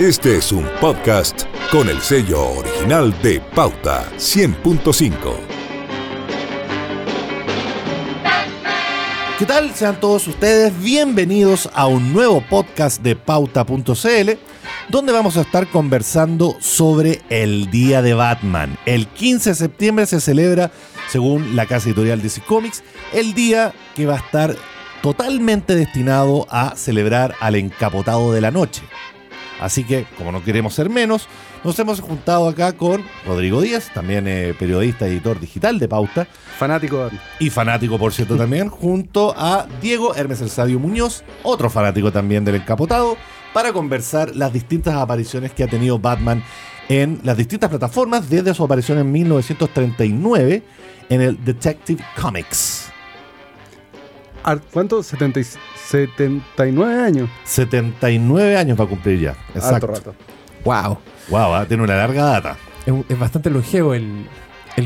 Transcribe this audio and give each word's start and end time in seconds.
Este 0.00 0.38
es 0.38 0.50
un 0.50 0.66
podcast 0.80 1.42
con 1.70 1.90
el 1.90 2.00
sello 2.00 2.52
original 2.52 3.14
de 3.20 3.38
Pauta 3.38 4.10
100.5. 4.16 5.12
¿Qué 9.38 9.44
tal? 9.44 9.74
Sean 9.74 10.00
todos 10.00 10.26
ustedes 10.26 10.72
bienvenidos 10.80 11.68
a 11.74 11.86
un 11.86 12.14
nuevo 12.14 12.42
podcast 12.48 13.02
de 13.02 13.14
Pauta.cl, 13.14 14.30
donde 14.88 15.12
vamos 15.12 15.36
a 15.36 15.42
estar 15.42 15.68
conversando 15.68 16.56
sobre 16.60 17.20
el 17.28 17.70
Día 17.70 18.00
de 18.00 18.14
Batman. 18.14 18.78
El 18.86 19.06
15 19.06 19.50
de 19.50 19.54
septiembre 19.54 20.06
se 20.06 20.22
celebra, 20.22 20.70
según 21.10 21.54
la 21.54 21.66
casa 21.66 21.88
editorial 21.88 22.22
DC 22.22 22.40
Comics, 22.40 22.82
el 23.12 23.34
día 23.34 23.74
que 23.94 24.06
va 24.06 24.14
a 24.14 24.20
estar 24.20 24.56
totalmente 25.02 25.74
destinado 25.74 26.46
a 26.48 26.74
celebrar 26.74 27.34
al 27.40 27.54
encapotado 27.56 28.32
de 28.32 28.40
la 28.40 28.50
noche. 28.50 28.82
Así 29.60 29.84
que, 29.84 30.06
como 30.16 30.32
no 30.32 30.42
queremos 30.42 30.74
ser 30.74 30.88
menos, 30.88 31.28
nos 31.62 31.78
hemos 31.78 32.00
juntado 32.00 32.48
acá 32.48 32.72
con 32.72 33.04
Rodrigo 33.26 33.60
Díaz, 33.60 33.90
también 33.92 34.26
eh, 34.26 34.54
periodista 34.58 35.06
y 35.06 35.12
editor 35.12 35.38
digital 35.38 35.78
de 35.78 35.86
Pauta. 35.86 36.26
Fanático. 36.58 37.10
Y 37.38 37.50
fanático, 37.50 37.98
por 37.98 38.12
cierto, 38.12 38.36
también, 38.36 38.68
junto 38.70 39.34
a 39.36 39.66
Diego 39.82 40.14
Hermes 40.14 40.40
El 40.40 40.50
Sabio 40.50 40.78
Muñoz, 40.78 41.22
otro 41.42 41.68
fanático 41.68 42.10
también 42.10 42.44
del 42.44 42.56
encapotado, 42.56 43.16
para 43.52 43.72
conversar 43.72 44.34
las 44.34 44.52
distintas 44.52 44.94
apariciones 44.94 45.52
que 45.52 45.64
ha 45.64 45.68
tenido 45.68 45.98
Batman 45.98 46.42
en 46.88 47.20
las 47.22 47.36
distintas 47.36 47.68
plataformas 47.68 48.30
desde 48.30 48.54
su 48.54 48.64
aparición 48.64 48.98
en 48.98 49.12
1939 49.12 50.62
en 51.08 51.20
el 51.20 51.44
Detective 51.44 52.02
Comics. 52.20 52.89
¿Cuánto? 54.72 55.02
70 55.02 55.40
79 55.86 57.02
años. 57.02 57.30
79 57.44 58.56
años 58.56 58.78
va 58.78 58.84
a 58.84 58.86
cumplir 58.86 59.20
ya. 59.20 59.36
Exacto. 59.54 59.86
rato. 59.88 60.14
Wow. 60.64 60.98
Wow, 61.28 61.54
ah, 61.54 61.64
tiene 61.66 61.82
una 61.82 61.96
larga 61.96 62.24
data. 62.24 62.56
Es, 62.86 63.18
bastante 63.18 63.50
longevo 63.50 63.94
el, 63.94 64.26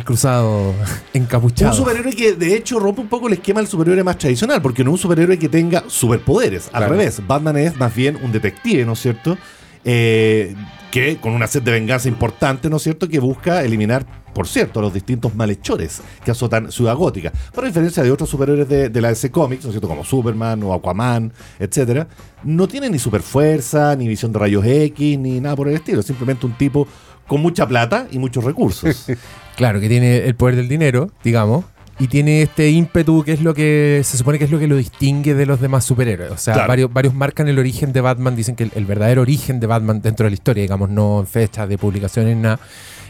cruzado 0.05 0.75
encapuchado. 1.15 1.71
Un 1.73 1.77
superhéroe 1.77 2.15
que 2.15 2.33
de 2.33 2.57
hecho 2.57 2.79
rompe 2.79 3.01
un 3.01 3.09
poco 3.09 3.29
el 3.29 3.35
esquema 3.35 3.61
del 3.61 3.69
superhéroe 3.69 4.03
más 4.03 4.19
tradicional, 4.19 4.61
porque 4.61 4.83
no 4.83 4.91
es 4.91 4.95
un 4.95 4.99
superhéroe 4.99 5.39
que 5.39 5.49
tenga 5.49 5.85
superpoderes. 5.87 6.69
Al 6.73 6.89
revés, 6.89 7.21
Batman 7.27 7.57
es 7.57 7.77
más 7.77 7.95
bien 7.95 8.19
un 8.23 8.33
detective, 8.33 8.85
¿no 8.85 8.93
es 8.93 9.01
cierto? 9.01 9.39
Eh, 9.85 10.55
que 10.91 11.17
con 11.17 11.33
una 11.33 11.49
sed 11.49 11.63
de 11.63 11.73
venganza 11.73 12.09
importante, 12.09 12.71
¿no 12.71 12.77
es 12.77 12.85
cierto?, 12.85 13.09
que 13.09 13.19
busca 13.19 13.65
eliminar, 13.65 14.07
por 14.33 14.47
cierto, 14.47 14.81
los 14.81 14.95
distintos 14.95 15.35
malhechores 15.35 16.01
que 16.25 16.31
azotan 16.31 16.71
Ciudad 16.71 16.95
Gótica. 16.95 17.33
Por 17.53 17.65
diferencia 17.65 18.01
de 18.05 18.13
otros 18.13 18.31
superhéroes 18.31 18.69
de, 18.69 19.01
la 19.01 19.09
DC 19.09 19.33
Comics, 19.33 19.65
¿no 19.65 19.71
es 19.71 19.73
cierto?, 19.73 19.89
como 19.89 20.05
Superman 20.05 20.63
o 20.63 20.73
Aquaman, 20.73 21.33
etcétera, 21.59 22.07
no 22.45 22.69
tiene 22.69 22.89
ni 22.91 23.01
superfuerza, 23.01 23.97
ni 23.97 24.07
visión 24.07 24.33
de 24.33 24.39
rayos 24.39 24.65
X, 24.65 25.19
ni 25.19 25.41
nada 25.41 25.57
por 25.57 25.67
el 25.67 25.75
estilo. 25.75 25.99
Es 25.99 26.07
simplemente 26.07 26.47
un 26.47 26.57
tipo 26.57 26.87
con 27.27 27.41
mucha 27.41 27.67
plata 27.67 28.07
y 28.13 28.21
muchos 28.21 28.45
recursos. 28.45 29.07
claro, 29.57 29.81
que 29.81 29.89
tiene 29.89 30.19
el 30.19 30.37
poder 30.37 30.55
del 30.55 30.69
dinero, 30.69 31.11
digamos, 31.25 31.65
y 31.99 32.09
tiene 32.09 32.43
este 32.43 32.71
ímpetu 32.71 33.23
que 33.23 33.33
es 33.33 33.41
lo 33.41 33.55
que 33.55 34.01
se 34.05 34.17
supone 34.17 34.39
que 34.39 34.45
es 34.45 34.51
lo 34.51 34.59
que 34.59 34.67
lo 34.67 34.77
distingue 34.77 35.35
de 35.35 35.47
los 35.47 35.61
demás 35.61 35.85
superhéroes. 35.85 36.33
O 36.33 36.37
sea, 36.37 36.67
varios, 36.67 36.93
varios 36.93 37.15
marcan 37.15 37.49
el 37.49 37.59
origen 37.59 37.93
de 37.93 38.01
Batman, 38.01 38.35
dicen 38.35 38.57
que 38.57 38.69
el, 38.75 38.85
verdadero 38.87 39.23
origen 39.23 39.61
de 39.61 39.67
Batman 39.67 40.03
dentro 40.03 40.25
de 40.25 40.31
la 40.31 40.35
historia, 40.35 40.63
digamos, 40.63 40.91
no 40.91 41.21
en 41.21 41.27
fechas 41.27 41.69
de 41.69 41.79
publicaciones, 41.79 42.37
nada, 42.37 42.59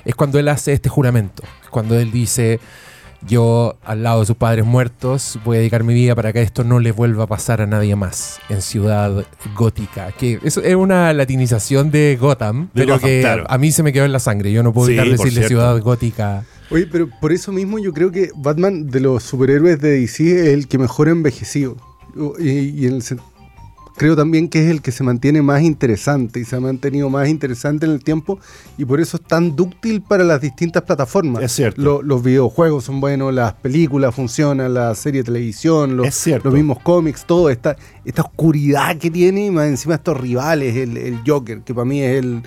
es 0.04 0.14
cuando 0.14 0.38
él 0.38 0.48
hace 0.48 0.72
este 0.72 0.88
juramento. 0.88 1.42
Cuando 1.70 1.98
él 1.98 2.12
dice, 2.12 2.60
yo 3.26 3.78
al 3.84 4.02
lado 4.02 4.20
de 4.20 4.26
sus 4.26 4.36
padres 4.36 4.64
muertos 4.66 5.38
voy 5.44 5.56
a 5.56 5.60
dedicar 5.60 5.82
mi 5.82 5.94
vida 5.94 6.14
para 6.14 6.32
que 6.32 6.42
esto 6.42 6.62
no 6.62 6.78
le 6.78 6.92
vuelva 6.92 7.24
a 7.24 7.26
pasar 7.26 7.62
a 7.62 7.66
nadie 7.66 7.96
más 7.96 8.38
en 8.50 8.60
Ciudad 8.60 9.24
Gótica. 9.56 10.12
Que 10.12 10.38
eso 10.44 10.62
es 10.62 10.74
una 10.74 11.12
latinización 11.14 11.90
de 11.90 12.18
Gotham, 12.20 12.68
pero 12.74 12.98
que 12.98 13.26
a 13.46 13.58
mí 13.58 13.72
se 13.72 13.82
me 13.82 13.92
quedó 13.92 14.04
en 14.04 14.12
la 14.12 14.20
sangre. 14.20 14.52
Yo 14.52 14.62
no 14.62 14.72
puedo 14.72 14.88
evitar 14.88 15.08
decirle 15.08 15.48
Ciudad 15.48 15.80
Gótica. 15.80 16.44
Oye, 16.70 16.86
pero 16.90 17.08
por 17.20 17.32
eso 17.32 17.52
mismo 17.52 17.78
yo 17.78 17.92
creo 17.92 18.10
que 18.10 18.30
Batman 18.36 18.88
de 18.88 19.00
los 19.00 19.22
superhéroes 19.22 19.80
de 19.80 20.00
DC 20.00 20.24
es 20.24 20.48
el 20.48 20.68
que 20.68 20.78
mejor 20.78 21.08
ha 21.08 21.12
envejecido. 21.12 21.76
Y, 22.38 22.86
creo 23.96 24.16
también 24.16 24.48
que 24.48 24.64
es 24.64 24.70
el 24.70 24.82
que 24.82 24.90
se 24.90 25.04
mantiene 25.04 25.40
más 25.40 25.62
interesante 25.62 26.40
y 26.40 26.44
se 26.44 26.56
ha 26.56 26.60
mantenido 26.60 27.08
más 27.10 27.28
interesante 27.28 27.86
en 27.86 27.92
el 27.92 28.02
tiempo 28.02 28.40
y 28.76 28.84
por 28.84 29.00
eso 29.00 29.18
es 29.18 29.22
tan 29.22 29.54
dúctil 29.54 30.02
para 30.02 30.24
las 30.24 30.40
distintas 30.40 30.82
plataformas. 30.82 31.42
Es 31.42 31.52
cierto. 31.52 32.02
los 32.02 32.22
videojuegos 32.22 32.84
son 32.84 33.00
buenos, 33.00 33.32
las 33.32 33.54
películas 33.54 34.14
funcionan, 34.14 34.74
la 34.74 34.94
serie 34.94 35.20
de 35.22 35.26
televisión, 35.26 35.96
los, 35.96 36.26
los 36.42 36.52
mismos 36.52 36.80
cómics, 36.80 37.24
todo 37.24 37.50
esta, 37.50 37.76
esta 38.04 38.22
oscuridad 38.22 38.96
que 38.96 39.10
tiene 39.10 39.46
y 39.46 39.50
más 39.50 39.68
encima 39.68 39.94
estos 39.94 40.20
rivales, 40.20 40.76
el, 40.76 40.96
el 40.96 41.20
Joker, 41.24 41.60
que 41.60 41.72
para 41.72 41.84
mí 41.84 42.02
es 42.02 42.18
el 42.18 42.42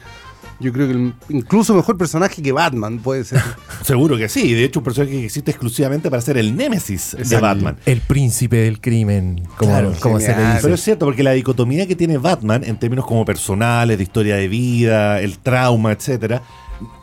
yo 0.60 0.74
creo 0.74 0.88
que 0.88 1.14
incluso 1.30 1.76
mejor 1.76 1.98
personaje 1.98 2.42
que 2.42 2.52
Batman 2.52 3.00
puede 3.00 3.24
ser. 3.24 3.42
Seguro 3.84 4.18
que 4.18 4.28
sí. 4.28 4.54
De 4.54 4.64
hecho, 4.64 4.80
un 4.80 4.86
personaje 4.86 5.12
que 5.14 5.26
existe 5.26 5.52
exclusivamente 5.52 6.10
para 6.10 6.22
ser 6.22 6.38
el 6.38 6.56
némesis 6.56 7.16
de 7.18 7.40
Batman. 7.40 7.78
El, 7.86 8.02
príncipe 8.02 8.58
del 8.58 8.82
crimen, 8.82 9.44
como, 9.58 10.20
se 10.20 10.36
le 10.36 10.46
dice. 10.46 10.60
Pero 10.62 10.74
es 10.74 10.82
cierto, 10.82 11.06
porque 11.06 11.24
la 11.24 11.32
dicotomía 11.32 11.88
que 11.88 11.96
tiene 11.96 12.18
Batman 12.18 12.64
en 12.64 12.78
términos 12.78 13.06
como 13.06 13.26
personales, 13.26 13.98
de 13.98 14.04
historia 14.04 14.36
de 14.36 14.48
vida, 14.48 15.22
el 15.22 15.38
trauma, 15.40 15.92
etcétera, 15.92 16.42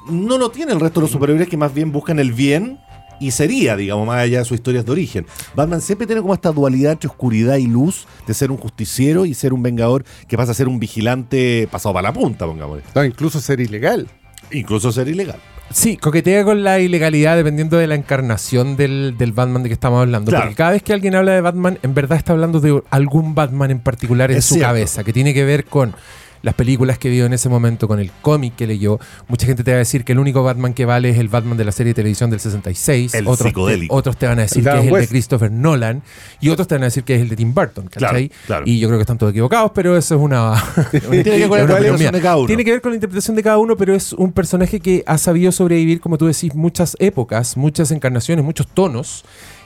no 0.08 0.38
lo 0.38 0.50
tiene 0.50 0.72
el 0.72 0.80
resto 0.80 1.00
de 1.00 1.04
los 1.04 1.10
superhéroes 1.10 1.48
que 1.48 1.56
más 1.56 1.72
bien 1.72 1.92
buscan 1.92 2.18
el 2.18 2.32
bien 2.32 2.78
y 3.20 3.30
sería, 3.30 3.76
digamos, 3.76 4.06
más 4.06 4.18
allá 4.18 4.38
de 4.38 4.44
sus 4.44 4.56
historias 4.56 4.84
de 4.84 4.92
origen. 4.92 5.26
Batman 5.54 5.80
siempre 5.80 6.06
tiene 6.06 6.22
como 6.22 6.34
esta 6.34 6.52
dualidad 6.52 6.92
entre 6.92 7.08
oscuridad 7.08 7.56
y 7.56 7.66
luz 7.66 8.06
de 8.26 8.34
ser 8.34 8.50
un 8.50 8.56
justiciero 8.56 9.24
y 9.26 9.34
ser 9.34 9.52
un 9.52 9.62
vengador 9.62 10.04
que 10.28 10.36
pasa 10.36 10.52
a 10.52 10.54
ser 10.54 10.68
un 10.68 10.78
vigilante 10.78 11.68
pasado 11.70 11.94
para 11.94 12.08
la 12.08 12.12
punta, 12.12 12.46
pongamos. 12.46 12.80
No, 12.94 13.04
incluso 13.04 13.40
ser 13.40 13.60
ilegal. 13.60 14.08
Incluso 14.50 14.92
ser 14.92 15.08
ilegal. 15.08 15.40
Sí, 15.70 15.96
coquetea 15.96 16.44
con 16.44 16.62
la 16.62 16.78
ilegalidad 16.78 17.36
dependiendo 17.36 17.78
de 17.78 17.86
la 17.86 17.94
encarnación 17.94 18.76
del, 18.76 19.14
Batman 19.34 19.62
de 19.62 19.70
que 19.70 19.72
estamos 19.72 20.00
hablando. 20.00 20.30
Porque 20.30 20.54
cada 20.54 20.72
vez 20.72 20.82
que 20.82 20.92
alguien 20.92 21.14
habla 21.14 21.32
de 21.32 21.40
Batman, 21.40 21.78
en 21.82 21.94
verdad 21.94 22.18
está 22.18 22.32
hablando 22.32 22.60
de 22.60 22.82
algún 22.90 23.34
Batman 23.34 23.70
en 23.70 23.80
particular 23.80 24.30
en 24.30 24.42
su 24.42 24.58
cabeza, 24.58 25.02
que 25.04 25.12
tiene 25.12 25.34
que 25.34 25.44
ver 25.44 25.64
con 25.64 25.94
las 26.44 26.54
películas 26.54 26.98
que 26.98 27.08
vio 27.08 27.24
en 27.24 27.32
ese 27.32 27.48
momento, 27.48 27.88
con 27.88 27.98
el 27.98 28.10
cómic 28.20 28.54
que 28.54 28.66
leyó, 28.66 29.00
mucha 29.28 29.46
gente 29.46 29.64
te 29.64 29.70
va 29.70 29.76
a 29.76 29.78
decir 29.78 30.04
que 30.04 30.12
el 30.12 30.18
único 30.18 30.42
Batman 30.42 30.74
que 30.74 30.84
vale 30.84 31.08
es 31.08 31.18
el 31.18 31.28
Batman 31.28 31.56
de 31.56 31.64
la 31.64 31.72
serie 31.72 31.92
de 31.92 31.94
televisión 31.94 32.28
del 32.28 32.38
66. 32.38 33.14
El 33.14 33.26
otros, 33.26 33.50
te, 33.50 33.86
otros 33.88 34.16
te 34.18 34.26
van 34.26 34.38
a 34.38 34.42
decir 34.42 34.62
que 34.62 34.78
es 34.78 34.86
el 34.86 34.92
de 34.92 35.08
Christopher 35.08 35.50
Nolan 35.50 36.02
y 36.42 36.50
otros 36.50 36.68
te 36.68 36.74
van 36.74 36.82
a 36.82 36.86
decir 36.86 37.02
que 37.02 37.14
es 37.14 37.22
el 37.22 37.30
de 37.30 37.36
Tim 37.36 37.54
Burton, 37.54 37.88
¿cachai? 37.88 38.30
Y 38.66 38.78
yo 38.78 38.88
creo 38.88 38.98
que 38.98 39.04
están 39.04 39.16
todos 39.16 39.30
equivocados, 39.30 39.72
pero 39.74 39.96
eso 39.96 40.16
es 40.16 40.20
una... 40.20 40.62
Tiene 40.90 41.24
que 41.24 41.48
ver 41.48 41.48
con 41.48 41.58
la 41.58 41.78
interpretación 41.78 42.12
de 42.12 42.20
cada 42.20 42.36
uno. 42.36 42.46
Tiene 42.46 42.64
que 42.64 42.70
ver 42.72 42.80
con 42.82 42.92
la 42.92 42.96
interpretación 42.96 43.36
de 43.36 43.42
cada 43.42 43.58
uno, 43.58 43.76
pero 43.78 43.94
es 43.94 44.12
un 44.12 44.32
personaje 44.32 44.80
que 44.80 45.02
ha 45.06 45.16
sabido 45.16 45.50
sobrevivir, 45.50 46.00
como 46.00 46.18
tú 46.18 46.26
decís, 46.26 46.54
muchas 46.54 46.94
épocas, 47.00 47.56
muchas 47.56 47.90
encarnaciones, 47.90 48.44
muchos 48.44 48.66
tonos 48.66 49.24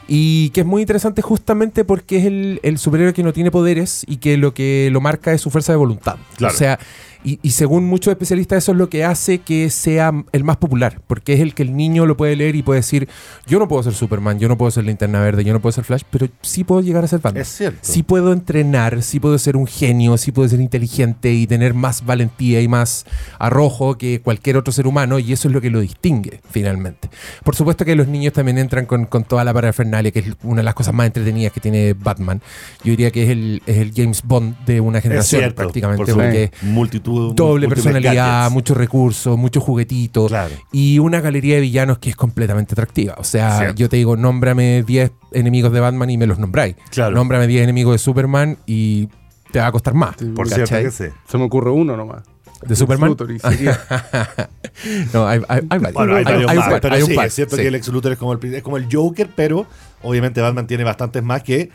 y 0.09 0.49
que 0.51 0.61
es 0.61 0.67
muy 0.67 0.81
interesante 0.81 1.21
justamente 1.21 1.85
porque 1.85 2.17
es 2.17 2.25
el, 2.25 2.61
el, 2.63 2.79
superhéroe 2.79 3.13
que 3.13 3.23
no 3.23 3.35
tiene 3.35 3.51
poderes 3.51 4.05
y 4.09 4.17
que 4.17 4.39
lo 4.39 4.55
que 4.55 4.89
lo 4.91 5.03
marca 5.03 5.33
es 5.33 5.43
su 5.43 5.51
fuerza 5.51 5.73
de 5.73 5.77
voluntad. 5.77 6.17
O 6.41 6.51
sea, 6.51 6.79
y, 7.25 7.51
según 7.51 7.85
muchos 7.85 8.13
especialistas 8.13 8.59
eso 8.59 8.73
es 8.73 8.79
lo 8.79 8.89
que 8.89 9.05
hace 9.05 9.39
que 9.41 9.71
sea 9.71 10.13
el 10.33 10.45
más 10.45 10.57
popular, 10.57 11.01
porque 11.07 11.35
es 11.35 11.41
el 11.41 11.53
que 11.53 11.65
el 11.65 11.77
niño 11.77 12.07
lo 12.07 12.17
puede 12.17 12.37
leer 12.37 12.55
y 12.55 12.63
puede 12.63 12.81
decir, 12.81 13.09
yo 13.47 13.59
no 13.59 13.67
puedo 13.67 13.83
ser 13.83 13.93
Superman, 13.93 14.39
yo 14.39 14.49
no 14.49 14.57
puedo 14.57 14.71
ser 14.71 14.85
Linterna 14.85 15.21
Verde, 15.21 15.43
yo 15.43 15.53
no 15.53 15.61
puedo 15.61 15.73
ser 15.73 15.85
Flash, 15.85 16.03
pero 16.11 16.29
sí 16.43 16.63
puedo 16.63 16.81
llegar 16.81 17.05
a 17.05 17.09
ser 17.09 17.21
Batman. 17.21 17.43
Es 17.43 17.49
cierto. 17.49 17.81
Sí 17.83 18.03
puedo 18.03 18.33
entrenar, 18.33 19.03
sí 19.03 19.19
puedo 19.19 19.37
ser 19.39 19.57
un 19.57 19.67
genio, 19.67 20.17
sí 20.17 20.31
puedo 20.31 20.49
ser 20.49 20.61
inteligente 20.61 21.33
y 21.33 21.47
tener 21.47 21.75
más 21.75 22.07
valentía 22.07 22.61
y 22.61 22.69
más 22.69 23.05
arrojo 23.39 23.99
que 23.99 24.21
cualquier 24.21 24.57
otro 24.57 24.73
ser 24.73 24.87
humano 24.87 25.19
y 25.19 25.33
eso 25.33 25.49
es 25.49 25.55
lo 25.55 25.61
que 25.61 25.71
lo 25.71 25.81
distingue 25.81 26.41
finalmente. 26.51 27.11
Por 27.43 27.57
supuesto 27.57 27.85
que 27.85 27.97
los 27.97 28.07
niños 28.07 28.33
también 28.33 28.59
entran 28.59 28.87
con, 28.87 29.07
con 29.07 29.25
toda 29.25 29.45
la 29.45 29.53
parafernalia, 29.53 30.13
que 30.13 30.21
es 30.21 30.27
una 30.45 30.59
de 30.59 30.65
las 30.65 30.75
cosas 30.75 30.95
más 30.95 31.07
entretenidas 31.07 31.53
que 31.53 31.61
tiene 31.61 31.95
Batman. 31.95 32.41
Yo 32.85 32.91
diría 32.91 33.11
que 33.11 33.25
es 33.25 33.31
el, 33.31 33.63
es 33.67 33.79
el 33.79 33.93
James 33.95 34.23
Bond 34.23 34.65
de 34.65 34.81
una 34.81 35.01
generación 35.01 35.53
prácticamente. 35.53 36.13
Porque 36.13 36.51
multitud 36.63 37.08
Doble 37.09 37.69
personalidad, 37.69 38.51
muchos 38.51 38.77
recursos, 38.77 39.39
muchos 39.39 39.63
juguetitos 39.63 40.33
y 40.73 40.99
una 40.99 41.21
galería 41.21 41.57
de 41.57 41.61
villanos 41.63 41.99
que 41.99 42.11
es 42.11 42.17
completamente 42.17 42.75
atractiva. 42.75 43.15
O 43.19 43.25
sea, 43.25 43.75
yo 43.75 43.89
te 43.89 43.97
digo, 43.97 44.17
nómbrame 44.17 44.83
10 44.87 45.13
enemigos 45.33 45.73
de 45.73 45.81
Batman 45.81 46.11
y 46.11 46.19
me 46.19 46.27
los 46.27 46.39
nombráis. 46.39 46.77
Claro. 46.91 47.15
Nómbrame 47.15 47.47
10 47.47 47.65
enemigos 47.65 47.95
de 47.95 47.99
Superman 47.99 48.59
y 48.67 49.09
te 49.53 49.59
va 49.61 49.67
a 49.67 49.73
costar 49.73 49.95
más. 49.95 50.17
por 50.35 50.49
cierto 50.49 50.77
que 50.77 50.91
sé. 50.91 51.13
Se 51.27 51.39
me 51.39 51.45
ocurre 51.45 51.71
uno 51.71 51.97
nomás. 51.97 52.23
¿De 52.67 52.75
Superman? 52.75 53.17
no, 55.13 55.29
hay, 55.29 55.41
hay, 55.49 55.61
hay, 55.71 55.79
bueno, 55.93 56.17
hay, 56.17 56.25
varios 56.25 56.55
más, 56.55 56.81
pero 56.81 57.07
sí, 57.07 57.17
es 57.17 57.35
cierto 57.35 57.57
que 57.57 57.69
el 57.69 57.75
Ex 57.77 57.87
Luthor 57.89 58.13
es 58.13 58.19
como 58.19 58.33
el, 58.33 58.55
es 58.55 58.63
como 58.65 58.79
el 58.79 58.89
Joker, 58.91 59.31
pero 59.37 59.67
obviamente 60.03 60.41
Batman 60.41 60.67
tiene 60.67 60.83
bastantes 60.83 61.23
más 61.23 61.45
que 61.45 61.71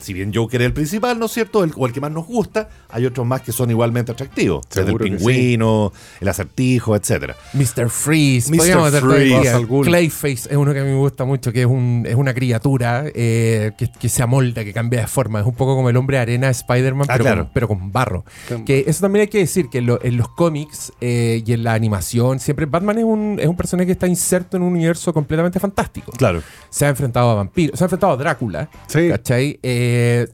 si 0.00 0.12
bien 0.12 0.32
Joker 0.34 0.60
es 0.62 0.66
el 0.66 0.72
principal, 0.72 1.18
¿no 1.18 1.26
es 1.26 1.32
cierto? 1.32 1.64
El, 1.64 1.72
o 1.76 1.86
el 1.86 1.92
que 1.92 2.00
más 2.00 2.10
nos 2.10 2.26
gusta, 2.26 2.68
hay 2.88 3.06
otros 3.06 3.26
más 3.26 3.42
que 3.42 3.52
son 3.52 3.70
igualmente 3.70 4.12
atractivos. 4.12 4.64
Desde 4.74 4.90
el 4.92 4.96
pingüino, 4.98 5.92
el 6.20 6.28
acertijo, 6.28 6.94
etcétera. 6.96 7.34
Mr. 7.54 7.88
Freeze, 7.90 8.50
Mr. 8.50 9.00
Freeze. 9.00 9.66
Clayface 9.84 10.48
es 10.50 10.56
uno 10.56 10.72
que 10.72 10.80
a 10.80 10.84
mí 10.84 10.90
me 10.90 10.96
gusta 10.98 11.24
mucho, 11.24 11.52
que 11.52 11.60
es, 11.62 11.66
un, 11.66 12.04
es 12.08 12.14
una 12.14 12.34
criatura 12.34 13.04
eh, 13.14 13.72
que, 13.76 13.90
que 13.90 14.08
se 14.08 14.22
amolda, 14.22 14.64
que 14.64 14.72
cambia 14.72 15.00
de 15.00 15.06
forma. 15.06 15.40
Es 15.40 15.46
un 15.46 15.54
poco 15.54 15.74
como 15.76 15.90
el 15.90 15.96
hombre 15.96 16.18
arena 16.18 16.46
de 16.46 16.52
Spider-Man, 16.52 17.06
Ah, 17.08 17.12
pero, 17.14 17.24
claro. 17.24 17.42
con, 17.44 17.52
pero 17.52 17.68
con 17.68 17.92
barro. 17.92 18.24
Claro. 18.48 18.64
Que 18.64 18.84
eso 18.86 19.00
también 19.02 19.22
hay 19.22 19.28
que 19.28 19.38
decir, 19.38 19.68
que 19.70 19.78
en, 19.78 19.86
lo- 19.86 20.02
en 20.02 20.16
los 20.16 20.28
cómics 20.28 20.92
eh, 21.00 21.42
y 21.46 21.52
en 21.52 21.64
la 21.64 21.74
animación, 21.74 22.38
siempre 22.40 22.66
Batman 22.66 22.98
es 22.98 23.04
un, 23.04 23.38
es 23.40 23.46
un 23.46 23.56
personaje 23.56 23.86
que 23.86 23.92
está 23.92 24.06
inserto 24.06 24.56
en 24.56 24.62
un 24.62 24.72
universo 24.74 25.12
completamente 25.12 25.60
fantástico. 25.60 26.12
Claro. 26.12 26.42
Se 26.70 26.84
ha 26.86 26.88
enfrentado 26.88 27.30
a 27.30 27.34
vampiros, 27.34 27.78
se 27.78 27.84
ha 27.84 27.86
enfrentado 27.86 28.12
a 28.12 28.16
Drácula, 28.16 28.68
Sí. 28.86 29.08
¿cachai? 29.08 29.58
Eh, 29.62 29.85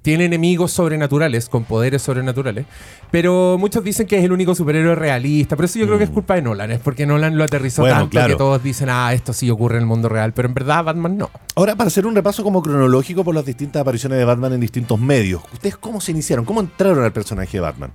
tiene 0.02 0.25
enemigos 0.25 0.72
sobrenaturales, 0.72 1.49
con 1.49 1.64
poderes 1.64 2.02
sobrenaturales, 2.02 2.64
pero 3.10 3.56
muchos 3.58 3.84
dicen 3.84 4.06
que 4.06 4.19
es 4.19 4.25
el 4.25 4.32
único 4.32 4.54
superhéroe 4.54 4.94
realista, 4.94 5.56
pero 5.56 5.66
eso 5.66 5.78
yo 5.78 5.87
creo 5.87 5.99
que 5.99 6.04
es 6.04 6.10
culpa 6.10 6.34
de 6.37 6.43
Nolan, 6.43 6.70
es 6.70 6.81
porque 6.81 7.06
Nolan 7.06 7.37
lo 7.37 7.44
aterrizó 7.44 7.82
Mm. 7.82 7.84
Bueno, 7.84 7.96
tanto 8.00 8.10
claro. 8.10 8.28
que 8.28 8.37
todos 8.37 8.62
dicen, 8.62 8.88
ah, 8.90 9.12
esto 9.12 9.32
sí 9.32 9.50
ocurre 9.50 9.76
en 9.76 9.82
el 9.82 9.87
mundo 9.87 10.08
real, 10.08 10.32
pero 10.32 10.49
en 10.49 10.54
verdad 10.54 10.84
Batman 10.84 11.16
no. 11.16 11.31
Ahora, 11.54 11.75
para 11.75 11.88
hacer 11.88 12.06
un 12.06 12.14
repaso 12.14 12.43
como 12.43 12.62
cronológico 12.62 13.25
por 13.25 13.34
las 13.34 13.44
distintas 13.44 13.82
apariciones 13.82 14.19
de 14.19 14.25
Batman 14.25 14.52
en 14.52 14.60
distintos 14.60 14.99
medios, 15.00 15.43
¿ustedes 15.52 15.76
cómo 15.76 16.00
se 16.00 16.12
iniciaron? 16.12 16.44
¿Cómo 16.44 16.60
entraron 16.60 17.04
al 17.04 17.12
personaje 17.12 17.56
de 17.56 17.60
Batman? 17.60 17.93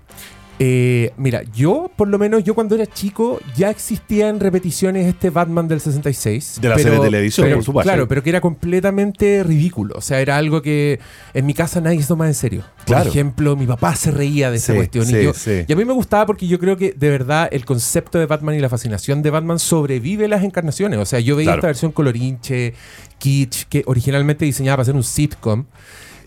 Eh, 0.59 1.13
mira, 1.17 1.43
yo, 1.53 1.91
por 1.95 2.07
lo 2.07 2.17
menos, 2.17 2.43
yo 2.43 2.55
cuando 2.55 2.73
era 2.73 2.87
chico, 2.87 3.39
ya 3.55 3.69
existía 3.69 4.27
en 4.29 4.39
repeticiones 4.39 5.05
este 5.05 5.29
Batman 5.29 5.67
del 5.67 5.79
66. 5.79 6.57
De 6.59 6.69
la 6.69 6.77
serie 6.77 6.93
de 6.97 7.05
televisión, 7.05 7.45
pero- 7.45 7.57
por 7.57 7.63
supuesto. 7.65 7.87
Claro, 7.91 8.07
pero 8.07 8.23
que 8.23 8.29
era 8.31 8.41
completamente 8.41 9.43
ridículo. 9.43 9.93
O 9.97 10.01
sea, 10.01 10.19
era 10.19 10.35
algo 10.37 10.63
que 10.63 10.99
en 11.35 11.45
mi 11.45 11.53
casa 11.53 11.79
nadie 11.79 12.01
se 12.01 12.07
toma 12.07 12.25
en 12.25 12.33
serio. 12.33 12.63
Por 12.87 13.05
ejemplo, 13.05 13.55
mi 13.55 13.67
papá 13.67 13.95
se 13.95 14.09
reía 14.09 14.49
de 14.49 14.57
esa 14.57 14.73
Sí, 14.73 14.77
cuestión. 14.77 15.05
sí, 15.05 15.15
y, 15.17 15.23
yo- 15.25 15.33
sí. 15.33 15.63
y 15.67 15.71
a 15.71 15.75
mí 15.75 15.85
me 15.85 15.93
gustaba 15.93 16.25
porque 16.25 16.47
yo 16.47 16.57
creo 16.57 16.75
que 16.75 16.91
de 16.97 17.09
verdad 17.11 17.47
el 17.51 17.63
concepto 17.63 18.17
de 18.17 18.25
Batman 18.25 18.55
y 18.55 18.59
la 18.59 18.69
fascinación 18.69 19.21
de 19.21 19.29
Batman 19.29 19.59
sobrevive 19.59 20.27
las 20.27 20.43
encarnaciones. 20.43 20.97
O 20.99 21.05
sea, 21.05 21.19
yo 21.19 21.35
veía 21.35 21.47
Claro. 21.49 21.59
esta 21.59 21.67
versión 21.67 21.91
colorinche, 21.91 22.73
kitsch, 23.19 23.65
que 23.69 23.83
originalmente 23.85 24.43
diseñaba 24.45 24.77
para 24.77 24.85
ser 24.85 24.95
un 24.95 25.03
sitcom. 25.03 25.65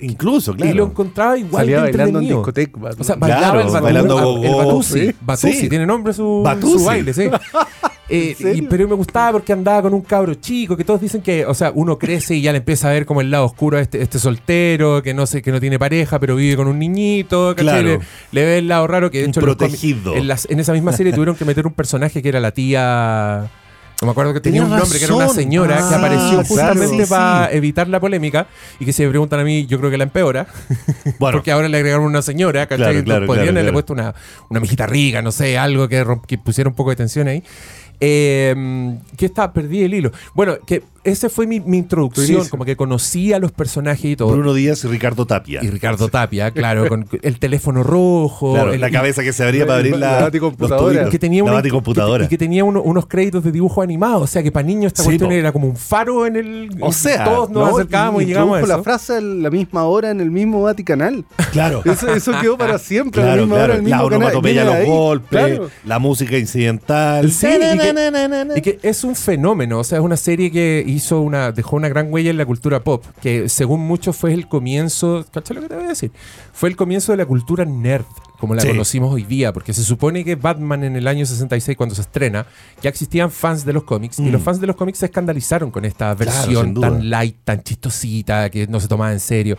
Incluso, 0.03 0.55
claro. 0.55 0.73
Y 0.73 0.75
lo 0.75 0.85
encontraba 0.87 1.37
igual 1.39 1.63
Salía 1.63 1.77
de 1.77 1.83
bailando 1.83 2.19
en 2.21 2.27
discoteca. 2.29 2.81
O 2.99 3.05
sea, 3.05 3.17
Claro, 3.17 3.21
bailaba 3.21 3.61
el, 3.63 3.69
batu- 3.69 3.83
bailando 3.83 4.19
ah, 4.19 4.47
el 4.47 4.55
Batusi. 4.67 5.01
sí. 5.09 5.15
Batusi, 5.21 5.53
Sí. 5.55 5.69
tiene 5.69 5.87
nombre 5.87 6.13
su, 6.13 6.43
Batusi. 6.45 6.79
su 6.79 6.85
baile, 6.85 7.13
sí. 7.13 7.29
Eh, 8.13 8.35
y- 8.57 8.63
pero 8.63 8.89
me 8.89 8.97
gustaba 8.97 9.31
porque 9.31 9.53
andaba 9.53 9.83
con 9.83 9.95
un 9.95 10.01
cabro 10.01 10.35
chico, 10.35 10.77
que 10.77 10.83
todos 10.83 11.01
dicen 11.01 11.23
que, 11.23 11.47
o 11.47 11.55
sea, 11.55 11.71
uno 11.73 11.97
crece 11.97 12.35
y 12.35 12.43
ya 12.43 12.51
le 12.51 12.59
empieza 12.59 12.89
a 12.91 12.93
ver 12.93 13.07
como 13.07 13.21
el 13.21 13.31
lado 13.31 13.45
oscuro 13.45 13.77
a 13.79 13.81
este, 13.81 14.03
este 14.03 14.19
soltero, 14.19 15.01
que 15.01 15.15
no 15.15 15.27
sé, 15.27 15.43
que 15.43 15.53
no 15.53 15.61
tiene 15.61 15.79
pareja, 15.79 16.19
pero 16.19 16.35
vive 16.35 16.57
con 16.57 16.67
un 16.67 16.81
niñito. 16.81 17.55
Claro. 17.55 17.87
Le, 17.87 18.01
le 18.33 18.45
ve 18.45 18.59
el 18.59 18.67
lado 18.67 18.89
raro 18.89 19.13
que 19.13 19.19
de 19.21 19.27
hecho 19.27 19.41
protegido. 19.41 20.17
En, 20.17 20.27
las- 20.27 20.49
en 20.51 20.59
esa 20.59 20.73
misma 20.73 20.93
serie 20.93 21.13
tuvieron 21.13 21.37
que 21.37 21.45
meter 21.45 21.69
un 21.69 21.73
personaje 21.73 22.21
que 22.21 22.29
era 22.29 22.41
la 22.41 22.51
tía. 22.51 23.49
No 24.01 24.07
me 24.07 24.13
acuerdo 24.13 24.33
que 24.33 24.41
tenía 24.41 24.63
Tenía 24.63 24.75
un 24.75 24.81
nombre, 24.81 24.99
que 24.99 25.05
era 25.05 25.15
una 25.15 25.29
señora 25.29 25.77
que 25.77 25.83
Ah, 25.83 25.97
apareció 25.99 26.29
claro. 26.31 26.45
justamente 26.47 26.97
Sí, 26.97 27.03
sí. 27.05 27.11
para 27.11 27.53
evitar 27.53 27.89
la 27.89 28.01
polémica 28.01 28.47
y 28.79 28.85
que 28.87 28.93
si 28.93 29.03
me 29.03 29.11
preguntan 29.11 29.41
a 29.41 29.45
mí, 29.45 29.67
yo 29.67 29.79
creo 29.79 29.91
que 29.91 29.99
la 29.99 30.05
empeora. 30.05 30.47
Bueno, 31.19 31.37
Porque 31.39 31.51
ahora 31.53 31.69
le 31.69 31.77
agregaron 31.77 32.07
una 32.07 32.23
señora, 32.23 32.67
¿cachai? 32.67 32.77
Claro, 32.79 32.91
Entonces 32.91 33.05
claro, 33.05 33.27
podrían 33.27 33.49
haberle 33.51 33.73
puesto 33.73 33.93
una, 33.93 34.15
una 34.49 34.61
mijita 34.61 34.87
rica, 34.87 35.21
no 35.21 35.33
sé, 35.33 35.59
algo 35.59 35.87
que 35.89 36.39
pusiera 36.39 36.71
un 36.71 36.75
poco 36.77 36.91
de 36.91 36.97
tensión 36.97 37.29
ahí. 37.29 37.43
Eh, 38.01 38.99
¿Qué 39.17 39.27
está? 39.27 39.53
Perdí 39.53 39.83
el 39.85 39.93
hilo. 39.95 40.11
Bueno, 40.35 40.57
que 40.67 40.83
ese 41.05 41.29
fue 41.29 41.47
mi, 41.47 41.57
introducción, 41.57 42.47
como 42.49 42.65
que 42.65 42.77
conocí 42.77 43.33
a 43.33 43.39
los 43.39 43.53
personajes 43.53 44.05
y 44.05 44.17
todo. 44.17 44.31
Bruno 44.33 44.53
Díaz 44.55 44.85
y 44.85 44.89
Ricardo 44.89 45.27
Tapia. 45.27 45.61
y 45.63 45.69
Ricardo 45.71 46.09
Tapia, 46.09 46.51
claro, 46.53 46.89
con 46.89 47.07
el 47.23 47.39
teléfono 47.39 47.83
rojo. 47.83 48.53
Claro, 48.55 48.73
el- 48.73 48.81
la 48.81 48.91
cabeza 48.91 49.23
que 49.23 49.33
se 49.33 49.43
abría 49.45 49.67
para 49.67 49.79
abrir 49.79 49.97
la, 49.97 50.13
La 50.13 50.31
los 50.31 51.11
que 51.11 51.19
tenía 51.19 51.43
la 51.45 51.53
una, 51.53 51.63
que- 51.63 52.25
y 52.25 52.29
que 52.29 52.39
tenía 52.39 52.65
uno- 52.65 52.83
unos 52.83 53.07
créditos 53.07 53.43
de 53.45 53.53
dibujo 53.53 53.83
animado. 53.83 54.21
O 54.23 54.27
sea 54.27 54.43
que 54.43 54.53
para 54.53 54.67
niños 54.67 54.87
esta 54.89 55.03
Sí, 55.03 55.09
cuestión 55.09 55.33
era 55.33 55.53
como 55.53 55.67
un 55.69 55.77
faro 55.77 56.27
en 56.27 56.37
el. 56.37 56.71
O 56.81 56.93
sea, 56.93 57.25
todos 57.25 57.51
nos 57.51 57.69
No, 57.71 57.77
acercábamos 57.77 58.23
y, 58.23 58.25
y 58.25 58.29
llegamos 58.29 58.57
a 58.57 58.61
eso. 58.61 58.69
la 58.69 58.83
frase 58.83 59.17
a 59.17 59.21
la 59.21 59.51
misma 59.51 59.85
hora 59.85 60.11
en 60.11 60.21
el 60.21 60.31
mismo 60.31 60.63
Vaticanal. 60.63 61.25
Claro. 61.53 61.83
Eso, 61.91 62.13
eso 62.15 62.33
quedó 62.41 62.57
para 62.57 62.79
siempre 62.79 63.23
a 63.23 63.25
la 63.27 63.33
Claro, 63.33 63.43
misma 63.47 63.57
claro. 63.57 63.65
hora 63.65 63.75
el 63.75 63.79
La 63.81 63.85
mismo 63.97 64.09
canal. 64.11 64.17
onomatopeya, 64.19 64.65
los 64.65 64.75
ahí. 64.75 64.87
golpes, 64.87 65.29
Claro. 65.31 65.71
la 65.85 65.99
música 65.99 66.39
incidental. 66.39 67.31
Sí, 67.31 67.47
y 67.47 67.79
que, 67.79 68.51
y 68.57 68.61
que 68.63 68.79
es 68.83 69.05
un 69.05 69.15
fenómeno, 69.17 69.79
o 69.81 69.85
sea, 69.85 69.99
es 69.99 70.05
una 70.05 70.17
serie 70.17 70.51
que 70.51 70.85
hizo 70.91 71.21
una, 71.21 71.53
dejó 71.53 71.77
una 71.77 71.89
gran 71.89 72.13
huella 72.13 72.31
en 72.31 72.37
la 72.37 72.47
cultura 72.47 72.85
pop, 72.85 73.05
que 73.23 73.49
según 73.49 73.81
muchos 73.81 74.17
fue 74.17 74.33
el 74.35 74.49
comienzo, 74.49 75.25
¿cachai 75.33 75.57
lo 75.57 75.63
que 75.63 75.69
te 75.69 75.75
voy 75.77 75.85
a 75.85 75.89
decir? 75.89 76.11
Fue 76.53 76.69
el 76.69 76.77
comienzo 76.77 77.13
de 77.13 77.19
la 77.19 77.27
cultura 77.27 77.65
nerd, 77.65 78.05
como 78.39 78.55
la 78.55 78.63
Sí. 78.63 78.69
conocimos 78.69 79.13
hoy 79.13 79.25
día, 79.25 79.53
porque 79.53 79.73
se 79.73 79.83
supone 79.83 80.25
que 80.25 80.35
Batman 80.37 80.85
en 80.85 80.97
el 80.97 81.07
año 81.09 81.27
66, 81.27 81.77
cuando 81.77 81.95
se 81.95 82.01
estrena, 82.03 82.47
ya 82.83 82.89
existían 82.91 83.31
fans 83.31 83.65
de 83.65 83.73
los 83.73 83.85
cómics, 83.85 84.19
y 84.19 84.23
Mm. 84.23 84.33
los 84.33 84.43
fans 84.43 84.61
de 84.61 84.67
los 84.67 84.77
cómics 84.77 84.99
se 84.99 85.07
escandalizaron 85.07 85.71
con 85.71 85.85
esta 85.85 86.15
versión 86.15 86.75
tan 86.75 87.11
light, 87.11 87.37
tan 87.45 87.63
chistosita, 87.63 88.49
que 88.51 88.67
no 88.67 88.81
se 88.81 88.89
tomaba 88.89 89.13
en 89.13 89.21
serio. 89.21 89.57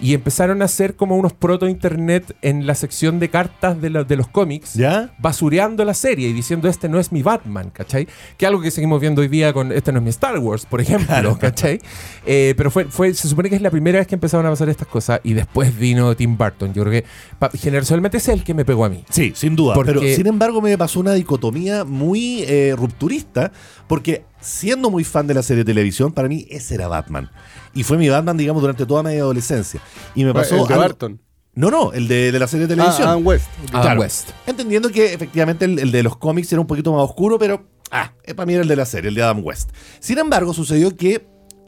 Y 0.00 0.14
empezaron 0.14 0.62
a 0.62 0.66
hacer 0.66 0.94
como 0.96 1.16
unos 1.16 1.32
proto-internet 1.32 2.36
en 2.42 2.66
la 2.66 2.74
sección 2.74 3.18
de 3.18 3.28
cartas 3.30 3.80
de, 3.80 3.90
de 3.90 4.16
los 4.16 4.28
cómics 4.28 4.74
¿Ya? 4.74 5.12
basureando 5.18 5.84
la 5.84 5.94
serie 5.94 6.28
y 6.28 6.32
diciendo 6.32 6.68
este 6.68 6.88
no 6.88 6.98
es 7.00 7.10
mi 7.12 7.22
Batman, 7.22 7.70
¿cachai? 7.70 8.06
Que 8.36 8.46
algo 8.46 8.60
que 8.60 8.70
seguimos 8.70 9.00
viendo 9.00 9.22
hoy 9.22 9.28
día 9.28 9.52
con 9.52 9.72
este 9.72 9.92
no 9.92 9.98
es 9.98 10.04
mi 10.04 10.10
Star 10.10 10.38
Wars, 10.38 10.66
por 10.66 10.80
ejemplo, 10.80 11.38
¿cachai? 11.40 11.80
Eh, 12.26 12.54
pero 12.56 12.70
fue, 12.70 12.84
fue, 12.86 13.12
se 13.14 13.28
supone 13.28 13.48
que 13.50 13.56
es 13.56 13.62
la 13.62 13.70
primera 13.70 13.98
vez 13.98 14.06
que 14.06 14.14
empezaron 14.14 14.46
a 14.46 14.50
pasar 14.50 14.68
estas 14.68 14.88
cosas 14.88 15.20
y 15.24 15.34
después 15.34 15.76
vino 15.76 16.14
Tim 16.16 16.36
Burton. 16.36 16.72
Yo 16.74 16.84
creo 16.84 17.02
que 17.02 17.08
pa- 17.38 17.50
generalmente 17.50 18.18
es 18.18 18.28
el 18.28 18.44
que 18.44 18.54
me 18.54 18.64
pegó 18.64 18.84
a 18.84 18.88
mí. 18.88 19.04
Sí, 19.10 19.32
sin 19.34 19.56
duda. 19.56 19.74
Porque- 19.74 19.92
Pero 19.92 20.14
sin 20.14 20.26
embargo 20.26 20.60
me 20.60 20.76
pasó 20.78 21.00
una 21.00 21.12
dicotomía 21.14 21.84
muy 21.84 22.42
eh, 22.46 22.74
rupturista, 22.76 23.52
porque 23.86 24.24
siendo 24.40 24.90
muy 24.90 25.04
fan 25.04 25.26
de 25.26 25.34
la 25.34 25.42
serie 25.42 25.64
de 25.64 25.72
televisión, 25.72 26.12
para 26.12 26.28
mí 26.28 26.46
ese 26.50 26.74
era 26.74 26.88
Batman. 26.88 27.30
Y 27.74 27.82
fue 27.84 27.98
mi 27.98 28.08
Batman, 28.08 28.36
digamos, 28.36 28.62
durante 28.62 28.86
toda 28.86 29.02
mi 29.02 29.14
adolescencia. 29.16 29.80
Y 30.14 30.24
me 30.24 30.32
pasó... 30.34 30.54
El 30.56 30.66
de 30.68 30.74
algo- 30.74 30.82
Barton. 30.82 31.20
No, 31.54 31.70
no, 31.72 31.92
el 31.92 32.06
de, 32.06 32.30
de 32.30 32.38
la 32.38 32.46
serie 32.46 32.66
de 32.68 32.74
Ah, 32.74 32.76
televisión. 32.76 33.08
Adam 33.08 33.26
West. 33.26 33.46
Adam 33.70 33.82
Claro. 33.82 34.00
West. 34.02 34.30
Entendiendo 34.46 34.90
que 34.90 35.12
efectivamente 35.12 35.64
el, 35.64 35.78
el 35.80 35.90
de 35.90 36.02
los 36.04 36.16
cómics 36.16 36.52
era 36.52 36.60
un 36.60 36.68
poquito 36.68 36.92
más 36.92 37.02
oscuro, 37.02 37.36
pero 37.38 37.66
ah, 37.90 38.12
eh, 38.24 38.34
para 38.34 38.46
mí 38.46 38.52
era 38.54 38.62
el 38.62 38.68
de 38.68 38.76
la 38.76 38.86
serie, 38.86 39.08
el 39.08 39.14
de 39.16 39.22
Adam 39.24 39.40
West. 39.44 39.70
Sin 39.98 40.18
embargo, 40.18 40.54
sucedió 40.54 40.96
que 40.96 41.26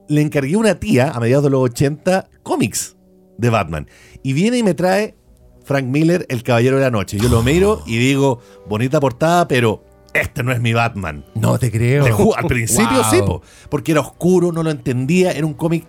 le 0.09 0.21
encargué 0.23 0.55
a 0.55 0.59
una 0.59 0.75
tía 0.77 1.11
a 1.11 1.19
mediados 1.19 1.43
de 1.45 1.51
los 1.51 1.61
80 1.63 2.29
cómics 2.45 2.97
de 3.37 3.51
Batman. 3.51 3.89
Y 4.23 4.33
viene 4.33 4.59
y 4.59 4.63
me 4.63 4.75
trae 4.75 5.17
Frank 5.65 5.87
Miller, 5.87 6.25
El 6.29 6.45
Caballero 6.45 6.77
de 6.77 6.83
la 6.83 6.91
Noche. 6.91 7.19
Yo 7.19 7.29
lo 7.29 7.43
miro 7.43 7.83
y 7.85 7.97
digo, 7.99 8.41
bonita 8.69 9.01
portada, 9.01 9.49
pero 9.49 9.83
este 10.15 10.43
no 10.43 10.53
es 10.53 10.61
mi 10.61 10.73
Batman. 10.73 11.25
No 11.35 11.59
te 11.59 11.71
creo. 11.71 12.05
Te 12.05 12.39
al 12.39 12.47
principio 12.47 12.97
Wow. 13.03 13.11
sí, 13.11 13.19
po, 13.21 13.43
porque 13.69 13.93
era 13.93 14.01
oscuro, 14.01 14.53
no 14.53 14.63
lo 14.63 14.71
entendía, 14.71 15.33
era 15.33 15.47
un 15.47 15.55
cómic 15.55 15.87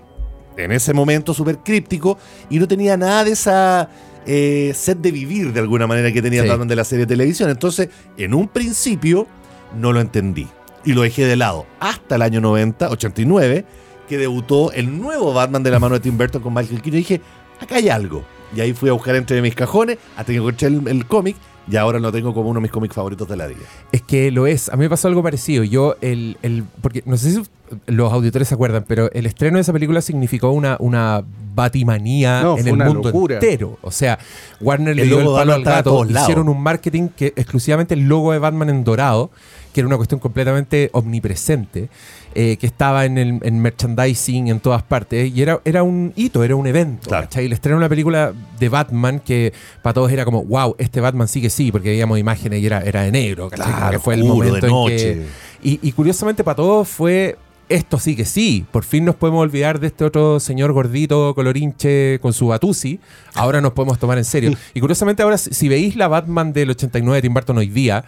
en 0.57 0.71
ese 0.71 0.93
momento 0.93 1.33
súper 1.33 1.59
críptico 1.59 2.17
y 2.49 2.59
no 2.59 2.67
tenía 2.67 2.97
nada 2.97 3.23
de 3.23 3.31
esa 3.31 3.89
eh, 4.25 4.73
sed 4.75 4.97
de 4.97 5.11
vivir 5.11 5.53
de 5.53 5.59
alguna 5.59 5.87
manera 5.87 6.11
que 6.11 6.21
tenía 6.21 6.43
Sí. 6.43 6.49
Batman 6.49 6.67
de 6.67 6.75
la 6.75 6.83
serie 6.83 7.05
de 7.05 7.09
televisión. 7.15 7.49
Entonces, 7.49 7.89
en 8.17 8.33
un 8.33 8.47
principio 8.47 9.27
no 9.79 9.93
lo 9.93 10.01
entendí 10.01 10.47
y 10.85 10.93
lo 10.93 11.01
dejé 11.01 11.25
de 11.25 11.35
lado 11.35 11.65
hasta 11.79 12.15
el 12.15 12.21
año 12.21 12.41
90, 12.41 12.89
89, 12.89 13.65
que 14.07 14.17
debutó 14.17 14.71
el 14.73 14.99
nuevo 14.99 15.33
Batman 15.33 15.63
de 15.63 15.71
la 15.71 15.79
mano 15.79 15.95
de 15.95 16.01
Tim 16.01 16.17
Burton 16.17 16.41
con 16.41 16.53
Michael 16.53 16.81
Keaton 16.81 16.93
y 16.93 16.97
dije, 16.97 17.21
acá 17.59 17.75
hay 17.77 17.87
algo. 17.89 18.23
Y 18.55 18.61
ahí 18.61 18.73
fui 18.73 18.89
a 18.89 18.93
buscar 18.93 19.15
entre 19.15 19.41
mis 19.41 19.55
cajones 19.55 19.97
hasta 20.17 20.31
que 20.31 20.37
encontré 20.37 20.67
el, 20.67 20.87
el 20.87 21.05
cómic 21.05 21.35
y 21.71 21.75
ahora 21.77 21.99
lo 21.99 22.11
tengo 22.11 22.33
como 22.33 22.49
uno 22.49 22.59
de 22.59 22.63
mis 22.63 22.71
cómics 22.71 22.95
favoritos 22.95 23.27
de 23.29 23.37
la 23.37 23.47
vida. 23.47 23.59
Es 23.91 24.01
que 24.01 24.31
lo 24.31 24.47
es. 24.47 24.67
A 24.69 24.75
mí 24.75 24.79
me 24.83 24.89
pasó 24.89 25.07
algo 25.07 25.21
parecido. 25.23 25.63
Yo, 25.63 25.95
el, 26.01 26.37
el. 26.41 26.63
Porque 26.81 27.03
no 27.05 27.15
sé 27.17 27.31
si 27.31 27.43
los 27.85 28.11
auditores 28.11 28.47
se 28.47 28.55
acuerdan, 28.55 28.83
pero 28.87 29.11
el 29.13 29.25
estreno 29.25 29.55
de 29.57 29.61
esa 29.61 29.71
película 29.71 30.01
significó 30.01 30.51
una, 30.51 30.75
una 30.79 31.23
batimanía 31.53 32.41
No, 32.41 32.57
en 32.57 32.67
el 32.67 32.73
una 32.73 32.85
mundo 32.85 33.03
locura. 33.09 33.35
entero. 33.35 33.77
O 33.83 33.91
sea, 33.91 34.19
Warner 34.59 34.95
le 34.95 35.03
El 35.03 35.07
dio 35.09 35.19
el 35.19 35.25
palo 35.27 35.53
al 35.53 35.63
gato. 35.63 36.05
Hicieron 36.05 36.49
un 36.49 36.61
marketing 36.61 37.09
que 37.09 37.27
exclusivamente 37.35 37.93
el 37.93 38.01
logo 38.07 38.33
de 38.33 38.39
Batman 38.39 38.69
en 38.69 38.83
dorado, 38.83 39.29
que 39.71 39.81
era 39.81 39.87
una 39.87 39.97
cuestión 39.97 40.19
completamente 40.19 40.89
omnipresente. 40.93 41.89
Eh, 42.33 42.57
que 42.57 42.65
estaba 42.67 43.05
en 43.05 43.17
el 43.17 43.39
en 43.41 43.59
merchandising 43.61 44.47
en 44.47 44.59
todas 44.59 44.83
partes 44.83 45.33
y 45.35 45.41
era, 45.41 45.59
era 45.65 45.83
un 45.83 46.13
hito, 46.15 46.43
era 46.43 46.55
un 46.55 46.65
evento. 46.65 47.09
El 47.35 47.51
estreno 47.51 47.75
de 47.75 47.79
una 47.79 47.89
película 47.89 48.33
de 48.57 48.69
Batman 48.69 49.19
que 49.19 49.51
para 49.81 49.93
todos 49.93 50.11
era 50.11 50.23
como, 50.23 50.43
wow, 50.45 50.75
este 50.77 51.01
Batman 51.01 51.27
sí 51.27 51.41
que 51.41 51.49
sí, 51.49 51.71
porque 51.71 51.89
veíamos 51.89 52.17
imágenes 52.19 52.61
y 52.61 52.65
era, 52.65 52.79
era 52.81 53.01
de 53.01 53.11
negro. 53.11 53.49
Claro, 53.49 53.91
que 53.91 53.99
fue 53.99 54.13
el 54.13 54.23
momento 54.23 54.55
de 54.55 54.59
en 54.59 54.67
noche. 54.67 54.95
que. 54.95 55.25
Y, 55.69 55.79
y 55.81 55.91
curiosamente 55.91 56.43
para 56.43 56.55
todos 56.55 56.87
fue. 56.87 57.37
Esto 57.67 57.99
sí 57.99 58.17
que 58.17 58.25
sí. 58.25 58.65
Por 58.69 58.83
fin 58.83 59.05
nos 59.05 59.15
podemos 59.15 59.41
olvidar 59.41 59.79
de 59.79 59.87
este 59.87 60.03
otro 60.03 60.41
señor 60.41 60.73
gordito, 60.73 61.33
colorinche, 61.33 62.19
con 62.21 62.33
su 62.33 62.47
batusi. 62.47 62.99
Ahora 63.33 63.61
nos 63.61 63.71
podemos 63.71 63.97
tomar 63.97 64.17
en 64.17 64.25
serio. 64.25 64.51
Y 64.73 64.81
curiosamente 64.81 65.23
ahora, 65.23 65.37
si 65.37 65.53
si 65.53 65.69
veis 65.69 65.95
la 65.95 66.09
Batman 66.09 66.51
del 66.51 66.71
89 66.71 67.17
de 67.17 67.21
Tim 67.21 67.33
Burton 67.33 67.57
hoy 67.57 67.67
día, 67.67 68.03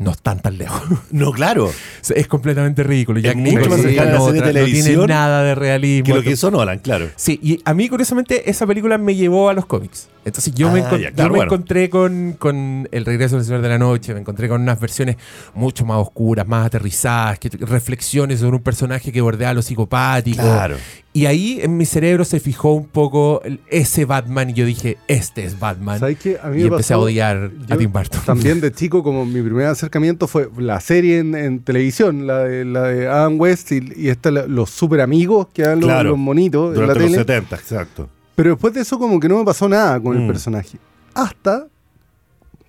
no 0.00 0.12
están 0.12 0.40
tan 0.40 0.58
lejos. 0.58 0.82
No, 1.10 1.32
claro. 1.32 1.70
es 2.14 2.26
completamente 2.26 2.82
ridículo. 2.82 3.20
Es 3.20 3.36
mucho 3.36 3.68
más 3.68 3.80
cercano 3.82 4.26
serie 4.26 4.40
de 4.42 4.60
no 4.60 4.64
tiene 4.64 5.06
nada 5.06 5.42
de 5.42 5.54
realismo. 5.54 6.06
Que 6.06 6.14
lo 6.14 6.22
que 6.22 6.30
hizo 6.30 6.50
Nolan, 6.50 6.78
claro. 6.78 7.08
Sí, 7.16 7.38
y 7.42 7.60
a 7.64 7.74
mí, 7.74 7.88
curiosamente, 7.88 8.48
esa 8.48 8.66
película 8.66 8.96
me 8.96 9.14
llevó 9.14 9.50
a 9.50 9.52
los 9.54 9.66
cómics. 9.66 10.08
Entonces 10.24 10.54
yo, 10.54 10.70
me, 10.70 10.80
Ah, 10.80 10.90
encon- 10.90 11.00
ya, 11.00 11.10
yo 11.24 11.30
me 11.30 11.38
encontré 11.40 11.88
con, 11.88 12.34
con 12.38 12.86
El 12.92 13.04
regreso 13.06 13.36
del 13.36 13.44
Señor 13.46 13.62
de 13.62 13.68
la 13.70 13.78
Noche, 13.78 14.12
me 14.12 14.20
encontré 14.20 14.48
con 14.48 14.60
unas 14.60 14.78
versiones 14.78 15.16
mucho 15.54 15.86
más 15.86 15.96
oscuras, 15.98 16.46
más 16.46 16.66
aterrizadas, 16.66 17.38
que 17.38 17.48
reflexiones 17.48 18.40
sobre 18.40 18.56
un 18.56 18.62
personaje 18.62 19.12
que 19.12 19.20
bordea 19.22 19.54
lo 19.54 19.62
psicopático. 19.62 20.42
Claro. 20.42 20.76
Y 21.12 21.26
ahí 21.26 21.58
en 21.62 21.76
mi 21.76 21.86
cerebro 21.86 22.24
se 22.24 22.38
fijó 22.38 22.74
un 22.74 22.86
poco 22.86 23.40
ese 23.68 24.04
Batman 24.04 24.50
y 24.50 24.52
yo 24.52 24.64
dije, 24.66 24.98
este 25.08 25.44
es 25.44 25.58
Batman. 25.58 25.98
¿Sabes 25.98 26.18
qué? 26.18 26.38
A 26.40 26.48
mí 26.48 26.60
y 26.62 26.66
empecé 26.66 26.92
a 26.94 26.98
odiar 26.98 27.50
a 27.70 27.76
Tim 27.76 27.90
Burton. 27.90 28.20
También 28.26 28.60
de 28.60 28.70
chico, 28.74 29.02
como 29.02 29.24
mi 29.24 29.40
primer 29.42 29.66
acercamiento 29.66 30.28
fue 30.28 30.48
la 30.58 30.78
serie 30.80 31.18
en, 31.18 31.34
en 31.34 31.60
televisión, 31.60 32.26
la 32.26 32.40
de, 32.44 32.64
la 32.64 32.82
de 32.84 33.08
Adam 33.08 33.40
West 33.40 33.72
y, 33.72 33.80
y 33.96 34.08
esta, 34.10 34.30
la- 34.30 34.46
los 34.46 34.70
super 34.70 35.00
amigos 35.00 35.48
que 35.52 35.62
eran 35.62 35.80
los, 35.80 35.88
Claro. 35.88 36.10
los 36.10 36.18
monitos 36.18 36.74
en 36.76 36.86
la 36.86 36.92
Durante 36.94 37.00
los 37.00 37.12
tele. 37.12 37.24
70, 37.40 37.56
exacto. 37.56 38.08
Pero 38.42 38.50
después 38.54 38.72
de 38.72 38.80
eso 38.80 38.98
como 38.98 39.20
que 39.20 39.28
no 39.28 39.36
me 39.38 39.44
pasó 39.44 39.68
nada 39.68 40.00
con 40.00 40.16
Mm. 40.16 40.20
el 40.22 40.26
personaje. 40.26 40.78
Hasta, 41.12 41.66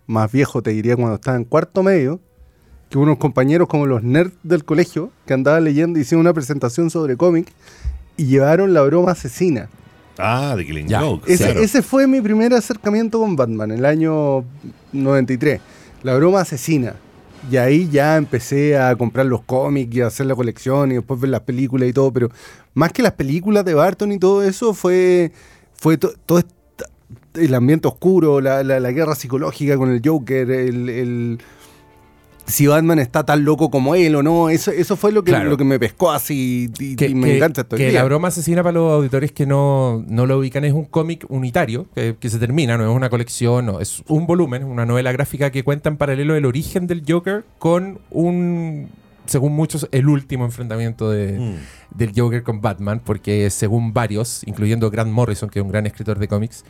más 0.06 0.30
viejo 0.30 0.62
te 0.62 0.72
diría 0.72 0.96
cuando 0.98 1.16
estaba 1.16 1.38
en 1.38 1.46
cuarto 1.46 1.82
medio, 1.82 2.20
que 2.90 2.98
unos 2.98 3.18
compañeros 3.18 3.70
como 3.70 3.86
los 3.86 4.04
nerds 4.04 4.34
del 4.44 4.66
colegio, 4.66 5.12
que 5.26 5.34
andaban 5.34 5.64
leyendo, 5.64 5.98
hicieron 5.98 6.22
una 6.26 6.34
presentación 6.34 6.90
sobre 6.90 7.16
cómic 7.16 7.48
y 8.18 8.26
llevaron 8.26 8.74
la 8.74 8.82
broma 8.82 9.12
asesina. 9.14 9.70
Ah, 10.18 10.56
de 10.58 10.66
Killing 10.66 10.88
Ya. 10.90 11.00
Joke. 11.00 11.32
Ese, 11.32 11.46
claro. 11.46 11.62
ese 11.62 11.82
fue 11.82 12.06
mi 12.06 12.20
primer 12.20 12.54
acercamiento 12.54 13.20
con 13.20 13.38
Batman, 13.38 13.72
el 13.72 13.86
año 13.86 14.44
93. 14.92 15.62
La 16.04 16.16
broma 16.16 16.42
asesina. 16.42 16.96
Y 17.50 17.56
ahí 17.58 17.88
ya 17.90 18.18
empecé 18.18 18.78
a 18.78 18.94
comprar 18.98 19.26
los 19.26 19.42
cómics 19.44 19.96
y 19.96 20.02
a 20.02 20.08
hacer 20.08 20.26
la 20.26 20.36
colección 20.36 20.92
y 20.92 20.96
después 20.96 21.20
ver 21.20 21.30
las 21.32 21.42
películas 21.42 21.88
y 21.90 21.94
todo. 21.94 22.12
Pero 22.12 22.30
más 22.74 22.92
que 22.92 23.02
las 23.02 23.14
películas 23.14 23.64
de 23.64 23.74
Barton 23.74 24.12
y 24.12 24.20
todo 24.20 24.44
eso, 24.44 24.74
fue, 24.76 25.32
fue 25.82 25.98
to- 25.98 26.14
todo 26.28 26.38
esta- 26.38 26.54
el 27.34 27.54
ambiente 27.56 27.88
oscuro, 27.88 28.40
la, 28.40 28.64
la- 28.64 28.80
la 28.80 28.92
guerra 28.92 29.16
psicológica 29.16 29.76
con 29.78 29.92
el 29.92 30.00
Joker, 30.06 30.50
el, 30.52 30.88
el- 30.90 31.38
si 32.46 32.68
Batman 32.68 33.00
está 33.00 33.24
tan 33.24 33.46
loco 33.46 33.72
como 33.72 33.96
él 33.96 34.14
o 34.16 34.22
no. 34.24 34.50
Eso, 34.50 34.72
eso 34.72 34.96
fue 34.98 35.12
lo 35.12 35.24
que, 35.24 35.32
Claro. 35.32 35.50
lo 35.50 35.58
que 35.58 35.64
me 35.64 35.80
pescó 35.80 36.12
así 36.12 36.70
y, 36.80 36.96
que, 36.96 37.08
y 37.08 37.16
me 37.16 37.28
que- 37.30 37.38
encanta 37.38 37.62
esto. 37.62 37.78
que 37.78 37.92
la 37.92 38.04
broma 38.04 38.28
asesina 38.28 38.62
para 38.62 38.74
los 38.74 38.92
auditores 38.92 39.32
que 39.32 39.46
no, 39.48 40.04
no 40.08 40.26
lo 40.28 40.38
ubican 40.38 40.64
es 40.66 40.74
un 40.74 40.86
cómic 40.86 41.26
unitario 41.30 41.88
que, 41.96 42.16
que 42.20 42.30
se 42.30 42.38
termina, 42.40 42.78
no 42.78 42.90
es 42.90 42.96
una 42.96 43.10
colección, 43.10 43.66
no, 43.66 43.80
es 43.80 44.04
un 44.08 44.28
volumen, 44.28 44.64
una 44.66 44.86
novela 44.86 45.12
gráfica 45.14 45.50
que 45.52 45.64
cuenta 45.64 45.90
en 45.90 45.98
paralelo 45.98 46.36
el 46.36 46.46
origen 46.46 46.86
del 46.88 47.04
Joker 47.08 47.44
con 47.58 48.00
un, 48.10 48.90
según 49.32 49.54
muchos, 49.54 49.88
el 49.92 50.08
último 50.08 50.46
enfrentamiento 50.46 51.10
de, 51.10 51.40
Mm. 51.40 51.98
del 51.98 52.12
Joker 52.16 52.44
con 52.44 52.62
Batman, 52.62 53.02
porque 53.04 53.50
según 53.50 53.94
varios, 53.94 54.44
incluyendo 54.46 54.90
Grant 54.92 55.12
Morrison, 55.12 55.50
que 55.50 55.60
es 55.60 55.66
un 55.66 55.72
gran 55.72 55.86
escritor 55.88 56.20
de 56.20 56.28
cómics, 56.28 56.64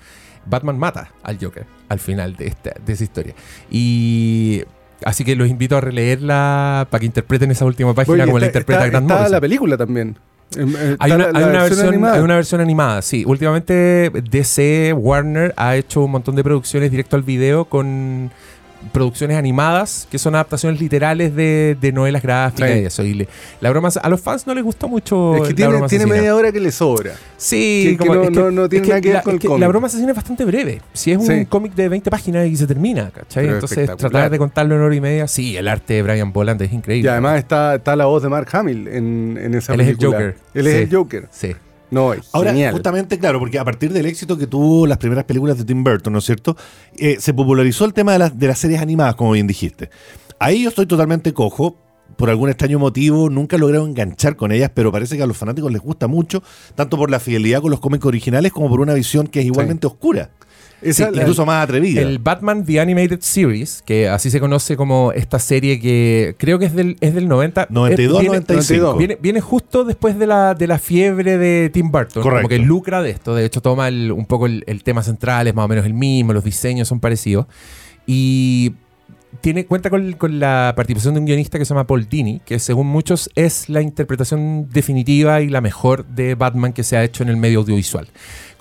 Batman 0.46 0.78
mata 0.80 1.12
al 1.24 1.38
Joker 1.40 1.66
al 1.90 2.00
final 2.00 2.36
de, 2.36 2.48
esta, 2.48 2.72
de 2.86 2.94
esa 2.94 3.04
historia. 3.04 3.34
Y 3.70 4.64
así 5.04 5.24
que 5.24 5.36
los 5.36 5.50
invito 5.50 5.76
a 5.78 5.82
releerla 5.82 6.88
para 6.90 7.00
que 7.00 7.06
interpreten 7.08 7.52
esa 7.52 7.66
última 7.66 7.94
página 7.94 8.14
Oye, 8.16 8.26
como 8.26 8.40
la 8.40 8.46
interpreta 8.48 8.80
está- 8.86 8.90
Grant 8.90 9.06
está 9.06 9.14
Morrison. 9.16 9.32
la 9.32 9.42
película 9.42 9.78
también. 9.78 10.18
Em, 10.56 10.76
eh, 10.78 10.96
Hay 11.00 11.12
una, 11.14 11.32
la- 11.32 11.40
hay 11.40 11.46
la 11.46 11.50
una 11.52 11.64
versión, 11.64 11.88
animada. 11.88 12.14
hay 12.16 12.22
una 12.22 12.36
versión 12.36 12.62
animada, 12.62 13.02
sí. 13.02 13.24
Últimamente 13.26 14.12
DC, 14.30 14.94
Warner 14.94 15.54
ha 15.58 15.76
hecho 15.78 16.02
un 16.04 16.12
montón 16.12 16.36
de 16.36 16.44
producciones 16.44 16.92
directo 16.92 17.16
al 17.16 17.24
video 17.24 17.66
con 17.66 18.32
producciones 18.92 19.38
animadas 19.38 20.08
que 20.10 20.18
son 20.18 20.36
adaptaciones 20.36 20.80
literales 20.82 21.36
de, 21.36 21.78
de 21.80 21.92
novelas 21.92 22.22
gráficas 22.22 22.70
Sí. 22.72 22.80
y 22.80 22.86
eso. 22.86 23.04
Y 23.04 23.14
le- 23.14 23.28
la 23.60 23.70
broma, 23.70 23.90
a 24.02 24.10
los 24.10 24.22
fans 24.22 24.48
no 24.48 24.54
les 24.54 24.64
gustó 24.64 24.88
mucho. 24.88 25.36
Es 25.36 25.42
que 25.44 25.50
la 25.50 25.56
tiene, 25.56 25.72
broma 25.72 25.88
tiene 25.88 26.04
asesina. 26.04 26.20
media 26.22 26.36
hora 26.36 26.52
que 26.52 26.60
le 26.60 26.72
sobra. 26.72 27.14
Sí, 27.38 27.84
que- 27.92 27.98
que 27.98 27.98
como- 28.08 28.16
no- 28.16 28.24
es 28.24 28.32
no- 28.32 28.52
no 28.52 28.70
tiene 28.70 28.84
es 28.86 28.90
nada 28.90 29.02
que 29.02 29.08
ver 29.10 29.16
la, 29.18 29.24
con 29.24 29.36
es 29.36 29.42
el 29.44 29.48
cómic. 29.48 29.62
La 29.62 29.68
broma 29.68 29.88
asesina 29.88 30.10
es 30.12 30.16
bastante 30.16 30.46
breve. 30.46 30.82
Si 30.94 31.12
es 31.12 31.18
un 31.18 31.26
Sí. 31.26 31.46
cómic 31.46 31.74
de 31.76 31.90
20 31.90 32.10
páginas 32.12 32.48
y 32.48 32.56
se 32.56 32.68
termina, 32.68 33.10
¿cachai? 33.12 33.44
Pero 33.44 33.56
Entonces, 33.56 33.90
tratar 33.98 34.30
de 34.30 34.38
contarlo 34.38 34.76
en 34.76 34.82
hora 34.82 34.96
y 34.96 35.02
media, 35.02 35.28
sí, 35.28 35.56
el 35.58 35.68
arte 35.68 35.96
de 35.96 36.04
Brian 36.04 36.32
Boland 36.34 36.62
es 36.62 36.72
Y 36.72 36.76
increíble. 36.76 37.10
además 37.10 37.38
está, 37.40 37.76
está 37.76 37.96
la 37.96 38.06
voz 38.06 38.24
de 38.24 38.30
Mark 38.30 38.48
Hamill 38.52 38.88
en, 38.88 39.40
en 39.42 39.54
esa 39.56 39.74
Él 39.74 39.82
es 39.82 39.88
el. 39.90 39.98
Joker. 40.04 40.36
Él 40.54 40.68
es 40.68 40.76
el 40.76 40.96
Joker. 40.96 41.28
Sí. 41.32 41.56
No, 41.92 42.14
es 42.14 42.30
Ahora, 42.34 42.52
genial. 42.52 42.72
justamente, 42.74 43.20
claro, 43.20 43.38
porque 43.40 43.60
a 43.60 43.66
partir 43.66 43.92
del 43.94 44.06
éxito 44.06 44.38
que 44.38 44.48
tuvo 44.48 44.88
las 44.88 44.98
primeras 44.98 45.26
películas 45.26 45.58
de 45.58 45.66
Tim 45.66 45.84
Burton, 45.84 46.14
¿no 46.14 46.20
es 46.20 46.26
cierto? 46.26 46.56
Eh, 46.98 47.18
se 47.20 47.34
popularizó 47.34 47.86
el 47.86 47.94
tema 47.94 48.14
de, 48.14 48.20
las- 48.20 48.40
de 48.40 48.48
las 48.48 48.58
series 48.60 48.82
animadas, 48.82 49.16
como 49.16 49.32
bien 49.34 49.46
dijiste. 49.46 49.90
Ahí 50.40 50.64
yo 50.64 50.70
estoy 50.70 50.86
totalmente 50.88 51.34
cojo. 51.34 51.78
Por 52.18 52.30
algún 52.30 52.50
extraño 52.50 52.78
motivo, 52.78 53.30
nunca 53.30 53.56
he 53.56 53.60
logrado 53.60 53.86
enganchar 53.88 54.36
con 54.36 54.52
ellas, 54.52 54.70
pero 54.74 54.92
parece 54.92 55.16
que 55.16 55.24
a 55.24 55.26
los 55.26 55.38
fanáticos 55.38 55.72
les 55.72 55.82
gusta 55.82 56.08
mucho, 56.08 56.44
tanto 56.76 56.98
por 56.98 57.10
la 57.10 57.22
fidelidad 57.22 57.62
con 57.62 57.72
los 57.72 57.80
cómics 57.80 58.06
originales 58.06 58.52
como 58.52 58.68
por 58.70 58.82
una 58.82 58.94
visión 58.94 59.28
que 59.28 59.40
es 59.40 59.46
igualmente 59.46 59.88
oscura. 59.88 60.30
Esa- 60.82 61.10
Sí, 61.10 61.16
la- 61.16 61.22
incluso 61.22 61.46
más 61.46 61.64
atrevida. 61.64 62.02
El 62.02 62.20
Batman 62.20 62.66
The 62.66 62.80
Animated 62.80 63.20
Series, 63.22 63.84
que 63.86 64.10
así 64.10 64.32
se 64.32 64.40
conoce 64.40 64.76
como 64.76 65.12
esta 65.12 65.38
serie 65.40 65.80
que 65.80 66.36
creo 66.38 66.58
que 66.60 66.66
es 66.66 66.74
del, 66.74 66.98
es 67.02 67.14
del 67.14 67.28
90. 67.28 67.68
92, 67.70 68.18
eh, 68.18 68.22
viene, 68.22 68.36
95. 68.40 68.96
Viene, 68.98 69.18
viene 69.22 69.42
justo 69.42 69.84
después 69.84 70.18
de 70.18 70.28
la, 70.28 70.54
de 70.56 70.68
la 70.68 70.80
fiebre 70.80 71.38
de 71.38 71.70
Tim 71.70 71.92
Burton. 71.92 72.24
Correcto. 72.24 72.42
Como 72.44 72.50
que 72.50 72.60
lucra 72.60 73.02
de 73.02 73.12
esto. 73.12 73.36
De 73.36 73.46
hecho, 73.46 73.62
toma 73.62 73.88
el- 73.88 74.12
un 74.12 74.26
poco 74.26 74.46
el, 74.48 74.64
el 74.68 74.84
tema 74.84 75.04
central, 75.04 75.48
es 75.48 75.54
más 75.56 75.66
o 75.66 75.68
menos 75.68 75.86
el 75.86 75.94
mismo, 75.94 76.34
los 76.34 76.44
diseños 76.44 76.88
son 76.88 77.00
parecidos. 77.00 77.46
Y 78.06 78.74
tiene, 79.42 79.66
cuenta 79.66 79.90
con, 79.90 80.14
con 80.14 80.40
la 80.40 80.74
participación 80.76 81.14
de 81.14 81.20
un 81.22 81.26
guionista 81.26 81.58
que 81.58 81.66
se 81.66 81.70
llama 81.74 81.88
Paul 81.88 82.08
Dini, 82.10 82.42
que 82.46 82.60
según 82.60 82.88
muchos 82.88 83.30
es 83.36 83.70
la 83.70 83.82
interpretación 83.82 84.68
definitiva 84.70 85.42
y 85.42 85.48
la 85.50 85.62
mejor 85.62 86.06
de 86.06 86.36
Batman 86.36 86.74
que 86.74 86.84
se 86.84 86.98
ha 86.98 87.04
hecho 87.04 87.24
en 87.24 87.30
el 87.30 87.38
medio 87.38 87.60
audiovisual. 87.60 88.08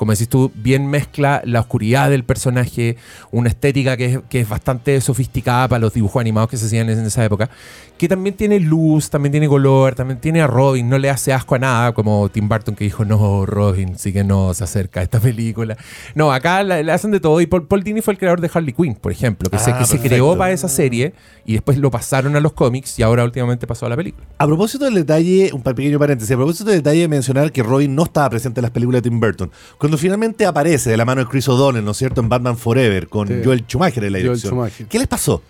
Como 0.01 0.13
decís 0.13 0.31
tú, 0.31 0.51
bien 0.55 0.87
mezcla 0.87 1.43
la 1.45 1.61
oscuridad 1.61 2.09
del 2.09 2.25
personaje, 2.25 2.97
una 3.33 3.51
estética 3.51 3.99
que 3.99 4.07
es, 4.07 4.19
que 4.31 4.41
es 4.41 4.49
bastante 4.49 4.99
sofisticada 5.03 5.69
para 5.69 5.79
los 5.79 5.93
dibujos 5.93 6.19
animados 6.23 6.49
que 6.49 6.57
se 6.57 6.65
hacían 6.65 6.89
en 6.89 7.05
esa 7.05 7.23
época, 7.23 7.51
que 7.99 8.09
también 8.09 8.35
tiene 8.35 8.59
luz, 8.61 9.11
también 9.11 9.31
tiene 9.31 9.47
color, 9.47 9.95
también 9.95 10.19
tiene 10.19 10.41
a 10.41 10.47
Robin, 10.47 10.89
no 10.89 10.97
le 10.97 11.11
hace 11.11 11.35
asco 11.35 11.57
a 11.57 11.59
nada, 11.59 11.93
como 11.93 12.31
Tim 12.31 12.49
Burton 12.49 12.75
que 12.75 12.85
dijo, 12.85 13.05
no, 13.05 13.45
Robin, 13.45 13.99
sí 13.99 14.11
que 14.11 14.25
no 14.25 14.55
se 14.55 14.65
acerca 14.65 15.01
a 15.01 15.03
esta 15.03 15.21
película. 15.21 15.77
No, 16.15 16.33
acá 16.33 16.63
le 16.63 16.91
hacen 16.91 17.11
de 17.11 17.21
todo, 17.21 17.39
y 17.43 17.47
Paul, 17.47 17.67
Paul 17.67 17.83
Dini 17.83 18.01
fue 18.01 18.15
el 18.15 18.19
creador 18.19 18.41
de 18.41 18.51
Harley 18.55 18.73
Quinn, 18.73 18.95
por 18.95 19.13
ejemplo, 19.13 19.51
que, 19.51 19.59
se, 19.59 19.73
Ah, 19.73 19.79
que 19.79 19.85
se 19.85 20.01
creó 20.01 20.35
para 20.39 20.51
esa 20.51 20.71
serie 20.71 21.13
y 21.45 21.53
después 21.53 21.77
lo 21.77 21.91
pasaron 21.91 22.37
a 22.37 22.41
los 22.41 22.55
cómics 22.55 22.99
y 22.99 23.03
ahora 23.03 23.23
últimamente 23.23 23.67
pasó 23.67 23.85
a 23.85 23.91
la 23.91 23.97
película. 23.97 24.27
A 24.39 24.47
propósito 24.47 24.87
del 24.87 24.95
detalle, 24.95 25.51
un 25.53 25.63
pequeño 25.63 25.99
paréntesis, 25.99 26.33
a 26.33 26.39
propósito 26.39 26.71
del 26.71 26.79
detalle 26.79 27.01
de 27.01 27.09
mencionar 27.09 27.53
que 27.53 27.63
Robin 27.63 27.95
no 27.95 28.05
estaba 28.05 28.31
presente 28.31 28.61
en 28.61 28.63
las 28.63 28.71
películas 28.71 29.03
de 29.03 29.11
Tim 29.11 29.21
Burton, 29.21 29.51
cuando 29.91 29.99
finalmente 29.99 30.47
aparece 30.47 30.89
de 30.89 30.97
la 30.97 31.05
mano 31.05 31.21
de 31.23 31.27
Chris 31.27 31.49
O'Donnell, 31.49 31.85
¿no 31.85 31.91
es 31.91 31.97
cierto?, 31.97 32.21
en 32.21 32.29
Batman 32.29 32.57
Forever, 32.57 33.09
con 33.09 33.27
Sí. 33.27 33.41
Joel 33.45 33.65
Schumacher 33.67 34.05
en 34.05 34.13
la 34.13 34.19
Joel 34.19 34.23
dirección. 34.29 34.53
Schumacher. 34.53 34.87
¿Qué 34.87 34.99
les 35.01 35.09
pasó? 35.09 35.43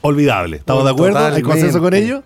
Olvidable. 0.00 0.56
¿Estamos 0.56 0.84
de 0.84 0.90
acuerdo? 0.90 1.18
¿Hay 1.18 1.42
consenso 1.42 1.80
con 1.80 1.94
ello? 1.94 2.24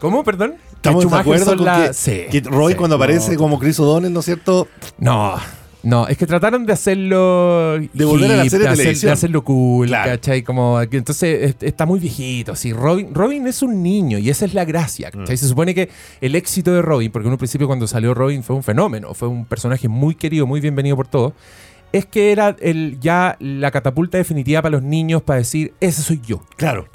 ¿Cómo, 0.00 0.24
perdón? 0.24 0.54
¿Estamos 0.72 1.10
de 1.10 1.16
acuerdo 1.18 1.56
con 1.56 1.64
la- 1.66 1.88
que, 1.88 1.92
Sí, 1.94 2.22
que 2.30 2.42
sí. 2.42 2.74
cuando 2.76 2.96
aparece 2.96 3.36
como 3.36 3.58
Chris 3.58 3.78
O'Donnell, 3.78 4.10
¿no 4.12 4.20
es 4.20 4.24
cierto? 4.24 4.68
No, 4.98 5.34
no, 5.84 6.08
es 6.08 6.16
que 6.18 6.26
trataron 6.26 6.66
de 6.66 6.72
hacerlo. 6.72 7.78
De 7.92 8.04
volver 8.04 8.32
a 8.32 8.36
la 8.36 8.44
serie 8.48 8.66
de 8.66 8.72
hacer- 8.72 8.76
televisión. 8.84 9.12
hacerlo 9.12 9.44
cool, 9.44 9.86
Claro. 9.88 10.10
¿cachai? 10.12 10.42
Como, 10.42 10.80
entonces 10.80 11.50
es- 11.50 11.56
está 11.68 11.86
muy 11.86 12.00
viejito. 12.00 12.52
Así. 12.52 12.72
Robin, 12.72 13.14
Robin 13.14 13.46
es 13.46 13.62
un 13.62 13.82
niño 13.82 14.18
y 14.18 14.30
esa 14.30 14.44
es 14.44 14.54
la 14.54 14.64
gracia. 14.64 15.10
Mm. 15.12 15.18
¿cachai? 15.20 15.36
Se 15.36 15.46
supone 15.48 15.74
que 15.74 15.88
el 16.20 16.34
éxito 16.34 16.72
de 16.72 16.82
Robin, 16.82 17.10
porque 17.12 17.28
en 17.28 17.32
un 17.32 17.38
principio 17.38 17.66
cuando 17.66 17.86
salió 17.86 18.14
Robin 18.14 18.42
fue 18.42 18.56
un 18.56 18.62
fenómeno, 18.62 19.14
fue 19.14 19.28
un 19.28 19.44
personaje 19.44 19.88
muy 19.88 20.14
querido, 20.14 20.46
muy 20.46 20.60
bienvenido 20.60 20.96
por 20.96 21.06
todos. 21.08 21.32
Es 21.94 22.06
que 22.06 22.32
era 22.32 22.56
el, 22.60 22.98
ya 23.00 23.36
la 23.38 23.70
catapulta 23.70 24.18
definitiva 24.18 24.60
para 24.60 24.72
los 24.72 24.82
niños 24.82 25.22
para 25.22 25.38
decir, 25.38 25.74
ese 25.78 26.02
soy 26.02 26.20
yo. 26.26 26.42
Claro. 26.56 26.88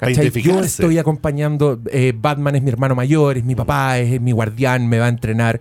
Yo 0.44 0.60
estoy 0.60 0.98
acompañando, 0.98 1.80
eh, 1.90 2.12
Batman 2.14 2.56
es 2.56 2.62
mi 2.62 2.68
hermano 2.68 2.94
mayor, 2.94 3.38
es 3.38 3.44
mi 3.44 3.54
papá, 3.54 3.98
es, 3.98 4.12
es 4.12 4.20
mi 4.20 4.32
guardián, 4.32 4.86
me 4.90 4.98
va 4.98 5.06
a 5.06 5.08
entrenar. 5.08 5.58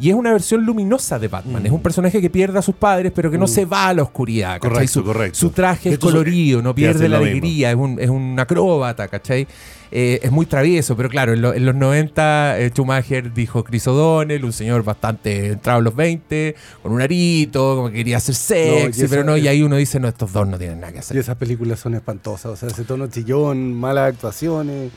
Y 0.00 0.08
es 0.08 0.16
una 0.16 0.32
versión 0.32 0.66
luminosa 0.66 1.20
de 1.20 1.28
Batman. 1.28 1.62
Mm. 1.62 1.66
Es 1.66 1.72
un 1.72 1.82
personaje 1.82 2.20
que 2.20 2.30
pierde 2.30 2.58
a 2.58 2.62
sus 2.62 2.74
padres, 2.74 3.12
pero 3.14 3.30
que 3.30 3.38
no 3.38 3.46
se 3.46 3.64
va 3.64 3.86
a 3.86 3.94
la 3.94 4.02
oscuridad. 4.02 4.54
¿cachai? 4.54 4.70
Correcto, 4.70 4.92
su, 4.92 5.04
correcto. 5.04 5.38
Su 5.38 5.50
traje 5.50 5.90
es 5.90 5.98
colorido, 6.00 6.60
no 6.60 6.74
pierde 6.74 7.08
la 7.08 7.18
alegría, 7.18 7.70
es 7.70 7.76
un, 7.76 7.96
es 8.00 8.10
un 8.10 8.36
acróbata, 8.40 9.06
¿cachai? 9.06 9.46
Eh, 9.92 10.20
es 10.22 10.30
muy 10.30 10.46
travieso, 10.46 10.96
pero 10.96 11.08
claro, 11.08 11.32
en, 11.32 11.42
lo- 11.42 11.52
en 11.52 11.64
los 11.66 11.74
90 11.74 12.60
eh, 12.60 12.70
Schumacher 12.70 13.32
dijo 13.34 13.64
Chris 13.64 13.86
O'Donnell, 13.88 14.44
un 14.44 14.52
señor 14.52 14.84
bastante 14.84 15.48
entrado 15.48 15.80
a 15.80 15.82
los 15.82 15.96
20, 15.96 16.54
con 16.82 16.92
un 16.92 17.00
arito, 17.02 17.74
como 17.76 17.88
que 17.88 17.94
quería 17.96 18.18
hacer 18.18 18.34
sexy, 18.36 19.04
y 19.04 19.08
pero 19.08 19.24
no, 19.24 19.36
y 19.36 19.48
ahí 19.48 19.62
uno 19.62 19.76
dice, 19.76 19.98
no, 19.98 20.06
estos 20.08 20.32
dos 20.32 20.46
no 20.46 20.58
tienen 20.58 20.78
nada 20.80 20.92
que 20.92 20.98
Y 20.98 21.00
hacer. 21.00 21.16
esas 21.16 21.36
películas 21.36 21.80
son 21.80 21.94
espantosas. 21.94 22.52
O 22.52 22.56
sea, 22.56 22.68
ese 22.68 22.84
tono 22.84 23.08
chillón, 23.08 23.74
malas 23.74 24.12
actuaciones. 24.14 24.92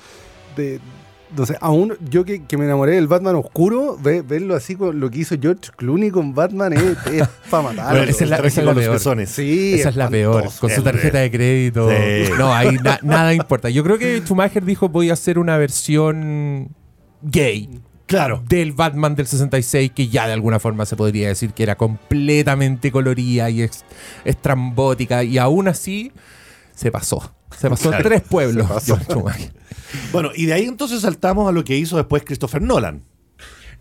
De, 0.55 0.79
Entonces, 1.33 1.57
aún 1.61 1.95
yo 2.11 2.23
que, 2.25 2.43
que 2.43 2.57
me 2.57 2.65
enamoré 2.65 2.91
del 2.93 3.07
Batman 3.07 3.33
oscuro, 3.35 3.97
ve- 3.99 4.21
verlo 4.21 4.55
así 4.55 4.75
con 4.75 4.99
lo 4.99 5.09
que 5.09 5.17
hizo 5.19 5.35
George 5.41 5.71
Clooney 5.75 6.11
con 6.11 6.35
Batman 6.35 6.73
es, 6.73 6.81
es 7.11 7.27
para 7.49 7.63
matarlo. 7.63 7.97
Bueno, 7.97 8.11
esa 8.11 8.23
es 8.23 8.29
la- 8.29 8.35
esa 8.37 8.47
es 8.47 8.55
con 8.55 8.65
la 8.65 8.73
los 8.73 9.03
peor. 9.03 9.27
Sí, 9.27 9.73
Esa 9.73 9.89
es 9.89 9.95
la 9.95 10.09
peor, 10.09 10.49
con 10.59 10.69
su 10.69 10.83
tarjeta 10.83 11.17
de 11.17 11.31
crédito. 11.31 11.89
Sí. 11.89 12.31
No, 12.37 12.53
ahí 12.53 12.77
na- 12.83 12.99
nada 13.01 13.33
importa. 13.33 13.71
Yo 13.71 13.83
creo 13.83 13.97
que 13.97 14.19
Schumacher 14.21 14.63
dijo 14.63 14.89
voy 14.89 15.09
a 15.09 15.13
hacer 15.13 15.39
una 15.39 15.57
versión 15.57 16.69
gay 17.23 17.81
Claro. 18.05 18.43
del 18.47 18.73
Batman 18.73 19.15
del 19.15 19.25
66 19.25 19.91
que 19.95 20.09
ya 20.09 20.27
de 20.27 20.33
alguna 20.33 20.59
forma 20.59 20.85
se 20.85 20.95
podría 20.95 21.29
decir 21.29 21.53
que 21.53 21.63
era 21.63 21.75
completamente 21.77 22.91
colorida 22.91 23.49
y 23.49 23.67
estrambótica 24.23 25.23
y 25.23 25.37
aún 25.39 25.67
así 25.67 26.11
se 26.75 26.91
pasó. 26.91 27.33
Se 27.59 27.69
pasó 27.69 27.89
Claro, 27.89 28.03
tres 28.03 28.21
pueblos. 28.21 28.67
se 28.83 28.93
pasó. 28.95 29.23
Bueno, 30.11 30.31
y 30.35 30.45
de 30.45 30.53
ahí 30.53 30.65
entonces 30.65 31.01
saltamos 31.01 31.47
a 31.47 31.51
lo 31.51 31.63
que 31.63 31.77
hizo 31.77 31.97
después 31.97 32.23
Christopher 32.25 32.61
Nolan. 32.61 33.03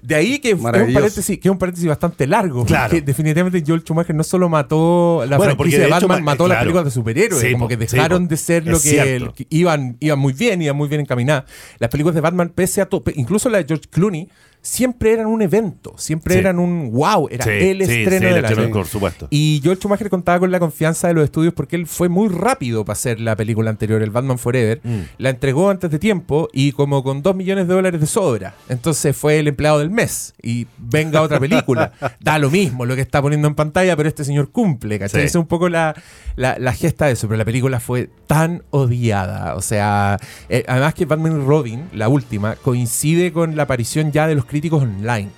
De 0.03 0.17
ahí 0.17 0.41
que 0.41 0.51
es 0.51 0.57
un 0.57 0.63
paréntesis, 0.65 1.39
que 1.39 1.49
es 1.49 1.53
un 1.53 1.59
paréntesis 1.59 1.89
bastante 1.89 2.27
largo. 2.27 2.65
Claro. 2.67 2.91
Que 2.91 3.01
definitivamente 3.03 3.63
Joel 3.67 3.83
Schumacher 3.83 4.15
no 4.17 4.25
solo 4.25 4.49
mató 4.49 5.25
la 5.29 5.37
Bueno, 5.37 5.55
franquicia 5.55 5.79
de 5.79 5.85
de 5.87 5.91
hecho, 5.91 6.09
Batman, 6.09 6.25
ma- 6.25 6.33
mató 6.33 6.49
las 6.49 6.57
claro. 6.57 6.65
películas 6.65 6.85
de 6.87 6.91
superhéroes. 6.91 7.41
Sí, 7.41 7.53
como 7.53 7.65
po, 7.65 7.69
que 7.69 7.75
sí, 7.87 7.97
dejaron 7.97 8.25
po. 8.25 8.31
de 8.31 8.37
ser 8.37 8.67
lo 8.67 8.81
que, 8.81 8.89
cierto. 8.91 9.33
que 9.35 9.47
iban, 9.51 9.97
iban 10.01 10.19
muy 10.19 10.33
bien, 10.33 10.61
iban 10.61 10.77
muy 10.77 10.89
bien 10.89 11.01
encaminadas. 11.03 11.45
Las 11.79 11.89
películas 11.91 12.17
de 12.17 12.21
Batman, 12.21 12.51
pese 12.55 12.81
a 12.81 12.87
todo, 12.87 13.05
incluso 13.15 13.49
la 13.49 13.59
de 13.59 13.65
George 13.65 13.85
Clooney, 13.91 14.29
siempre 14.65 15.13
eran 15.13 15.27
un 15.27 15.43
evento. 15.43 15.93
Siempre 15.99 16.35
Sí. 16.35 16.39
eran 16.41 16.61
un 16.61 16.93
wow. 16.93 17.27
Era 17.33 17.45
Sí, 17.45 17.51
el 17.51 17.85
sí, 17.85 17.93
estreno 18.03 18.21
sí, 18.21 18.27
el 18.29 18.35
del 18.35 18.45
estreno, 18.45 18.63
año. 18.63 18.73
por 18.73 18.87
supuesto. 18.87 19.27
Y 19.29 19.61
Joel 19.65 19.77
Schumacher 19.79 20.09
contaba 20.09 20.39
con 20.39 20.53
la 20.53 20.61
confianza 20.61 21.09
de 21.09 21.15
los 21.15 21.25
estudios 21.25 21.53
porque 21.53 21.75
él 21.75 21.89
fue 21.89 22.09
muy 22.09 22.29
rápido 22.29 22.85
para 22.85 22.93
hacer 22.93 23.19
la 23.19 23.35
película 23.35 23.71
anterior, 23.71 24.01
el 24.03 24.11
Batman 24.11 24.39
Forever. 24.39 24.81
Mm. 24.85 24.99
La 25.19 25.31
entregó 25.31 25.69
antes 25.69 25.91
de 25.91 25.99
tiempo 25.99 26.49
y 26.53 26.71
como 26.73 27.03
con 27.03 27.23
2 27.23 27.35
millones 27.35 27.67
de 27.67 27.75
dólares 27.75 28.01
de 28.01 28.07
sobra. 28.07 28.55
Entonces 28.69 29.17
fue 29.17 29.41
el 29.41 29.49
empleado 29.49 29.81
del 29.81 29.91
mes. 29.93 30.35
Y 30.43 30.67
venga 30.79 31.23
otra 31.23 31.39
película. 31.39 31.93
da 32.21 32.39
lo 32.39 32.51
mismo 32.51 32.85
lo 32.87 32.95
que 32.95 33.01
está 33.01 33.23
poniendo 33.23 33.49
en 33.49 33.55
pantalla, 33.55 33.97
pero 33.97 34.09
este 34.09 34.25
señor 34.25 34.51
cumple, 34.51 34.99
¿cachai? 34.99 35.21
Sí. 35.21 35.27
Esa 35.27 35.39
es 35.39 35.43
un 35.43 35.47
poco 35.47 35.69
la, 35.69 35.95
la, 36.37 36.59
la 36.59 36.73
gesta 36.73 37.07
de 37.07 37.13
eso. 37.13 37.29
Pero 37.29 37.39
la 37.39 37.45
película 37.45 37.81
fue 37.81 38.11
tan 38.27 38.63
odiada. 38.71 39.55
O 39.55 39.63
sea, 39.63 40.19
eh, 40.49 40.65
además 40.67 40.95
que 40.95 41.05
Batman 41.05 41.41
y 41.41 41.45
Robin, 41.45 41.89
la 41.93 42.09
última, 42.09 42.57
coincide 42.57 43.33
con 43.33 43.57
la 43.57 43.65
aparición 43.65 44.13
ya 44.13 44.27
de 44.27 44.35
los 44.35 44.45
críticos 44.45 44.83
online 44.83 45.31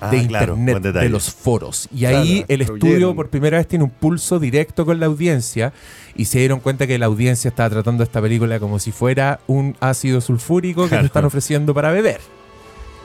Ah, 0.00 0.10
de 0.10 0.16
internet, 0.16 0.80
de 0.80 1.08
los 1.10 1.30
foros. 1.30 1.88
Y 1.94 2.06
ahí 2.06 2.44
el 2.48 2.62
estudio 2.62 3.14
por 3.14 3.28
primera 3.28 3.58
vez 3.58 3.68
tiene 3.68 3.84
un 3.84 3.90
pulso 3.90 4.40
directo 4.40 4.86
con 4.86 4.98
la 4.98 5.06
audiencia 5.06 5.74
y 6.16 6.24
se 6.24 6.38
dieron 6.38 6.60
cuenta 6.60 6.86
que 6.86 6.98
la 6.98 7.06
audiencia 7.06 7.48
estaba 7.48 7.68
tratando 7.68 8.02
esta 8.02 8.22
película 8.22 8.58
como 8.58 8.78
si 8.78 8.92
fuera 8.92 9.40
un 9.46 9.76
ácido 9.80 10.22
sulfúrico 10.22 10.88
que 10.88 10.96
te 10.96 11.04
están 11.04 11.26
ofreciendo 11.26 11.74
para 11.74 11.90
beber. 11.90 12.20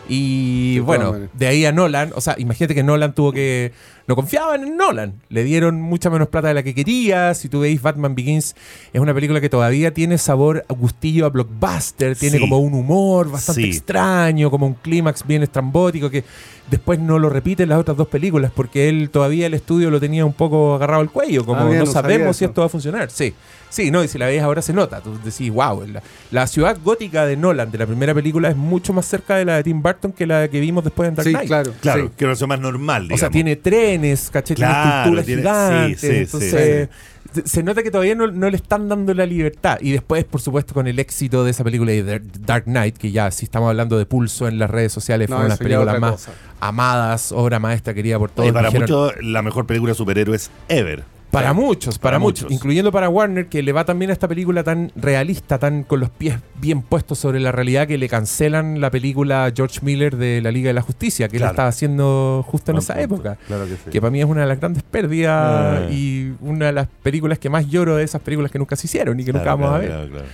Y 0.08 0.80
bueno, 0.80 1.16
de 1.34 1.48
ahí 1.48 1.66
a 1.66 1.72
Nolan, 1.72 2.12
o 2.16 2.22
sea, 2.22 2.36
imagínate 2.38 2.76
que 2.76 2.84
Nolan 2.84 3.14
tuvo 3.14 3.32
que... 3.32 3.72
No 4.08 4.16
confiaban 4.16 4.62
en 4.64 4.78
Nolan, 4.78 5.14
le 5.30 5.44
dieron 5.44 5.82
mucha 5.82 6.12
menos 6.12 6.28
plata 6.28 6.50
de 6.50 6.54
la 6.54 6.62
que 6.64 6.76
quería. 6.76 7.34
Si 7.34 7.50
tú 7.50 7.62
veis 7.62 7.82
Batman 7.82 8.14
Begins, 8.14 8.56
es 8.94 9.02
una 9.02 9.14
película 9.16 9.42
que 9.42 9.50
todavía 9.50 9.94
tiene 9.96 10.18
sabor 10.20 10.64
a 10.70 10.74
gustillo 10.74 11.26
a 11.26 11.30
blockbuster, 11.30 12.16
tiene 12.16 12.38
Sí. 12.38 12.42
como 12.42 12.60
un 12.60 12.74
humor 12.76 13.32
bastante 13.32 13.64
Sí. 13.64 13.70
extraño, 13.70 14.52
como 14.52 14.68
un 14.68 14.76
clímax 14.76 15.26
bien 15.26 15.42
estrambótico 15.42 16.10
que 16.12 16.24
después 16.70 17.00
no 17.00 17.18
lo 17.20 17.30
repite 17.30 17.64
en 17.64 17.70
las 17.70 17.80
otras 17.80 17.96
dos 17.98 18.08
películas 18.08 18.52
porque 18.54 18.90
él 18.90 19.10
todavía 19.12 19.46
el 19.48 19.54
estudio 19.54 19.90
lo 19.92 20.00
tenía 20.00 20.26
un 20.26 20.34
poco 20.34 20.76
agarrado 20.76 21.02
al 21.02 21.12
cuello, 21.12 21.46
como 21.46 21.62
Ah, 21.62 21.66
bien, 21.68 21.80
no 21.80 21.86
sabemos 21.86 22.38
si 22.38 22.46
esto 22.46 22.62
va 22.62 22.66
a 22.68 22.70
funcionar. 22.70 23.12
Sí, 23.12 23.36
sí, 23.70 23.92
no, 23.92 24.04
y 24.04 24.08
si 24.08 24.18
la 24.18 24.26
veis 24.26 24.42
ahora 24.42 24.64
se 24.64 24.74
nota, 24.74 25.00
tú 25.02 25.12
decís, 25.24 25.52
wow, 25.52 25.86
la, 25.86 26.02
la 26.32 26.48
ciudad 26.48 26.76
gótica 26.84 27.26
de 27.28 27.38
Nolan 27.38 27.70
de 27.72 27.78
la 27.78 27.86
primera 27.86 28.16
película 28.16 28.50
es 28.50 28.56
mucho 28.56 28.94
más 28.94 29.06
cerca 29.06 29.36
de 29.36 29.46
la 29.46 29.58
de 29.58 29.64
Tim 29.64 29.82
Burton 29.84 30.12
que 30.12 30.26
la 30.26 30.48
que 30.48 30.60
vimos 30.60 30.84
después 30.84 31.08
en 31.10 31.16
Dark 31.16 31.28
Sí, 31.28 31.34
Knight. 31.34 31.48
claro. 31.48 31.72
Claro, 31.82 32.06
sí. 32.08 32.12
que 32.18 32.26
no 32.26 32.36
sea 32.36 32.48
más 32.48 32.60
normal, 32.60 33.10
O 33.12 33.18
sea, 33.18 33.30
tiene 33.30 33.56
trenes, 34.00 34.30
caché, 34.30 34.56
tiene 34.56 34.72
Claro, 34.72 35.00
esculturas 35.20 35.26
tiene- 35.26 35.42
gigantes. 35.42 36.00
sí, 36.02 36.08
sí, 36.08 36.16
entonces, 36.16 36.90
se- 37.34 37.48
se 37.48 37.64
nota 37.64 37.84
que 37.84 37.92
todavía 37.92 38.16
no, 38.16 38.28
no 38.28 38.50
le 38.50 38.56
están 38.56 38.88
dando 38.88 39.14
la 39.14 39.26
libertad. 39.26 39.78
Y 39.82 39.92
después, 39.92 40.24
por 40.24 40.40
supuesto, 40.42 40.74
con 40.74 40.88
el 40.88 41.00
éxito 41.00 41.44
de 41.44 41.52
esa 41.52 41.64
película 41.64 41.92
de 41.92 42.04
Dar- 42.04 42.22
Dark 42.46 42.64
Knight, 42.66 42.98
que 42.98 43.12
ya, 43.12 43.30
si 43.32 43.46
estamos 43.46 43.70
hablando 43.70 43.98
de 43.98 44.06
pulso 44.06 44.48
en 44.48 44.58
las 44.58 44.70
redes 44.70 44.94
sociales, 44.94 45.30
No, 45.30 45.36
fue 45.38 45.46
una 45.46 45.46
de 45.46 45.50
las 45.50 45.56
eso 45.60 45.64
ya 45.64 45.68
películas 45.68 45.96
otra 45.96 46.00
más 46.00 46.12
cosa. 46.12 46.32
amadas, 46.62 47.32
obra 47.34 47.60
maestra 47.60 47.94
querida 47.94 48.18
por 48.20 48.32
todos. 48.32 48.50
Y 48.50 48.52
para 48.54 48.70
Dijeron- 48.70 48.82
muchos, 48.90 49.14
la 49.24 49.42
mejor 49.42 49.66
película 49.66 49.92
de 49.92 49.96
superhéroes 49.96 50.50
ever. 50.70 51.04
Para 51.36 51.54
muchos, 51.54 51.98
para, 52.00 52.14
para 52.16 52.20
muchos, 52.20 52.44
muchos. 52.44 52.56
incluyendo 52.56 52.92
para 52.92 53.10
Warner, 53.10 53.48
que 53.48 53.62
le 53.64 53.72
va 53.72 53.86
también 53.86 54.10
a 54.10 54.14
esta 54.14 54.28
película 54.28 54.64
tan 54.64 54.92
realista, 54.96 55.60
tan 55.60 55.84
con 55.84 56.00
los 56.00 56.10
pies 56.10 56.40
bien 56.60 56.82
puestos 56.82 57.20
sobre 57.20 57.40
la 57.40 57.52
realidad, 57.52 57.88
que 57.88 57.98
le 57.98 58.10
cancelan 58.10 58.82
la 58.82 58.90
película 58.92 59.52
George 59.56 59.80
Miller 59.84 60.16
de 60.18 60.42
la 60.42 60.52
Liga 60.52 60.70
de 60.70 60.74
la 60.74 60.82
Justicia, 60.82 61.28
que 61.28 61.36
él 61.38 61.42
Claro. 61.42 61.52
estaba 61.54 61.70
haciendo 61.70 62.44
justo 62.48 62.72
en 62.72 62.76
Buen 62.78 62.84
esa 62.84 62.94
punto. 62.96 63.16
época. 63.16 63.38
Claro 63.48 63.66
que 63.66 63.72
sí. 63.76 63.90
Que 63.92 64.02
para 64.02 64.12
mí 64.12 64.20
es 64.20 64.26
una 64.26 64.42
de 64.42 64.48
las 64.48 64.60
grandes 64.60 64.84
pérdidas 64.84 65.84
Ah. 65.84 65.92
y 65.92 66.34
una 66.42 66.68
de 66.68 66.72
las 66.72 66.88
películas 67.04 67.40
que 67.40 67.50
más 67.50 67.68
lloro 67.68 67.96
de 67.98 68.04
esas 68.04 68.22
películas 68.22 68.52
que 68.52 68.60
nunca 68.60 68.76
se 68.76 68.88
hicieron 68.88 69.20
y 69.20 69.24
que 69.26 69.32
nunca 69.34 69.44
Claro, 69.44 69.58
vamos 69.60 69.76
a 69.76 69.80
ver. 69.80 69.88
claro, 69.90 70.10
claro. 70.10 70.26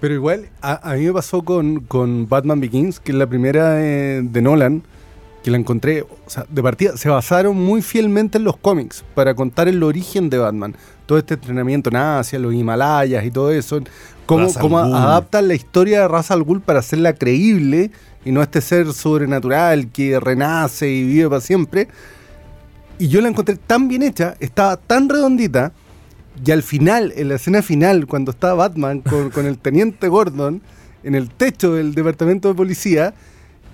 Pero 0.00 0.14
igual, 0.14 0.48
a, 0.60 0.90
a 0.90 0.94
mí 0.94 1.06
me 1.06 1.12
pasó 1.12 1.42
con, 1.42 1.80
con 1.80 2.28
Batman 2.28 2.60
Begins, 2.60 3.00
que 3.00 3.12
es 3.12 3.18
la 3.18 3.26
primera 3.26 3.82
eh, 3.82 4.20
de 4.22 4.42
Nolan, 4.42 4.82
que 5.46 5.52
la 5.52 5.58
encontré, 5.58 6.02
o 6.02 6.08
sea, 6.26 6.44
de 6.48 6.60
partida, 6.60 6.96
se 6.96 7.08
basaron 7.08 7.56
muy 7.56 7.80
fielmente 7.80 8.36
en 8.36 8.42
los 8.42 8.56
cómics 8.56 9.04
para 9.14 9.32
contar 9.36 9.68
el 9.68 9.80
origen 9.84 10.28
de 10.28 10.38
Batman. 10.38 10.74
Todo 11.06 11.18
este 11.18 11.34
entrenamiento 11.34 11.88
en 11.88 11.94
Asia, 11.94 12.40
los 12.40 12.52
Himalayas 12.52 13.24
y 13.24 13.30
todo 13.30 13.52
eso. 13.52 13.78
Cómo, 14.26 14.52
cómo 14.54 14.80
adaptan 14.80 15.46
la 15.46 15.54
historia 15.54 16.00
de 16.00 16.08
Ra's 16.08 16.32
al 16.32 16.42
Ghul 16.42 16.62
para 16.62 16.80
hacerla 16.80 17.12
creíble 17.12 17.92
y 18.24 18.32
no 18.32 18.42
este 18.42 18.60
ser 18.60 18.92
sobrenatural 18.92 19.86
que 19.92 20.18
renace 20.18 20.90
y 20.90 21.04
vive 21.04 21.28
para 21.28 21.40
siempre. 21.40 21.86
Y 22.98 23.06
yo 23.06 23.20
la 23.20 23.28
encontré 23.28 23.54
tan 23.54 23.86
bien 23.86 24.02
hecha, 24.02 24.34
estaba 24.40 24.76
tan 24.76 25.08
redondita, 25.08 25.70
y 26.44 26.50
al 26.50 26.64
final, 26.64 27.12
en 27.14 27.28
la 27.28 27.36
escena 27.36 27.62
final, 27.62 28.08
cuando 28.08 28.32
está 28.32 28.52
Batman 28.54 29.00
con, 29.00 29.30
con 29.30 29.46
el 29.46 29.58
teniente 29.58 30.08
Gordon 30.08 30.60
en 31.04 31.14
el 31.14 31.30
techo 31.30 31.74
del 31.74 31.94
departamento 31.94 32.48
de 32.48 32.54
policía, 32.56 33.14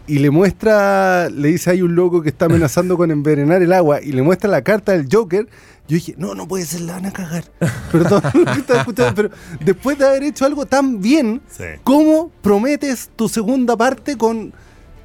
y 0.06 0.18
le 0.18 0.30
muestra, 0.30 1.28
le 1.30 1.48
dice 1.48 1.70
hay 1.70 1.82
un 1.82 1.94
loco 1.94 2.22
que 2.22 2.28
está 2.30 2.46
amenazando 2.46 2.96
con 2.96 3.10
envenenar 3.10 3.62
el 3.62 3.72
agua, 3.72 4.00
y 4.02 4.12
le 4.12 4.22
muestra 4.22 4.50
la 4.50 4.62
carta 4.62 4.92
del 4.92 5.06
Joker, 5.10 5.46
yo 5.88 5.94
dije, 5.96 6.14
no, 6.16 6.34
no 6.34 6.46
puede 6.46 6.64
ser, 6.64 6.82
la 6.82 6.94
van 6.94 7.06
a 7.06 7.12
cagar. 7.12 7.44
Escuchando, 7.92 9.14
pero 9.14 9.30
después 9.64 9.98
de 9.98 10.06
haber 10.06 10.22
hecho 10.24 10.44
algo 10.44 10.66
tan 10.66 11.00
bien, 11.00 11.40
Sí. 11.50 11.64
¿cómo 11.84 12.30
prometes 12.42 13.10
tu 13.16 13.28
segunda 13.28 13.76
parte 13.76 14.16
con, 14.16 14.52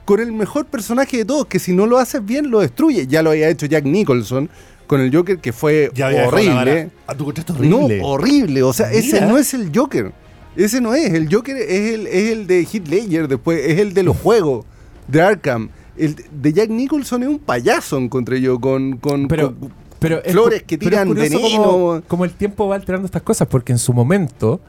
con 0.06 0.20
el 0.20 0.32
mejor 0.32 0.66
personaje 0.66 1.18
de 1.18 1.26
todos? 1.26 1.48
Que 1.48 1.60
si 1.60 1.74
no 1.74 1.86
lo 1.86 1.98
haces 1.98 2.24
bien, 2.26 2.50
lo 2.52 2.60
destruye. 2.62 3.08
Ya 3.08 3.22
lo 3.22 3.32
había 3.32 3.50
hecho 3.50 3.66
Jack 3.66 3.86
Nicholson 3.86 4.50
con 4.86 5.02
el 5.02 5.14
Joker, 5.14 5.40
que 5.40 5.52
fue 5.52 5.92
Ya 5.94 6.08
horrible. 6.28 6.54
vara. 6.54 6.90
Ah, 7.08 7.16
tu 7.16 7.28
horrible. 7.28 7.70
No, 7.70 8.06
horrible. 8.08 8.64
O 8.64 8.72
sea, 8.74 8.92
ese 8.92 9.22
no 9.22 9.38
es 9.38 9.54
el 9.54 9.72
Joker. 9.76 10.12
Ese 10.56 10.80
no 10.82 10.94
es. 10.94 11.14
El 11.14 11.32
Joker 11.34 11.58
es 11.58 11.94
el, 11.94 12.08
es 12.08 12.32
el 12.32 12.48
de 12.48 12.62
Heath 12.66 12.88
Ledger, 12.88 13.28
después 13.28 13.60
es 13.66 13.80
el 13.80 13.94
de 13.94 14.04
los 14.04 14.16
juegos, 14.18 14.66
de 15.08 15.22
Arkham. 15.22 15.70
El 15.98 16.16
de 16.32 16.54
Jack 16.54 16.70
Nicholson 16.70 17.24
es 17.24 17.30
un 17.30 17.40
payaso, 17.40 17.98
encontré 17.98 18.40
yo, 18.42 18.60
con, 18.60 18.98
con, 18.98 19.28
Pero, 19.28 19.56
con- 19.60 19.72
pero 20.00 20.24
es 20.24 20.32
flores 20.32 20.64
que 20.64 20.78
pero 20.78 20.90
es 20.96 21.04
tiran 21.04 21.14
veneno. 21.16 21.40
Como, 21.42 22.02
como 22.08 22.26
el 22.26 22.32
tiempo 22.32 22.68
va 22.68 22.76
alterando 22.76 23.06
estas 23.06 23.24
cosas, 23.24 23.48
porque 23.48 23.72
en 23.72 23.80
su 23.80 23.94
momento 23.94 24.62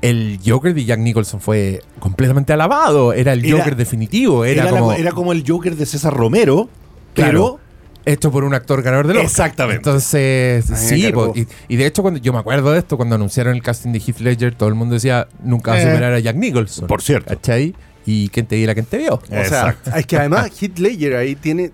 el 0.00 0.38
Joker 0.44 0.74
de 0.74 0.84
Jack 0.84 0.98
Nicholson 1.00 1.40
fue 1.40 1.82
completamente 1.98 2.52
alabado. 2.52 3.12
Era 3.12 3.32
el 3.34 3.44
Era- 3.44 3.58
Joker 3.58 3.76
definitivo. 3.76 4.44
Era, 4.44 4.62
Era, 4.62 4.72
la- 4.72 4.78
como, 4.80 4.92
era 4.92 5.12
como 5.12 5.32
el 5.32 5.44
Joker 5.46 5.76
de 5.76 5.86
César 5.86 6.14
Romero, 6.14 6.68
Claro. 7.14 7.30
pero 7.30 7.60
hecho 8.06 8.30
por 8.30 8.44
un 8.44 8.52
actor 8.52 8.82
ganador 8.82 9.06
del 9.06 9.16
Oscar. 9.18 9.30
Exactamente. 9.30 9.76
Entonces, 9.78 10.66
sí, 10.74 11.02
cargó. 11.04 11.32
po, 11.32 11.38
y, 11.38 11.46
y 11.68 11.76
de 11.76 11.86
hecho 11.86 12.02
cuando 12.02 12.20
yo 12.20 12.32
me 12.34 12.38
acuerdo 12.38 12.72
de 12.72 12.78
esto, 12.80 12.96
cuando 12.98 13.14
anunciaron 13.14 13.54
el 13.54 13.62
casting 13.62 13.92
de 13.92 13.98
Heath 13.98 14.20
Ledger, 14.20 14.54
todo 14.54 14.68
el 14.68 14.74
mundo 14.74 14.94
decía, 14.94 15.26
nunca 15.42 15.70
va 15.72 15.76
a 15.78 15.80
Eh. 15.80 15.84
superar 15.90 16.12
a 16.12 16.18
Jack 16.20 16.36
Nicholson. 16.36 16.86
Por 16.86 17.00
cierto. 17.02 17.34
¿Cachai? 17.34 17.74
Y 18.06 18.28
quién 18.28 18.46
te 18.46 18.56
diera, 18.56 18.74
quién 18.74 18.86
te 18.86 18.98
vio. 18.98 19.14
O 19.14 19.26
sea, 19.26 19.40
Exacto. 19.42 19.90
es 19.96 20.06
que 20.06 20.16
además 20.16 20.50
Heath 20.60 20.78
Ledger 20.78 21.16
ahí 21.16 21.34
tiene. 21.36 21.72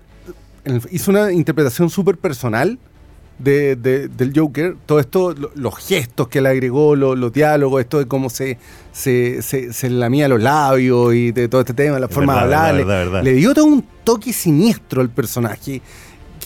hizo 0.91 1.11
una 1.11 1.33
interpretación 1.33 1.91
súper 1.91 2.17
personal 2.17 2.79
de, 3.39 3.75
de- 3.77 4.09
del 4.09 4.33
Joker. 4.37 4.77
Todo 4.87 5.01
esto, 5.01 5.33
lo- 5.33 5.51
los 5.55 5.77
gestos 5.79 6.29
que 6.29 6.41
le 6.41 6.51
agregó, 6.51 6.95
lo- 6.95 7.17
los 7.17 7.33
diálogos, 7.33 7.81
esto 7.81 7.99
de 7.99 8.07
cómo 8.07 8.31
se, 8.31 8.59
se, 8.93 9.43
se, 9.43 9.73
se 9.73 9.91
lamía 9.91 10.29
los 10.29 10.41
labios 10.43 11.15
y 11.15 11.33
de 11.33 11.49
todo 11.49 11.63
este 11.63 11.75
tema, 11.75 11.99
la 11.99 12.07
Es 12.07 12.13
forma 12.15 12.35
verdad, 12.35 12.49
de 12.49 12.55
hablar. 12.55 12.75
verdad, 12.87 12.99
verdad. 13.07 13.23
Le 13.25 13.33
dio 13.33 13.55
todo 13.55 13.65
un 13.65 13.85
toque 14.05 14.33
siniestro 14.33 15.01
al 15.01 15.11
personaje. 15.11 15.81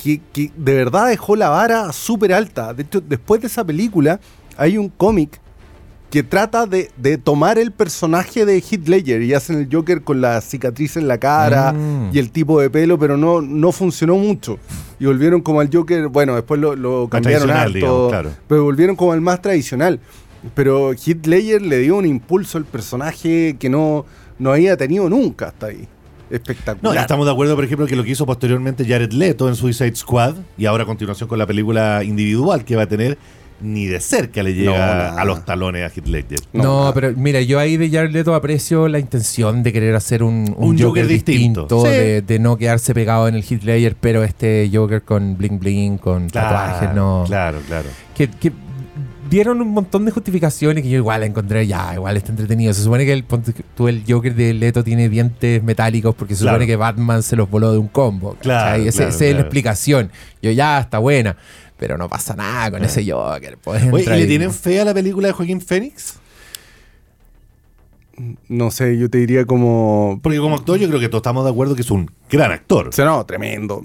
Que, 0.02 0.20
que 0.32 0.50
de 0.56 0.74
verdad 0.74 1.08
dejó 1.08 1.34
la 1.34 1.48
vara 1.48 1.90
súper 1.92 2.32
alta. 2.34 2.74
De 2.74 2.82
hecho, 2.82 3.00
después 3.00 3.40
de 3.40 3.46
esa 3.46 3.64
película, 3.64 4.20
hay 4.56 4.76
un 4.78 4.88
cómic 4.90 5.40
que 6.14 6.22
trata 6.22 6.66
de, 6.66 6.92
de 6.96 7.18
tomar 7.18 7.58
el 7.58 7.72
personaje 7.72 8.46
de 8.46 8.58
Heath 8.60 8.86
Ledger 8.86 9.20
y 9.20 9.34
hacen 9.34 9.58
el 9.58 9.68
Joker 9.70 10.02
con 10.02 10.20
la 10.20 10.40
cicatriz 10.40 10.96
en 10.96 11.08
la 11.08 11.18
cara 11.18 11.72
Mm. 11.72 12.10
y 12.12 12.18
el 12.20 12.30
tipo 12.30 12.60
de 12.60 12.70
pelo, 12.70 13.00
pero 13.00 13.16
no, 13.16 13.42
no 13.42 13.72
funcionó 13.72 14.14
mucho. 14.14 14.58
Y 15.00 15.06
volvieron 15.06 15.40
como 15.40 15.58
al 15.60 15.70
Joker, 15.72 16.06
bueno, 16.06 16.36
después 16.36 16.60
lo, 16.60 16.76
lo 16.76 17.08
cambiaron 17.08 17.50
harto, 17.50 17.72
digamos, 17.74 18.08
claro. 18.10 18.30
pero 18.46 18.62
volvieron 18.62 18.94
como 18.94 19.10
al 19.12 19.20
más 19.20 19.42
tradicional. 19.42 19.98
Pero 20.54 20.92
Heath 20.92 21.26
Ledger 21.26 21.62
le 21.62 21.78
dio 21.78 21.96
un 21.96 22.06
impulso 22.06 22.58
al 22.58 22.64
personaje 22.64 23.56
que 23.58 23.68
no, 23.68 24.04
no 24.38 24.52
había 24.52 24.76
tenido 24.76 25.08
nunca 25.08 25.48
hasta 25.48 25.66
ahí. 25.66 25.88
No, 26.30 26.36
Espectacular. 26.36 26.94
y 26.94 26.98
estamos 26.98 27.26
de 27.26 27.32
acuerdo, 27.32 27.56
por 27.56 27.64
ejemplo, 27.64 27.86
que 27.86 27.96
lo 27.96 28.04
que 28.04 28.10
hizo 28.10 28.24
posteriormente 28.24 28.84
Jared 28.86 29.12
Leto 29.12 29.48
en 29.48 29.56
Suicide 29.56 29.94
Squad 29.96 30.36
y 30.56 30.66
ahora 30.66 30.84
a 30.84 30.86
continuación 30.86 31.28
con 31.28 31.38
la 31.38 31.46
película 31.46 32.02
individual 32.04 32.64
que 32.64 32.76
va 32.76 32.82
a 32.82 32.86
tener, 32.88 33.18
ni 33.60 33.86
de 33.86 34.00
cerca 34.00 34.42
le 34.42 34.52
llega 34.54 35.12
No, 35.12 35.18
a 35.18 35.24
los 35.24 35.44
talones 35.44 35.82
a 35.82 35.94
Heath 35.94 36.06
Ledger. 36.06 36.38
No, 36.52 36.90
pero 36.94 37.12
mira, 37.16 37.40
yo 37.40 37.58
ahí 37.58 37.76
de 37.76 37.88
Jared 37.90 38.10
Leto 38.10 38.34
aprecio 38.34 38.88
la 38.88 38.98
intención 38.98 39.62
de 39.62 39.72
querer 39.72 39.94
hacer 39.94 40.22
un, 40.22 40.54
un 40.58 40.70
Un 40.70 40.78
Joker, 40.78 40.86
Joker 40.86 41.06
distinto. 41.06 41.62
distinto, 41.62 41.86
Sí. 41.86 41.90
de, 41.92 42.22
de 42.22 42.38
no 42.38 42.56
quedarse 42.58 42.92
pegado 42.94 43.28
en 43.28 43.36
el 43.36 43.42
Heath 43.42 43.62
Ledger, 43.62 43.96
pero 44.00 44.22
este 44.24 44.68
Joker 44.72 45.02
con 45.02 45.36
bling 45.38 45.58
bling, 45.58 45.98
con 45.98 46.28
tatuajes, 46.28 46.94
no. 46.94 47.24
Claro, 47.26 47.58
claro. 47.66 47.88
Que, 48.14 48.28
que 48.28 48.52
dieron 49.30 49.60
un 49.62 49.68
montón 49.68 50.04
de 50.04 50.10
justificaciones 50.10 50.82
que 50.82 50.90
yo 50.90 50.98
igual 50.98 51.22
encontré, 51.22 51.66
ya, 51.66 51.94
igual 51.94 52.16
está 52.16 52.30
entretenido. 52.30 52.72
Se 52.74 52.82
supone 52.82 53.04
que 53.06 53.12
el, 53.14 53.24
tú, 53.74 53.88
el 53.88 54.02
Joker 54.06 54.34
de 54.34 54.52
Leto 54.54 54.84
tiene 54.84 55.08
dientes 55.08 55.62
metálicos 55.62 56.14
porque 56.14 56.34
se 56.34 56.42
Claro. 56.42 56.56
supone 56.56 56.66
que 56.66 56.76
Batman 56.76 57.22
se 57.22 57.34
los 57.34 57.48
voló 57.50 57.72
de 57.72 57.78
un 57.78 57.88
combo. 57.88 58.36
Claro, 58.40 58.64
¿cachai? 58.72 58.88
Ese- 58.88 58.98
claro, 58.98 59.10
esa 59.14 59.24
es 59.24 59.34
la 59.34 59.40
explicación. 59.40 60.10
Yo 60.42 60.50
ya, 60.50 60.78
está 60.78 60.98
buena. 60.98 61.36
Pero 61.78 61.98
no 61.98 62.08
pasa 62.08 62.34
nada 62.34 62.70
con 62.70 62.84
ese 62.84 63.10
Joker. 63.10 63.58
pues, 63.62 63.82
Oye, 63.92 64.04
¿y 64.04 64.20
le 64.20 64.26
tienen 64.26 64.52
fe 64.52 64.80
a 64.80 64.84
la 64.84 64.94
película 64.94 65.28
de 65.28 65.32
Joaquín 65.32 65.60
Phoenix? 65.60 66.14
No 68.48 68.70
sé, 68.70 68.96
yo 68.96 69.10
te 69.10 69.18
diría 69.18 69.44
como. 69.44 70.20
Porque 70.22 70.38
como 70.38 70.54
actor 70.54 70.78
yo 70.78 70.88
creo 70.88 71.00
que 71.00 71.08
todos 71.08 71.20
estamos 71.20 71.44
de 71.44 71.50
acuerdo 71.50 71.74
que 71.74 71.82
es 71.82 71.90
un 71.90 72.10
gran 72.30 72.52
actor. 72.52 72.88
O 72.88 72.92
sea, 72.92 73.04
no, 73.06 73.24
tremendo. 73.26 73.82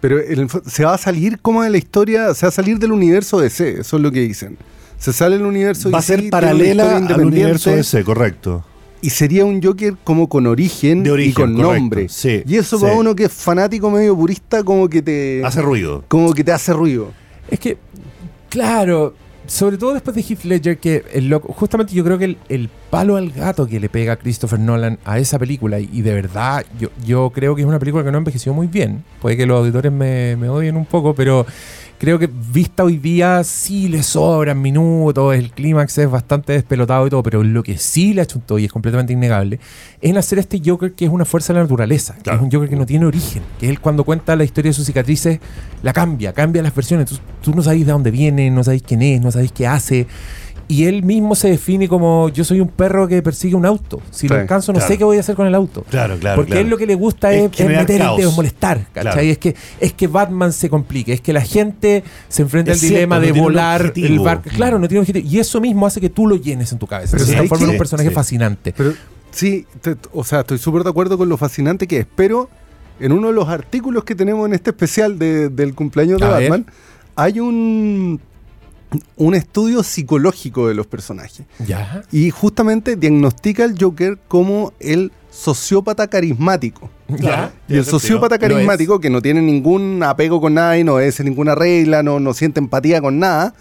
Pero 0.00 0.18
el 0.20 0.48
se 0.66 0.84
va 0.84 0.94
a 0.94 0.98
salir 0.98 1.40
como 1.40 1.62
de 1.62 1.70
la 1.70 1.78
historia, 1.78 2.34
se 2.34 2.46
va 2.46 2.48
a 2.48 2.52
salir 2.52 2.78
del 2.78 2.92
universo 2.92 3.40
DC, 3.40 3.80
eso 3.80 3.96
es 3.96 4.02
lo 4.02 4.10
que 4.10 4.20
dicen. 4.20 4.56
Se 4.98 5.12
sale 5.12 5.36
el 5.36 5.42
universo 5.42 5.90
Va 5.90 5.98
a 5.98 6.00
DC, 6.00 6.16
ser 6.16 6.30
paralela 6.30 6.96
al 6.96 7.24
universo 7.24 7.70
ese, 7.70 8.04
correcto. 8.04 8.64
Y 9.00 9.10
sería 9.10 9.44
un 9.44 9.60
Joker 9.60 9.94
como 10.04 10.28
con 10.28 10.46
origen, 10.46 11.02
De 11.02 11.10
origen, 11.10 11.30
y 11.30 11.34
con 11.34 11.54
correcto, 11.54 11.72
nombre. 11.74 12.08
sí, 12.08 12.42
y 12.46 12.56
eso 12.56 12.78
sí. 12.78 12.84
para 12.84 12.96
uno 12.96 13.16
que 13.16 13.24
es 13.24 13.32
fanático 13.32 13.90
medio 13.90 14.16
purista, 14.16 14.62
como 14.62 14.88
que 14.88 15.02
te. 15.02 15.44
Hace 15.44 15.60
ruido. 15.62 16.04
como 16.06 16.32
que 16.34 16.44
te 16.44 16.52
hace 16.52 16.72
ruido. 16.72 17.12
Es 17.52 17.60
que, 17.60 17.76
claro, 18.48 19.14
sobre 19.46 19.76
todo 19.76 19.92
después 19.92 20.16
de 20.16 20.22
Heath 20.22 20.44
Ledger, 20.44 20.78
que 20.78 21.04
el 21.12 21.28
loco- 21.28 21.52
justamente 21.52 21.92
yo 21.92 22.02
creo 22.04 22.16
que 22.16 22.24
el, 22.24 22.38
el 22.48 22.70
palo 22.90 23.16
al 23.16 23.30
gato 23.30 23.66
que 23.66 23.78
le 23.78 23.88
pega 23.88 24.16
Christopher 24.16 24.58
Nolan 24.58 24.98
a 25.04 25.18
esa 25.18 25.38
película, 25.38 25.78
y, 25.78 26.00
de 26.00 26.14
verdad 26.14 26.64
yo, 26.78 26.88
yo 27.04 27.30
creo 27.30 27.54
que 27.54 27.62
es 27.62 27.68
una 27.68 27.78
película 27.78 28.04
que 28.04 28.10
no 28.10 28.18
envejeció 28.18 28.54
muy 28.54 28.68
bien, 28.68 29.04
puede 29.20 29.36
que 29.36 29.44
los 29.46 29.58
auditores 29.58 29.92
me 29.92 30.48
odien 30.48 30.76
un 30.76 30.86
poco, 30.86 31.14
pero 31.14 31.44
creo 32.02 32.18
que 32.18 32.26
vista 32.26 32.82
hoy 32.82 32.96
día 32.96 33.44
sí 33.44 33.86
le 33.86 34.02
sobran 34.02 34.60
minutos, 34.60 35.36
el 35.36 35.52
clímax 35.52 35.98
es 35.98 36.10
bastante 36.10 36.52
despelotado 36.52 37.06
y 37.06 37.10
todo, 37.10 37.22
pero 37.22 37.44
lo 37.44 37.62
que 37.62 37.78
sí 37.78 38.12
le 38.12 38.22
achuntó 38.22 38.58
y 38.58 38.64
es 38.64 38.72
completamente 38.72 39.12
innegable 39.12 39.60
es 40.00 40.16
hacer 40.16 40.40
este 40.40 40.60
Joker 40.64 40.94
que 40.94 41.04
es 41.04 41.12
una 41.12 41.24
fuerza 41.24 41.52
de 41.52 41.60
la 41.60 41.62
naturaleza, 41.62 42.16
que 42.20 42.30
es 42.30 42.40
un 42.40 42.50
Joker 42.50 42.68
que 42.68 42.74
no 42.74 42.86
tiene 42.86 43.06
origen, 43.06 43.44
que 43.60 43.68
él 43.68 43.78
cuando 43.78 44.02
cuenta 44.02 44.34
la 44.34 44.42
historia 44.42 44.70
de 44.70 44.72
sus 44.72 44.84
cicatrices 44.84 45.38
la 45.84 45.92
cambia, 45.92 46.32
cambia 46.32 46.60
las 46.60 46.74
versiones, 46.74 47.08
tú, 47.08 47.18
tú 47.40 47.54
no 47.54 47.62
sabéis 47.62 47.86
de 47.86 47.92
dónde 47.92 48.10
viene, 48.10 48.50
no 48.50 48.64
sabéis 48.64 48.82
quién 48.82 49.00
es, 49.02 49.20
no 49.20 49.30
sabéis 49.30 49.52
qué 49.52 49.68
hace. 49.68 50.08
Y 50.72 50.86
él 50.86 51.02
mismo 51.02 51.34
se 51.34 51.50
define 51.50 51.86
como 51.86 52.30
yo 52.30 52.44
soy 52.44 52.60
un 52.60 52.68
perro 52.68 53.06
que 53.06 53.20
persigue 53.20 53.54
un 53.54 53.66
auto. 53.66 54.00
Si 54.10 54.26
lo 54.26 54.36
alcanzo, 54.36 54.72
no 54.72 54.78
claro. 54.78 54.90
sé 54.92 54.96
qué 54.96 55.04
voy 55.04 55.18
a 55.18 55.20
hacer 55.20 55.36
con 55.36 55.46
el 55.46 55.54
auto. 55.54 55.84
Claro, 55.90 56.16
claro. 56.18 56.36
Porque 56.36 56.52
claro. 56.52 56.62
él 56.64 56.70
lo 56.70 56.78
que 56.78 56.86
le 56.86 56.94
gusta 56.94 57.30
Es 57.34 57.52
es, 57.52 57.60
es 57.60 57.66
meter 57.66 58.00
el 58.00 58.16
dedo, 58.16 58.32
molestar, 58.32 58.86
¿cachai? 58.94 59.02
Claro. 59.12 59.20
Es, 59.20 59.36
que, 59.38 59.54
es 59.80 59.92
que 59.92 60.06
Batman 60.06 60.50
se 60.52 60.70
complique, 60.70 61.12
es 61.12 61.20
que 61.20 61.34
la 61.34 61.42
gente 61.42 62.02
se 62.28 62.40
enfrenta 62.40 62.70
Es 62.72 62.76
al 62.76 62.80
cierto, 62.80 62.94
dilema 62.96 63.16
no 63.16 63.20
de 63.26 63.32
volar 63.32 63.92
el 63.96 64.18
barco. 64.20 64.48
Claro, 64.54 64.78
no 64.78 64.88
tiene 64.88 65.00
un 65.00 65.02
objetivo. 65.02 65.28
Y 65.28 65.38
eso 65.38 65.60
mismo 65.60 65.86
hace 65.86 66.00
que 66.00 66.08
tú 66.08 66.26
lo 66.26 66.36
llenes 66.36 66.72
en 66.72 66.78
tu 66.78 66.86
cabeza. 66.86 67.12
Pero 67.12 67.24
se 67.26 67.32
¿sabes 67.32 67.48
transforma 67.48 67.64
en 67.66 67.70
un 67.72 67.78
personaje 67.78 68.08
Sí. 68.08 68.14
fascinante. 68.14 68.72
Pero 68.74 68.94
sí, 69.30 69.66
te- 69.82 69.96
o 70.14 70.24
sea, 70.24 70.40
estoy 70.40 70.56
súper 70.56 70.84
de 70.84 70.90
acuerdo 70.90 71.18
con 71.18 71.28
lo 71.28 71.36
fascinante 71.36 71.86
que 71.86 71.98
es, 71.98 72.06
pero 72.16 72.48
en 72.98 73.12
uno 73.12 73.26
de 73.28 73.34
los 73.34 73.48
artículos 73.48 74.04
que 74.04 74.14
tenemos 74.14 74.46
en 74.46 74.54
este 74.54 74.70
especial 74.70 75.18
de- 75.18 75.48
del 75.50 75.74
cumpleaños 75.74 76.18
de 76.18 76.26
A 76.26 76.30
ver. 76.38 76.50
Batman, 76.50 76.66
hay 77.16 77.40
un, 77.40 78.20
un 79.16 79.34
estudio 79.34 79.82
psicológico 79.82 80.68
de 80.68 80.74
los 80.74 80.86
personajes. 80.86 81.46
Ya. 81.66 82.02
Y 82.10 82.30
justamente 82.30 82.96
diagnostica 82.96 83.64
al 83.64 83.76
Joker 83.78 84.18
como 84.28 84.72
el 84.80 85.12
sociópata 85.30 86.08
carismático. 86.08 86.90
Ya. 87.08 87.52
Y 87.68 87.76
el 87.76 87.84
sociópata 87.84 88.38
carismático, 88.38 89.00
que 89.00 89.10
no 89.10 89.22
tiene 89.22 89.40
ningún 89.40 90.02
apego 90.02 90.40
con 90.40 90.54
nada 90.54 90.78
y 90.78 90.84
no 90.84 90.94
obedece 90.94 91.24
ninguna 91.24 91.54
regla, 91.54 92.02
no, 92.02 92.20
no 92.20 92.34
siente 92.34 92.60
empatía 92.60 93.00
con 93.00 93.18
nada, 93.18 93.54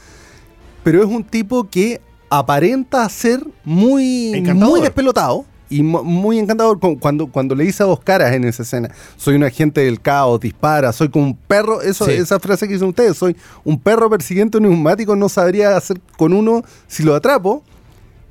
pero 0.84 1.02
es 1.02 1.10
un 1.10 1.24
tipo 1.24 1.70
que 1.70 2.02
aparenta 2.30 3.08
ser 3.10 3.46
muy, 3.64 4.34
Encantador. 4.34 4.70
muy 4.72 4.82
despelotado 4.82 5.46
y 5.72 5.82
mu- 5.84 6.04
muy 6.04 6.38
encantador 6.38 6.80
Cu- 6.80 7.00
cuando, 7.00 7.28
cuando 7.28 7.56
le 7.56 7.64
dice 7.64 7.82
a 7.82 7.88
dos 7.88 8.00
caras 8.02 8.34
en 8.34 8.44
esa 8.44 8.62
escena, 8.64 8.90
soy 9.18 9.36
un 9.36 9.44
agente 9.44 9.82
del 9.82 10.00
caos, 10.02 10.40
dispara, 10.40 10.92
soy 10.94 11.10
como 11.10 11.26
un 11.26 11.36
perro, 11.36 11.82
eso, 11.82 12.06
Sí. 12.06 12.12
esa 12.12 12.40
frase 12.40 12.68
que 12.68 12.74
dicen 12.74 12.90
ustedes, 12.90 13.18
soy 13.18 13.36
un 13.64 13.80
perro 13.80 14.10
persiguiente 14.10 14.60
neumático, 14.60 15.16
no 15.16 15.30
sabría 15.30 15.76
hacer 15.78 16.00
con 16.18 16.34
uno 16.34 16.62
si 16.88 17.02
lo 17.04 17.16
atrapo, 17.16 17.64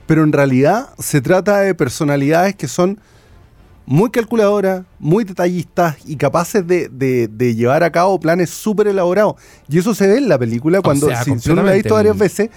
pero 0.06 0.22
en 0.22 0.32
realidad 0.32 0.90
se 0.98 1.20
trata 1.20 1.58
de 1.60 1.74
personalidades 1.74 2.54
que 2.54 2.68
son 2.68 3.00
muy 3.86 4.10
calculadoras, 4.10 4.82
muy 5.00 5.24
detallistas 5.24 5.96
y 6.06 6.14
capaces 6.16 6.64
de, 6.66 6.88
de- 6.88 7.26
de 7.26 7.54
llevar 7.56 7.82
a 7.82 7.90
cabo 7.90 8.20
planes 8.20 8.50
súper 8.50 8.86
elaborados. 8.86 9.34
Y 9.68 9.78
eso 9.78 9.94
se 9.94 10.06
ve 10.06 10.18
en 10.18 10.28
la 10.28 10.38
película 10.38 10.80
cuando, 10.80 11.06
sea, 11.08 11.24
si, 11.24 11.36
si 11.40 11.50
uno 11.50 11.62
la 11.62 11.72
ha 11.72 11.74
visto 11.74 11.94
varias 11.94 12.16
veces, 12.16 12.50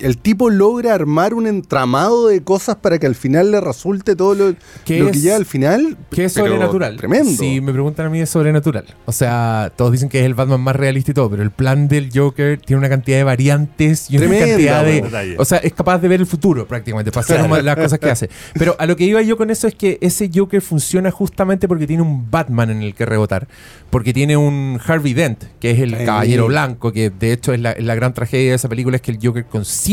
el 0.00 0.18
tipo 0.18 0.50
logra 0.50 0.94
armar 0.94 1.34
un 1.34 1.46
entramado 1.46 2.28
de 2.28 2.42
cosas 2.42 2.76
para 2.76 2.98
que 2.98 3.06
al 3.06 3.14
final 3.14 3.50
le 3.50 3.60
resulte 3.60 4.16
todo 4.16 4.34
lo, 4.34 4.54
¿Qué 4.84 4.98
lo 5.00 5.06
que 5.06 5.10
es- 5.12 5.22
llega 5.22 5.36
al 5.36 5.46
final. 5.46 5.96
Que 6.10 6.24
es 6.24 6.32
sobrenatural. 6.32 6.96
Tremendo. 6.96 7.30
Si 7.30 7.60
me 7.60 7.72
preguntan 7.72 8.06
a 8.06 8.10
mí, 8.10 8.20
es 8.20 8.30
sobrenatural. 8.30 8.84
O 9.06 9.12
sea, 9.12 9.72
todos 9.76 9.92
dicen 9.92 10.08
que 10.08 10.20
es 10.20 10.26
el 10.26 10.34
Batman 10.34 10.60
más 10.60 10.76
realista 10.76 11.10
y 11.10 11.14
todo, 11.14 11.30
pero 11.30 11.42
el 11.42 11.50
plan 11.50 11.88
del 11.88 12.10
Joker 12.14 12.58
tiene 12.60 12.78
una 12.78 12.88
cantidad 12.88 13.18
de 13.18 13.24
variantes 13.24 14.10
y 14.10 14.16
una 14.16 14.26
Tremenda, 14.26 14.46
cantidad 14.48 14.84
de. 14.84 15.02
detalle. 15.02 15.36
O 15.38 15.44
sea, 15.44 15.58
es 15.58 15.72
capaz 15.72 15.98
de 15.98 16.08
ver 16.08 16.20
el 16.20 16.26
futuro 16.26 16.66
prácticamente, 16.66 17.10
para 17.12 17.24
hacer 17.24 17.62
las 17.64 17.76
cosas 17.76 17.98
que 17.98 18.10
hace. 18.10 18.30
Pero 18.54 18.76
a 18.78 18.86
lo 18.86 18.96
que 18.96 19.04
iba 19.04 19.20
yo 19.22 19.36
con 19.36 19.50
eso 19.50 19.66
es 19.66 19.74
que 19.74 19.98
ese 20.00 20.30
Joker 20.34 20.62
funciona 20.62 21.10
justamente 21.10 21.68
porque 21.68 21.86
tiene 21.86 22.02
un 22.02 22.30
Batman 22.30 22.70
en 22.70 22.82
el 22.82 22.94
que 22.94 23.04
rebotar. 23.06 23.48
Porque 23.90 24.12
tiene 24.12 24.36
un 24.36 24.80
Harvey 24.86 25.14
Dent, 25.14 25.42
que 25.60 25.72
es 25.72 25.80
el 25.80 25.94
Ay. 25.94 26.06
caballero 26.06 26.46
blanco, 26.46 26.92
que 26.92 27.10
de 27.10 27.32
hecho 27.32 27.52
es 27.52 27.60
la, 27.60 27.72
es 27.72 27.84
la 27.84 27.94
gran 27.96 28.14
tragedia 28.14 28.50
de 28.50 28.56
esa 28.56 28.68
película, 28.68 28.96
es 28.96 29.02
que 29.02 29.10
el 29.10 29.18
Joker 29.20 29.44
consigue 29.46 29.89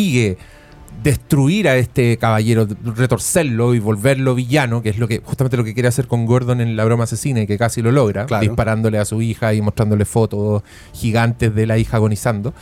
destruir 1.03 1.67
a 1.67 1.75
este 1.77 2.17
caballero, 2.17 2.67
retorcerlo 2.95 3.75
y 3.75 3.79
volverlo 3.79 4.33
villano, 4.33 4.81
que 4.81 4.89
es 4.89 4.97
lo 4.97 5.07
que 5.07 5.21
justamente 5.23 5.55
lo 5.55 5.63
que 5.63 5.73
quiere 5.73 5.87
hacer 5.89 6.07
con 6.07 6.25
Gordon 6.25 6.59
en 6.59 6.75
la 6.75 6.85
broma 6.85 7.03
asesina 7.03 7.41
y 7.41 7.47
que 7.47 7.57
casi 7.57 7.81
lo 7.83 7.91
logra, 7.91 8.25
Claro. 8.25 8.41
disparándole 8.41 8.97
a 8.97 9.05
su 9.05 9.21
hija 9.21 9.53
y 9.53 9.61
mostrándole 9.61 10.05
fotos 10.05 10.63
gigantes 10.93 11.53
de 11.53 11.67
la 11.67 11.77
hija 11.77 11.97
agonizando. 11.97 12.53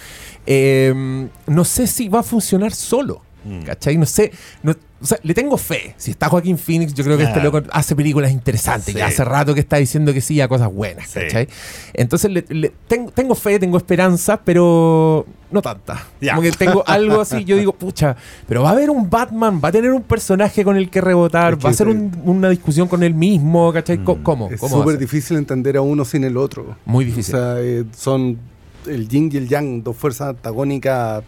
Eh, 0.45 1.27
no 1.47 1.63
sé 1.63 1.87
si 1.87 2.09
va 2.09 2.19
a 2.19 2.23
funcionar 2.23 2.73
solo. 2.73 3.21
Mm. 3.45 3.61
¿Cachai? 3.63 3.97
No 3.97 4.05
sé. 4.05 4.31
no- 4.63 4.75
o 5.01 5.05
sea, 5.05 5.19
le 5.21 5.33
tengo 5.35 5.55
fe. 5.57 5.93
Si 5.97 6.09
está 6.11 6.29
Joaquín 6.29 6.57
Phoenix, 6.57 6.93
yo 6.95 7.03
creo 7.03 7.15
que 7.17 7.23
este 7.23 7.39
Claro. 7.39 7.51
loco 7.59 7.69
hace 7.71 7.95
películas 7.95 8.31
interesantes. 8.31 8.85
Sí. 8.85 8.93
Que 8.95 9.03
hace 9.03 9.23
rato 9.23 9.53
que 9.53 9.59
está 9.59 9.77
diciendo 9.77 10.11
que 10.13 10.21
sí 10.21 10.41
a 10.41 10.47
cosas 10.47 10.73
buenas. 10.73 11.09
Sí. 11.09 11.19
¿Cachai? 11.19 11.47
Entonces 11.93 12.31
le- 12.31 12.45
le- 12.49 12.71
tengo, 12.87 13.11
tengo 13.11 13.35
fe, 13.35 13.59
tengo 13.59 13.77
esperanza, 13.77 14.41
pero 14.43 15.27
no 15.51 15.61
tanta. 15.61 16.07
Ya. 16.21 16.31
Como 16.35 16.41
que 16.43 16.51
tengo 16.53 16.83
algo 16.87 17.21
así, 17.21 17.43
yo 17.43 17.55
digo, 17.57 17.73
pucha, 17.73 18.15
pero 18.47 18.63
va 18.63 18.69
a 18.69 18.71
haber 18.71 18.89
un 18.89 19.07
Batman, 19.09 19.61
va 19.63 19.69
a 19.69 19.71
tener 19.71 19.91
un 19.91 20.01
personaje 20.01 20.63
con 20.63 20.75
el 20.75 20.89
que 20.89 21.01
rebotar, 21.01 21.53
Es 21.53 21.59
que 21.59 21.63
va 21.65 21.69
a 21.69 21.73
ser 21.73 21.87
un- 21.89 22.11
una 22.23 22.49
discusión 22.49 22.87
con 22.87 23.03
él 23.03 23.13
mismo, 23.13 23.71
¿cachai? 23.73 23.99
Mm. 23.99 24.23
¿Cómo? 24.23 24.49
Es 24.49 24.59
¿Cómo 24.59 24.77
va 24.77 24.81
a 24.81 24.85
súper 24.85 24.97
difícil 24.97 25.37
entender 25.37 25.77
a 25.77 25.81
uno 25.81 26.03
sin 26.03 26.23
el 26.23 26.37
otro. 26.37 26.77
Muy 26.85 27.03
O 27.03 27.07
difícil. 27.07 27.35
sea, 27.35 27.57
eh, 27.59 27.83
son 27.95 28.39
el 28.87 29.07
yin 29.07 29.29
y 29.31 29.37
el 29.37 29.47
yang, 29.49 29.83
dos 29.83 29.95
fuerzas 29.95 30.29
antagónicas 30.29 31.23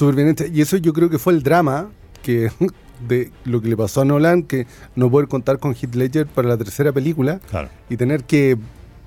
hechas. 0.00 0.48
Y 0.52 0.60
eso 0.60 0.76
yo 0.76 0.92
creo 0.92 1.10
que 1.10 1.18
fue 1.18 1.32
el 1.32 1.42
drama 1.42 1.88
que 2.22 2.50
de 3.08 3.30
lo 3.44 3.60
que 3.60 3.68
le 3.68 3.76
pasó 3.76 4.00
a 4.02 4.04
Nolan, 4.04 4.42
que 4.42 4.66
no 4.94 5.10
poder 5.10 5.28
contar 5.28 5.58
con 5.58 5.74
Heath 5.74 5.94
Ledger 5.94 6.26
para 6.26 6.48
la 6.48 6.56
tercera 6.56 6.92
película 6.92 7.40
Claro. 7.50 7.68
y 7.90 7.96
tener 7.96 8.24
que 8.24 8.56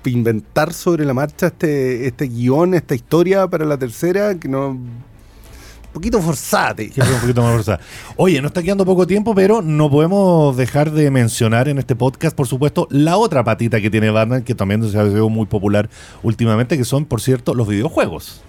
inventar 0.04 0.72
sobre 0.72 1.04
la 1.04 1.12
marcha 1.12 1.48
este, 1.48 2.06
este 2.06 2.26
guion, 2.28 2.74
esta 2.74 2.94
historia 2.94 3.46
para 3.48 3.64
la 3.64 3.76
tercera, 3.76 4.34
que 4.36 4.48
no... 4.48 4.68
Un 4.70 5.94
poquito 5.94 6.22
forzate. 6.22 6.92
Un 6.96 7.20
poquito 7.20 7.42
más 7.42 7.52
forzada. 7.52 7.80
Oye, 8.16 8.40
no 8.40 8.46
está 8.46 8.62
quedando 8.62 8.86
poco 8.86 9.08
tiempo, 9.08 9.34
pero 9.34 9.60
no 9.60 9.90
podemos 9.90 10.56
dejar 10.56 10.92
de 10.92 11.10
mencionar 11.10 11.68
en 11.68 11.78
este 11.80 11.96
podcast, 11.96 12.36
por 12.36 12.46
supuesto, 12.46 12.86
la 12.90 13.16
otra 13.16 13.42
patita 13.42 13.80
que 13.80 13.90
tiene 13.90 14.08
Batman, 14.10 14.42
que 14.44 14.54
también 14.54 14.88
se 14.88 14.96
ha 14.96 15.04
sido 15.06 15.28
muy 15.28 15.46
popular 15.46 15.90
últimamente, 16.22 16.78
que 16.78 16.84
son, 16.84 17.06
por 17.06 17.20
cierto, 17.20 17.54
los 17.54 17.66
videojuegos. 17.66 18.40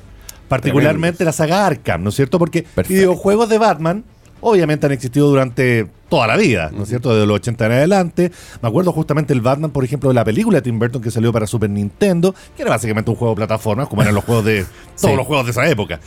Particularmente 0.52 1.24
la 1.26 1.32
saga 1.32 1.66
Arkham, 1.66 2.04
¿no 2.04 2.10
es 2.10 2.16
cierto? 2.16 2.38
Porque 2.40 2.64
Perfecto. 2.64 2.94
videojuegos 2.94 3.50
de 3.50 3.58
Batman 3.58 4.04
obviamente 4.44 4.86
han 4.88 4.92
existido 4.92 5.28
durante 5.30 5.88
toda 6.10 6.26
la 6.28 6.36
vida, 6.36 6.72
¿no 6.74 6.84
es 6.84 6.90
cierto? 6.90 7.14
Desde 7.14 7.26
los 7.28 7.36
80 7.36 7.66
en 7.68 7.72
adelante. 7.72 8.32
Me 8.62 8.68
acuerdo 8.70 8.92
justamente 8.92 9.34
el 9.34 9.42
Batman, 9.42 9.72
por 9.72 9.84
ejemplo, 9.86 10.10
de 10.10 10.16
la 10.16 10.26
película 10.26 10.58
de 10.58 10.64
Tim 10.64 10.80
Burton 10.80 11.02
que 11.02 11.12
salió 11.12 11.32
para 11.32 11.46
Super 11.48 11.70
Nintendo, 11.70 12.34
que 12.56 12.64
era 12.64 12.72
básicamente 12.72 13.10
un 13.12 13.16
juego 13.18 13.34
de 13.34 13.38
plataformas, 13.38 13.88
como 13.88 14.02
eran 14.02 14.14
los 14.16 14.24
juegos 14.24 14.44
de 14.46 14.64
todos 15.00 15.12
Sí. 15.12 15.16
los 15.16 15.26
juegos 15.28 15.46
de 15.46 15.52
esa 15.52 15.70
época. 15.70 16.00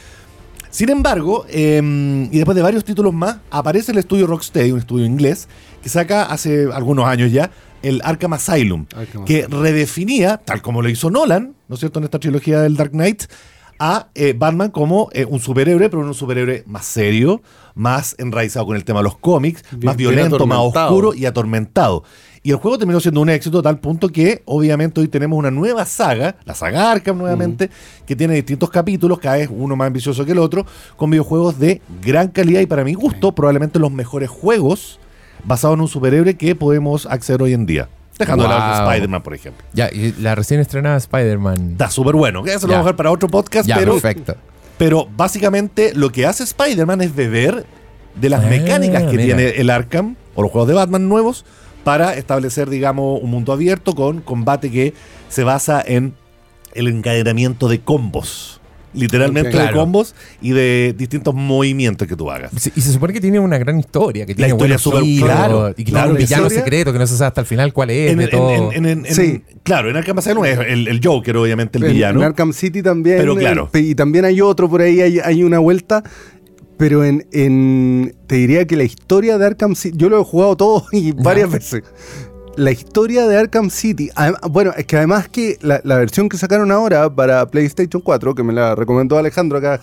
Sin 0.70 0.90
embargo, 0.90 1.46
eh, 1.48 1.80
y 2.32 2.36
después 2.36 2.56
de 2.56 2.62
varios 2.62 2.84
títulos 2.84 3.14
más, 3.14 3.36
aparece 3.52 3.92
el 3.92 3.98
estudio 3.98 4.26
Rocksteady, 4.26 4.72
un 4.72 4.80
estudio 4.80 5.06
inglés, 5.06 5.46
que 5.82 5.88
saca 5.88 6.24
hace 6.24 6.66
algunos 6.72 7.06
años 7.06 7.30
ya 7.30 7.50
el 7.82 8.00
Arkham 8.02 8.32
Asylum, 8.32 8.86
Arkham 8.96 9.24
que 9.24 9.46
redefinía, 9.46 10.38
tal 10.38 10.60
como 10.62 10.82
lo 10.82 10.88
hizo 10.88 11.10
Nolan, 11.10 11.54
¿no 11.68 11.74
es 11.74 11.80
cierto?, 11.80 12.00
en 12.00 12.06
esta 12.06 12.18
trilogía 12.18 12.60
del 12.60 12.76
Dark 12.76 12.90
Knight, 12.90 13.24
a 13.86 14.08
eh, 14.14 14.34
Batman 14.34 14.70
como 14.70 15.10
eh, 15.12 15.26
un 15.26 15.40
superhéroe, 15.40 15.90
pero 15.90 16.00
un 16.02 16.14
superhéroe 16.14 16.64
más 16.66 16.86
serio, 16.86 17.42
más 17.74 18.14
enraizado 18.18 18.64
con 18.64 18.76
el 18.76 18.84
tema 18.84 19.00
de 19.00 19.04
los 19.04 19.18
cómics, 19.18 19.62
Bien- 19.72 19.84
más 19.84 19.96
violento, 19.98 20.46
más 20.46 20.58
oscuro 20.58 21.12
y 21.12 21.26
atormentado. 21.26 22.02
Y 22.42 22.50
el 22.50 22.56
juego 22.56 22.78
terminó 22.78 22.98
siendo 22.98 23.20
un 23.20 23.28
éxito 23.28 23.58
a 23.58 23.62
tal 23.62 23.78
punto 23.80 24.08
que 24.08 24.42
obviamente 24.46 25.02
hoy 25.02 25.08
tenemos 25.08 25.38
una 25.38 25.50
nueva 25.50 25.84
saga, 25.84 26.36
la 26.46 26.54
saga 26.54 26.92
Arkham 26.92 27.18
nuevamente, 27.18 27.68
que 28.06 28.16
tiene 28.16 28.34
distintos 28.34 28.70
capítulos, 28.70 29.18
cada 29.18 29.36
vez 29.36 29.50
uno 29.52 29.76
más 29.76 29.88
ambicioso 29.88 30.24
que 30.24 30.32
el 30.32 30.38
otro, 30.38 30.64
con 30.96 31.10
videojuegos 31.10 31.58
de 31.58 31.82
gran 32.02 32.28
calidad 32.28 32.62
y 32.62 32.66
para 32.66 32.84
mi 32.84 32.94
gusto 32.94 33.34
probablemente 33.34 33.78
los 33.78 33.92
mejores 33.92 34.30
juegos 34.30 34.98
basados 35.44 35.74
en 35.74 35.82
un 35.82 35.88
superhéroe 35.88 36.38
que 36.38 36.54
podemos 36.54 37.04
acceder 37.04 37.42
hoy 37.42 37.52
en 37.52 37.66
día. 37.66 37.88
Dejando 38.18 38.44
de 38.44 38.48
lado 38.50 38.82
Wow. 38.84 38.90
Spider-Man, 38.92 39.22
por 39.22 39.34
ejemplo. 39.34 39.64
Ya, 39.72 39.90
y 39.92 40.12
la 40.20 40.34
recién 40.34 40.60
estrenada 40.60 40.96
Spider-Man. 40.96 41.72
Está 41.72 41.90
súper 41.90 42.14
bueno. 42.14 42.44
Eso 42.46 42.66
lo 42.66 42.72
vamos 42.74 42.86
a 42.86 42.88
dejar 42.88 42.96
para 42.96 43.10
otro 43.10 43.28
podcast, 43.28 43.68
Ya, 43.68 43.76
pero, 43.76 43.92
perfecto. 43.94 44.36
pero 44.78 45.08
básicamente 45.16 45.92
lo 45.94 46.10
que 46.10 46.26
hace 46.26 46.44
Spider-Man 46.44 47.00
es 47.02 47.14
beber 47.14 47.66
de 48.14 48.28
las 48.28 48.44
Ah, 48.44 48.48
mecánicas 48.48 49.02
que 49.04 49.16
mira. 49.16 49.24
tiene 49.36 49.48
el 49.60 49.70
Arkham 49.70 50.14
o 50.36 50.42
los 50.42 50.50
juegos 50.52 50.68
de 50.68 50.74
Batman 50.74 51.08
nuevos 51.08 51.44
para 51.82 52.14
establecer, 52.14 52.70
digamos, 52.70 53.20
un 53.20 53.30
mundo 53.30 53.52
abierto 53.52 53.94
con 53.94 54.20
combate 54.20 54.70
que 54.70 54.94
se 55.28 55.42
basa 55.44 55.82
en 55.84 56.14
el 56.74 56.88
encadenamiento 56.88 57.68
de 57.68 57.80
combos. 57.80 58.60
Literalmente 58.94 59.48
de 59.50 59.54
Claro. 59.56 59.76
combos 59.78 60.14
y 60.40 60.50
de 60.50 60.94
distintos 60.96 61.34
movimientos 61.34 62.06
que 62.06 62.14
tú 62.16 62.30
hagas. 62.30 62.52
Y 62.76 62.80
se 62.80 62.92
supone 62.92 63.12
que 63.12 63.20
tiene 63.20 63.38
una 63.40 63.58
gran 63.58 63.78
historia, 63.78 64.24
que 64.26 64.34
tiene 64.34 64.52
historia 64.52 64.78
giros, 64.78 65.28
claro, 65.28 65.70
y 65.76 65.84
que 65.84 65.90
claro, 65.90 66.06
tiene 66.06 66.08
un 66.08 66.14
la 66.14 66.18
villano 66.20 66.42
historia- 66.46 66.64
secreto 66.64 66.92
que 66.92 66.98
no 66.98 67.06
se 67.06 67.16
sabe 67.16 67.28
hasta 67.28 67.40
el 67.40 67.46
final 67.46 67.72
cuál 67.72 67.90
es, 67.90 68.12
En, 68.12 68.18
de 68.18 68.24
en- 68.24 68.30
todo. 68.30 68.72
en- 68.72 68.86
en- 68.86 69.06
en- 69.06 69.14
Sí. 69.14 69.42
Claro, 69.62 69.90
en 69.90 69.96
Arkham 69.96 70.18
Asylum 70.18 70.44
es 70.44 70.58
el, 70.58 70.88
el 70.88 71.00
Joker, 71.02 71.36
obviamente, 71.36 71.78
el 71.78 71.84
En- 71.84 71.92
villano. 71.92 72.20
En 72.20 72.26
Arkham 72.26 72.52
City 72.52 72.82
también. 72.82 73.18
Pero 73.18 73.34
eh, 73.34 73.40
claro. 73.40 73.70
y 73.74 73.94
también 73.94 74.24
hay 74.24 74.40
otro 74.40 74.68
por 74.68 74.80
ahí, 74.82 75.00
hay, 75.00 75.18
hay 75.18 75.42
una 75.42 75.58
vuelta. 75.58 76.02
Pero 76.76 77.04
en, 77.04 77.24
en- 77.32 78.14
Te 78.26 78.34
diría 78.36 78.66
que 78.66 78.76
la 78.76 78.82
historia 78.84 79.38
de 79.38 79.46
Arkham 79.46 79.74
City. 79.76 79.96
Yo 79.96 80.08
lo 80.08 80.20
he 80.20 80.24
jugado 80.24 80.56
todo 80.56 80.86
y 80.92 81.12
varias 81.12 81.50
veces. 81.50 81.82
La 82.56 82.70
historia 82.70 83.26
de 83.26 83.36
Arkham 83.36 83.68
City. 83.68 84.10
Bueno, 84.48 84.72
es 84.76 84.84
que 84.86 84.96
además 84.96 85.28
que 85.28 85.58
la, 85.60 85.80
la 85.82 85.96
versión 85.96 86.28
que 86.28 86.36
sacaron 86.36 86.70
ahora 86.70 87.12
para 87.12 87.46
PlayStation 87.46 88.00
4, 88.00 88.34
que 88.34 88.42
me 88.44 88.52
la 88.52 88.74
recomendó 88.76 89.18
Alejandro 89.18 89.58
acá. 89.58 89.80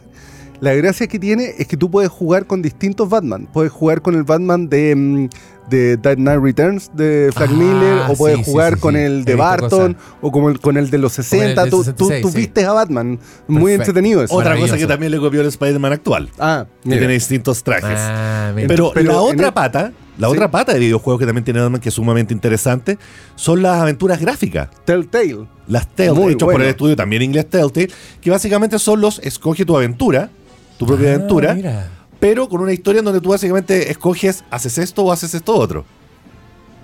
La 0.61 0.73
gracia 0.75 1.07
que 1.07 1.17
tiene 1.19 1.55
es 1.57 1.67
que 1.67 1.75
tú 1.75 1.89
puedes 1.91 2.09
jugar 2.11 2.45
con 2.45 2.61
distintos 2.61 3.09
Batman. 3.09 3.49
Puedes 3.51 3.71
jugar 3.71 4.01
con 4.01 4.13
el 4.15 4.23
Batman 4.23 4.69
de, 4.69 4.95
mm, 4.95 5.29
de 5.69 5.97
Dark 5.97 6.17
Knight 6.17 6.39
Returns 6.39 6.91
de 6.93 7.31
Frank 7.33 7.49
Ah, 7.51 7.55
Miller, 7.57 7.97
o 8.09 8.13
puedes 8.15 8.37
sí, 8.37 8.43
jugar 8.45 8.75
sí, 8.75 8.79
con 8.79 8.93
sí. 8.93 9.01
el 9.01 9.25
de 9.25 9.35
Barton, 9.35 9.97
o 10.21 10.31
como 10.31 10.49
el, 10.49 10.59
con 10.61 10.77
el 10.77 10.89
de 10.91 10.97
los 10.99 11.17
el 11.17 11.25
60. 11.25 11.61
del 11.63 11.71
tú, 11.71 11.77
tú- 11.77 11.83
66, 11.85 12.21
tú 12.21 12.29
sí. 12.29 12.37
viste 12.37 12.63
a 12.63 12.71
Batman. 12.73 13.19
Muy 13.47 13.71
Perfecto. 13.71 13.81
entretenido 13.89 14.23
eso. 14.23 14.35
Otra 14.35 14.55
cosa 14.55 14.77
que 14.77 14.85
también 14.85 15.11
le 15.11 15.17
copió 15.17 15.41
el 15.41 15.47
Spider-Man 15.47 15.93
actual. 15.93 16.29
Ah, 16.39 16.65
Que 16.83 16.89
mira. 16.89 16.99
tiene 16.99 17.13
distintos 17.15 17.63
trajes. 17.63 17.97
Ah, 17.99 18.51
mira. 18.55 18.67
Pero, 18.67 18.91
Pero 18.93 19.11
la 19.13 19.19
otra 19.19 19.47
el- 19.47 19.53
pata, 19.53 19.91
la 20.17 20.27
Sí. 20.27 20.33
otra 20.33 20.51
pata 20.51 20.73
de 20.73 20.79
videojuegos 20.79 21.19
que 21.19 21.25
también 21.25 21.43
tiene 21.43 21.59
Batman 21.61 21.79
que 21.81 21.89
es 21.89 21.95
sumamente 21.95 22.33
interesante, 22.33 22.97
son 23.35 23.61
las 23.61 23.81
aventuras 23.81 24.19
gráficas. 24.19 24.69
Telltale. 24.85 25.45
Las 25.67 25.87
Telltale, 25.87 26.25
hechas 26.27 26.37
por 26.39 26.45
bueno. 26.53 26.63
el 26.63 26.69
estudio 26.69 26.95
también 26.95 27.21
inglés 27.21 27.49
Telltale, 27.49 27.89
que 28.21 28.29
básicamente 28.29 28.77
son 28.79 29.01
los 29.01 29.19
escoge 29.19 29.65
tu 29.65 29.75
aventura, 29.75 30.29
tu 30.77 30.85
propia 30.85 31.11
Ah, 31.11 31.15
aventura, 31.15 31.53
mira. 31.53 31.89
pero 32.19 32.47
con 32.49 32.61
una 32.61 32.73
historia 32.73 32.99
en 32.99 33.05
donde 33.05 33.21
tú 33.21 33.29
básicamente 33.29 33.89
escoges 33.91 34.43
haces 34.51 34.77
esto 34.77 35.03
o 35.03 35.11
haces 35.11 35.33
esto 35.33 35.55
otro. 35.55 35.85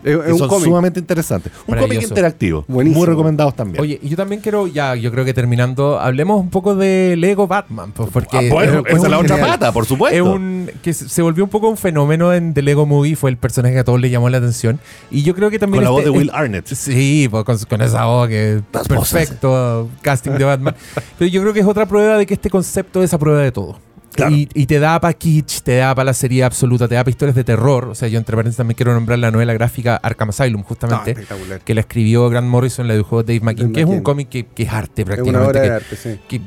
Es, 0.04 0.16
es 0.28 0.42
un 0.42 0.48
cómic. 0.48 0.66
sumamente 0.66 1.00
interesantes. 1.00 1.52
Un 1.66 1.78
cómic 1.78 2.02
interactivo. 2.02 2.64
Buenísimo. 2.68 3.00
Muy 3.00 3.08
recomendados 3.08 3.56
también. 3.56 3.82
Oye, 3.82 4.00
y 4.02 4.10
yo 4.10 4.16
también 4.18 4.42
quiero, 4.42 4.68
ya, 4.68 4.96
yo 4.96 5.12
creo 5.12 5.26
que 5.26 5.34
terminando, 5.34 6.00
hablemos 6.00 6.40
un 6.40 6.50
poco 6.50 6.76
de 6.76 7.16
Lego 7.18 7.48
Batman. 7.48 7.92
pues, 7.94 8.10
Porque 8.12 8.38
Ah, 8.38 8.54
bueno, 8.54 8.80
es- 8.80 8.86
es 8.88 8.94
esa 8.98 9.06
es 9.08 9.12
la 9.12 9.18
otra 9.20 9.36
genial. 9.36 9.52
pata, 9.60 9.72
por 9.72 9.86
supuesto. 9.86 10.16
Es 10.16 10.22
un 10.22 10.70
que 10.82 10.94
se 10.94 11.22
volvió 11.22 11.44
un 11.44 11.50
poco 11.50 11.68
un 11.70 11.78
fenómeno 11.78 12.34
en 12.34 12.54
The 12.54 12.62
Lego 12.62 12.86
Movie, 12.86 13.16
fue 13.16 13.30
el 13.30 13.38
personaje 13.38 13.74
que 13.74 13.80
a 13.80 13.84
todos 13.84 14.00
le 14.00 14.10
llamó 14.10 14.30
la 14.30 14.38
atención. 14.38 14.80
Y 15.12 15.24
yo 15.24 15.34
creo 15.36 15.50
que 15.50 15.60
también 15.60 15.80
con 15.80 15.84
la 15.86 15.90
voz 15.92 16.00
este- 16.02 16.12
de 16.12 16.18
Will 16.18 16.32
Arnett. 16.34 16.68
Sí, 16.68 17.28
pues, 17.30 17.44
con, 17.44 17.58
con 17.58 17.82
esa 17.82 18.06
voz 18.06 18.28
que 18.30 18.62
perfecto 18.88 19.90
casting 20.02 20.32
de 20.32 20.44
Batman. 20.44 20.76
Pero 21.18 21.30
yo 21.30 21.42
creo 21.42 21.54
que 21.54 21.60
es 21.62 21.66
otra 21.66 21.86
prueba 21.86 22.18
de 22.18 22.26
que 22.26 22.34
este 22.34 22.50
concepto 22.50 23.02
es 23.04 23.14
a 23.14 23.18
prueba 23.18 23.42
de 23.42 23.52
todo. 23.52 23.80
Claro. 24.14 24.36
Y, 24.36 24.50
y 24.54 24.66
te 24.66 24.80
da 24.80 25.00
para 25.00 25.14
kitsch, 25.14 25.62
te 25.62 25.78
da 25.78 25.94
para 25.94 26.06
la 26.06 26.14
serie 26.14 26.44
absoluta, 26.44 26.88
te 26.88 26.96
da 26.96 27.04
para 27.04 27.12
historias 27.12 27.36
de 27.36 27.44
terror. 27.44 27.86
O 27.90 27.96
sea, 27.96 28.08
yo 28.08 28.18
entre 28.18 28.36
paréntesis 28.36 28.58
también 28.58 28.76
quiero 28.76 28.94
nombrar 28.94 29.20
la 29.20 29.30
novela 29.30 29.54
gráfica 29.54 29.96
Arkham 29.98 30.30
Asylum, 30.30 30.62
Ah, 30.62 30.66
justamente, 30.68 31.12
espectacular. 31.12 31.60
que 31.62 31.74
la 31.76 31.82
escribió 31.82 32.28
Grant 32.30 32.48
Morrison, 32.48 32.88
la 32.88 32.94
dibujó 32.96 33.22
Dave 33.22 33.42
McKean, 33.42 33.68
Dave 33.68 33.74
que 33.74 33.82
es 33.82 33.88
un 33.88 34.02
cómic 34.02 34.30
que, 34.30 34.46
que 34.48 34.64
es 34.64 34.74
arte 34.74 35.04
Es 35.04 35.06
prácticamente. 35.06 35.40
una 35.40 35.48
obra 35.48 35.62
que- 35.62 35.70
de 35.70 35.76
arte, 35.76 35.96
sí. 35.96 36.20
que 36.28 36.42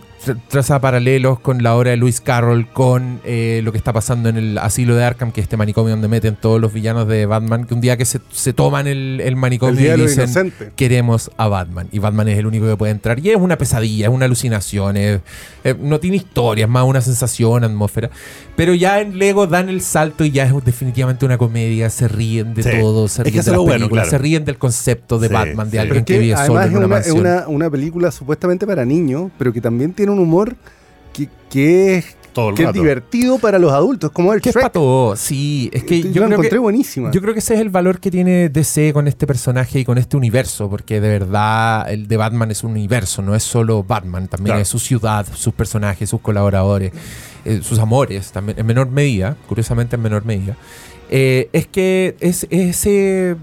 traza 0.49 0.81
paralelos 0.81 1.41
con 1.41 1.63
la 1.63 1.75
obra 1.77 1.91
de 1.93 1.97
Lewis 1.97 2.21
Carroll, 2.21 2.67
con 2.69 3.21
eh, 3.25 3.61
lo 3.65 3.73
que 3.73 3.79
está 3.79 3.93
pasando 3.93 4.29
en 4.29 4.37
el 4.37 4.59
asilo 4.59 4.95
de 4.95 5.05
Arkham, 5.05 5.33
que 5.33 5.41
es 5.41 5.45
este 5.45 5.57
manicomio 5.57 5.91
donde 5.93 6.09
meten 6.09 6.37
todos 6.37 6.61
los 6.61 6.73
villanos 6.73 7.09
de 7.09 7.27
Batman, 7.27 7.65
que 7.65 7.75
un 7.75 7.81
día 7.81 7.97
que 7.97 8.05
se, 8.05 8.21
se 8.31 8.53
toman 8.53 8.87
el, 8.87 9.21
el 9.21 9.29
El 9.29 9.37
manicomio 9.37 9.97
de 9.97 9.99
y 9.99 10.07
dicen 10.07 10.53
queremos 10.77 11.31
a 11.37 11.49
Batman. 11.49 11.89
Y 11.93 11.99
Batman 12.01 12.29
es 12.29 12.39
el 12.39 12.47
único 12.47 12.67
que 12.67 12.77
puede 12.77 12.93
entrar. 12.93 13.19
Y 13.19 13.31
es 13.31 13.37
una 13.37 13.57
pesadilla, 13.57 14.07
es 14.09 14.13
una 14.13 14.27
alucinación, 14.27 14.97
es- 14.97 15.21
eh, 15.65 15.75
no 15.81 16.01
tiene 16.01 16.17
historia, 16.17 16.65
es 16.65 16.71
más 16.71 16.85
una 16.85 17.01
sensación, 17.01 17.65
atmósfera. 17.65 18.11
Pero 18.57 18.75
ya 18.75 19.01
en 19.01 19.19
Lego 19.19 19.47
dan 19.47 19.69
el 19.69 19.81
salto 19.81 20.25
y 20.25 20.31
ya 20.31 20.45
es 20.45 20.53
definitivamente 20.65 21.25
una 21.25 21.39
comedia, 21.39 21.89
se 21.91 22.09
ríen 22.09 22.55
de 22.55 22.63
Sí. 22.63 22.71
todo, 22.81 23.09
se 23.09 23.23
Es 23.23 23.25
que 23.25 23.31
ríen 23.31 23.35
de 23.37 23.41
es 23.41 23.47
las 23.47 23.57
lo 23.57 23.63
bueno, 23.63 23.79
películas, 23.79 24.09
claro. 24.09 24.11
se 24.11 24.19
ríen 24.23 24.45
del 24.45 24.59
concepto 24.59 25.19
de 25.19 25.29
Sí, 25.29 25.35
Batman, 25.35 25.67
de 25.71 25.73
sí. 25.73 25.79
Alguien 25.79 25.99
es 26.01 26.05
que, 26.05 26.13
que 26.15 26.19
vive 26.19 26.37
solo 26.47 26.61
en 26.63 26.69
es 26.71 26.77
una, 26.77 26.87
una, 26.87 26.99
es 26.99 27.07
mansión. 27.07 27.19
una, 27.21 27.49
una 27.49 27.71
película 27.71 28.11
supuestamente 28.11 28.67
para 28.67 28.85
niños, 28.85 29.31
pero 29.39 29.53
que 29.53 29.61
también 29.61 29.93
tiene 29.93 30.10
un 30.11 30.19
humor 30.19 30.57
que, 31.13 31.29
que 31.49 31.97
es, 31.97 32.17
Todo 32.33 32.51
el 32.51 32.55
que 32.55 32.63
es 32.65 32.73
divertido 32.73 33.39
para 33.39 33.59
los 33.59 33.73
adultos, 33.73 34.11
como 34.13 34.33
el 34.33 34.41
Que 34.41 34.51
es 34.51 34.55
Shrek. 34.55 34.63
para 34.65 34.73
todo, 34.73 35.17
sí. 35.17 35.69
Es 35.73 35.83
que 35.85 36.01
yo, 36.03 36.13
creo 36.13 36.27
encontré 36.29 36.51
que, 36.51 36.59
buenísima. 36.59 37.11
yo 37.11 37.21
creo 37.21 37.35
que 37.35 37.41
ese 37.41 37.55
es 37.55 37.61
el 37.61 37.71
valor 37.71 37.99
que 37.99 38.11
tiene 38.11 38.49
DC 38.49 38.93
con 38.93 39.09
este 39.09 39.27
personaje 39.27 39.81
y 39.81 39.85
con 39.85 39.99
este 39.99 40.17
universo, 40.17 40.71
porque 40.71 41.01
de 41.01 41.09
verdad 41.09 41.91
el 41.91 42.07
de 42.07 42.17
Batman 42.17 42.51
es 42.53 42.63
un 42.63 42.71
universo, 42.73 43.23
no 43.23 43.35
es 43.35 43.43
solo 43.43 43.83
Batman, 43.83 44.29
también 44.29 44.53
Claro. 44.53 44.61
es 44.63 44.69
su 44.69 44.79
ciudad, 44.79 45.27
sus 45.35 45.53
personajes, 45.55 46.09
sus 46.09 46.21
colaboradores, 46.21 46.93
eh, 47.45 47.61
sus 47.63 47.79
amores, 47.81 48.31
también 48.31 48.59
en 48.59 48.67
menor 48.67 48.89
medida, 48.91 49.37
curiosamente 49.49 49.97
en 49.97 50.03
menor 50.03 50.25
medida. 50.25 50.57
Eh, 51.11 51.49
es 51.53 51.67
que 51.67 52.15
es 52.21 52.47
ese 52.51 53.37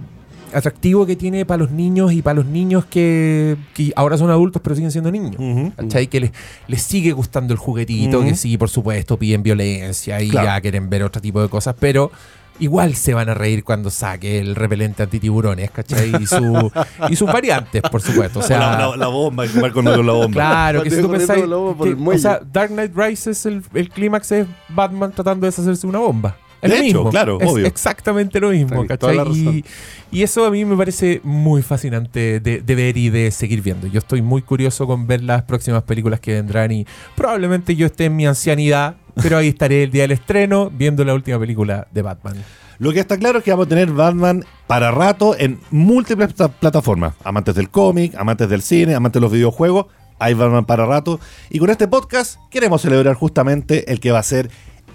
atractivo 0.54 1.06
que 1.06 1.16
tiene 1.16 1.46
para 1.46 1.60
los 1.64 1.72
niños 1.72 2.12
y 2.14 2.22
para 2.22 2.36
los 2.36 2.46
niños 2.46 2.86
que, 2.86 3.58
que 3.74 3.92
ahora 3.96 4.18
son 4.18 4.30
adultos 4.30 4.62
pero 4.64 4.76
siguen 4.76 4.92
siendo 4.92 5.12
niños. 5.12 5.36
¿Cachai? 5.76 6.08
Que 6.08 6.20
les, 6.20 6.32
les 6.68 6.82
sigue 6.82 7.12
gustando 7.12 7.54
el 7.54 7.60
juguetito, 7.60 8.24
que 8.24 8.36
sí, 8.36 8.58
por 8.58 8.70
supuesto, 8.70 9.18
piden 9.18 9.44
violencia 9.44 10.22
y 10.22 10.30
Claro. 10.30 10.48
ya 10.48 10.62
quieren 10.62 10.90
ver 10.90 11.04
otro 11.04 11.22
tipo 11.22 11.42
de 11.42 11.50
cosas, 11.50 11.76
pero 11.80 12.12
igual 12.60 12.96
se 12.96 13.14
van 13.14 13.30
a 13.30 13.36
reír 13.36 13.64
cuando 13.64 13.92
saque 13.92 14.40
el 14.40 14.56
repelente 14.56 15.04
antitiburones, 15.04 15.70
¿cachai? 15.70 16.12
Y, 16.20 16.26
su, 16.26 16.72
y 17.10 17.16
sus 17.16 17.32
variantes, 17.32 17.84
por 17.84 18.02
supuesto. 18.02 18.40
O 18.40 18.42
sea, 18.42 18.58
la, 18.60 18.78
la- 18.90 18.98
la 18.98 19.08
bomba, 19.08 19.46
con 19.72 19.86
la 19.86 19.96
bomba. 20.14 20.28
claro, 20.32 20.82
que 20.84 20.90
si 20.90 21.02
tú 21.02 21.12
que- 21.12 21.96
muelle. 21.96 22.18
o 22.20 22.22
sea, 22.22 22.42
Dark 22.52 22.72
Knight 22.72 22.94
Rises, 22.96 23.46
el, 23.46 23.62
el 23.76 23.90
clímax 23.90 24.32
es 24.32 24.48
Batman 24.70 25.12
tratando 25.12 25.46
de 25.46 25.50
deshacerse 25.52 25.82
de 25.84 25.88
una 25.88 26.00
bomba. 26.00 26.36
Es 26.62 26.72
De 26.72 26.78
lo 26.78 26.84
hecho, 26.84 26.96
mismo. 26.98 27.10
claro, 27.12 27.38
es 27.40 27.48
obvio. 27.50 27.66
exactamente 27.68 28.40
lo 28.40 28.50
mismo, 28.50 28.84
toda 28.86 29.16
¿cachai? 29.16 29.38
Y, 29.38 29.66
y 30.12 30.24
eso 30.24 30.44
a 30.46 30.50
mí 30.52 30.66
me 30.66 30.76
parece 30.76 31.22
muy 31.24 31.62
fascinante 31.62 32.40
de, 32.40 32.62
de 32.62 32.76
ver 32.76 32.98
y 32.98 33.10
de 33.10 33.30
seguir 33.32 33.62
viendo. 33.62 33.86
Yo 33.88 34.00
estoy 34.00 34.22
muy 34.24 34.42
curioso 34.42 34.88
con 34.88 35.06
ver 35.06 35.22
las 35.24 35.44
próximas 35.44 35.84
películas 35.84 36.20
que 36.20 36.34
vendrán 36.34 36.72
y 36.72 36.86
probablemente 37.16 37.76
yo 37.76 37.86
esté 37.86 38.06
en 38.06 38.16
mi 38.16 38.26
ancianidad, 38.26 38.96
pero 39.22 39.38
ahí 39.38 39.50
estaré 39.50 39.84
el 39.84 39.92
día 39.92 40.04
del 40.04 40.12
estreno 40.14 40.72
viendo 40.76 41.06
la 41.06 41.14
última 41.14 41.38
película 41.40 41.88
de 41.92 42.02
Batman. 42.02 42.36
Lo 42.80 42.92
que 42.94 43.00
está 43.00 43.18
claro 43.18 43.40
es 43.40 43.44
que 43.44 43.52
vamos 43.52 43.66
a 43.66 43.70
tener 43.70 43.92
Batman 43.92 44.44
para 44.68 44.92
rato 44.92 45.36
en 45.38 45.60
múltiples 45.72 46.34
pla- 46.34 46.48
plataformas. 46.50 47.14
Amantes 47.24 47.56
del 47.56 47.70
cómic, 47.70 48.14
amantes 48.16 48.50
del 48.50 48.62
cine, 48.62 48.94
amantes 48.96 49.20
de 49.20 49.22
los 49.24 49.32
videojuegos. 49.32 49.88
Hay 50.20 50.34
Batman 50.36 50.66
para 50.66 50.86
rato. 50.86 51.20
Y 51.50 51.60
con 51.60 51.70
este 51.72 51.88
podcast 51.88 52.40
queremos 52.52 52.82
celebrar 52.82 53.16
justamente 53.16 53.92
el 53.92 54.00
que 54.00 54.12
va 54.12 54.20
a 54.20 54.24
ser 54.24 54.50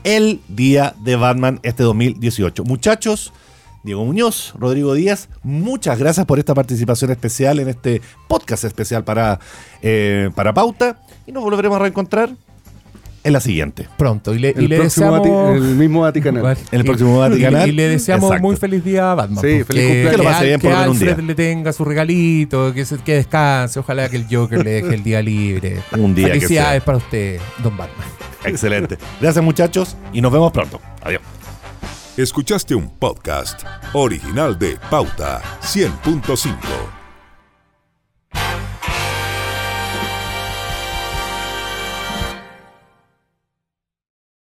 el 0.04 0.40
día 0.48 0.94
de 1.00 1.16
Batman 1.16 1.60
este 1.62 1.82
2018. 1.82 2.64
Muchachos, 2.64 3.32
Diego 3.82 4.04
Muñoz, 4.04 4.54
Rodrigo 4.58 4.94
Díaz, 4.94 5.28
muchas 5.42 5.98
gracias 5.98 6.26
por 6.26 6.38
esta 6.38 6.54
participación 6.54 7.10
especial 7.10 7.58
en 7.58 7.68
este 7.68 8.00
podcast 8.28 8.64
especial 8.64 9.04
para, 9.04 9.40
eh, 9.82 10.30
para 10.34 10.54
Pauta. 10.54 11.00
Y 11.26 11.32
nos 11.32 11.42
volveremos 11.42 11.76
a 11.76 11.80
reencontrar 11.80 12.30
en 13.24 13.32
la 13.32 13.40
siguiente. 13.40 13.88
Pronto. 13.96 14.34
Y 14.34 14.38
le, 14.38 14.48
y 14.48 14.64
El, 14.64 14.68
le 14.68 14.76
próximo 14.78 15.12
deseamos. 15.12 15.28
Vati- 15.28 15.56
el 15.56 15.74
mismo 15.76 16.00
Vaticanal. 16.00 16.42
Vale. 16.44 16.60
En 16.72 16.80
el 16.80 16.80
Y- 16.80 16.84
próximo 16.88 17.18
Vaticanal. 17.18 17.66
Y, 17.68 17.70
y 17.70 17.74
le 17.74 17.88
deseamos 17.88 18.24
Exacto. 18.30 18.46
muy 18.46 18.56
feliz 18.56 18.84
día 18.84 19.12
a 19.12 19.14
Batman. 19.14 19.42
Sí, 19.44 19.62
pues, 19.64 19.66
feliz 19.66 19.82
que, 19.82 19.86
cumpleaños. 19.88 20.10
Que 20.12 20.16
lo 20.18 20.24
pase 20.24 20.44
bien 20.46 20.60
por 20.60 20.70
que 20.72 20.88
un 20.90 20.98
día. 20.98 21.16
le 21.16 21.34
tenga 21.34 21.72
su 21.72 21.84
regalito, 21.84 22.72
que, 22.74 22.84
se, 22.84 22.98
que 22.98 23.14
descanse. 23.14 23.78
Ojalá 23.80 24.08
que 24.08 24.16
el 24.16 24.26
Joker 24.30 24.64
le 24.64 24.70
deje 24.82 24.94
el 24.94 25.02
día 25.02 25.22
libre. 25.22 25.80
Un 25.92 26.14
día 26.14 26.26
que 26.28 26.34
Felicidades 26.40 26.72
sea. 26.82 26.84
para 26.84 26.98
usted, 26.98 27.40
Don 27.62 27.76
Batman. 27.76 28.06
Excelente. 28.44 28.98
Gracias 29.20 29.44
muchachos 29.44 29.96
y 30.12 30.20
nos 30.20 30.32
vemos 30.32 30.50
pronto. 30.52 30.80
Adiós. 31.02 31.22
Escuchaste 32.16 32.74
un 32.74 32.90
podcast 32.90 33.62
original 33.94 34.58
de 34.58 34.76
Pauta 34.90 35.40
100.5. 35.62 37.01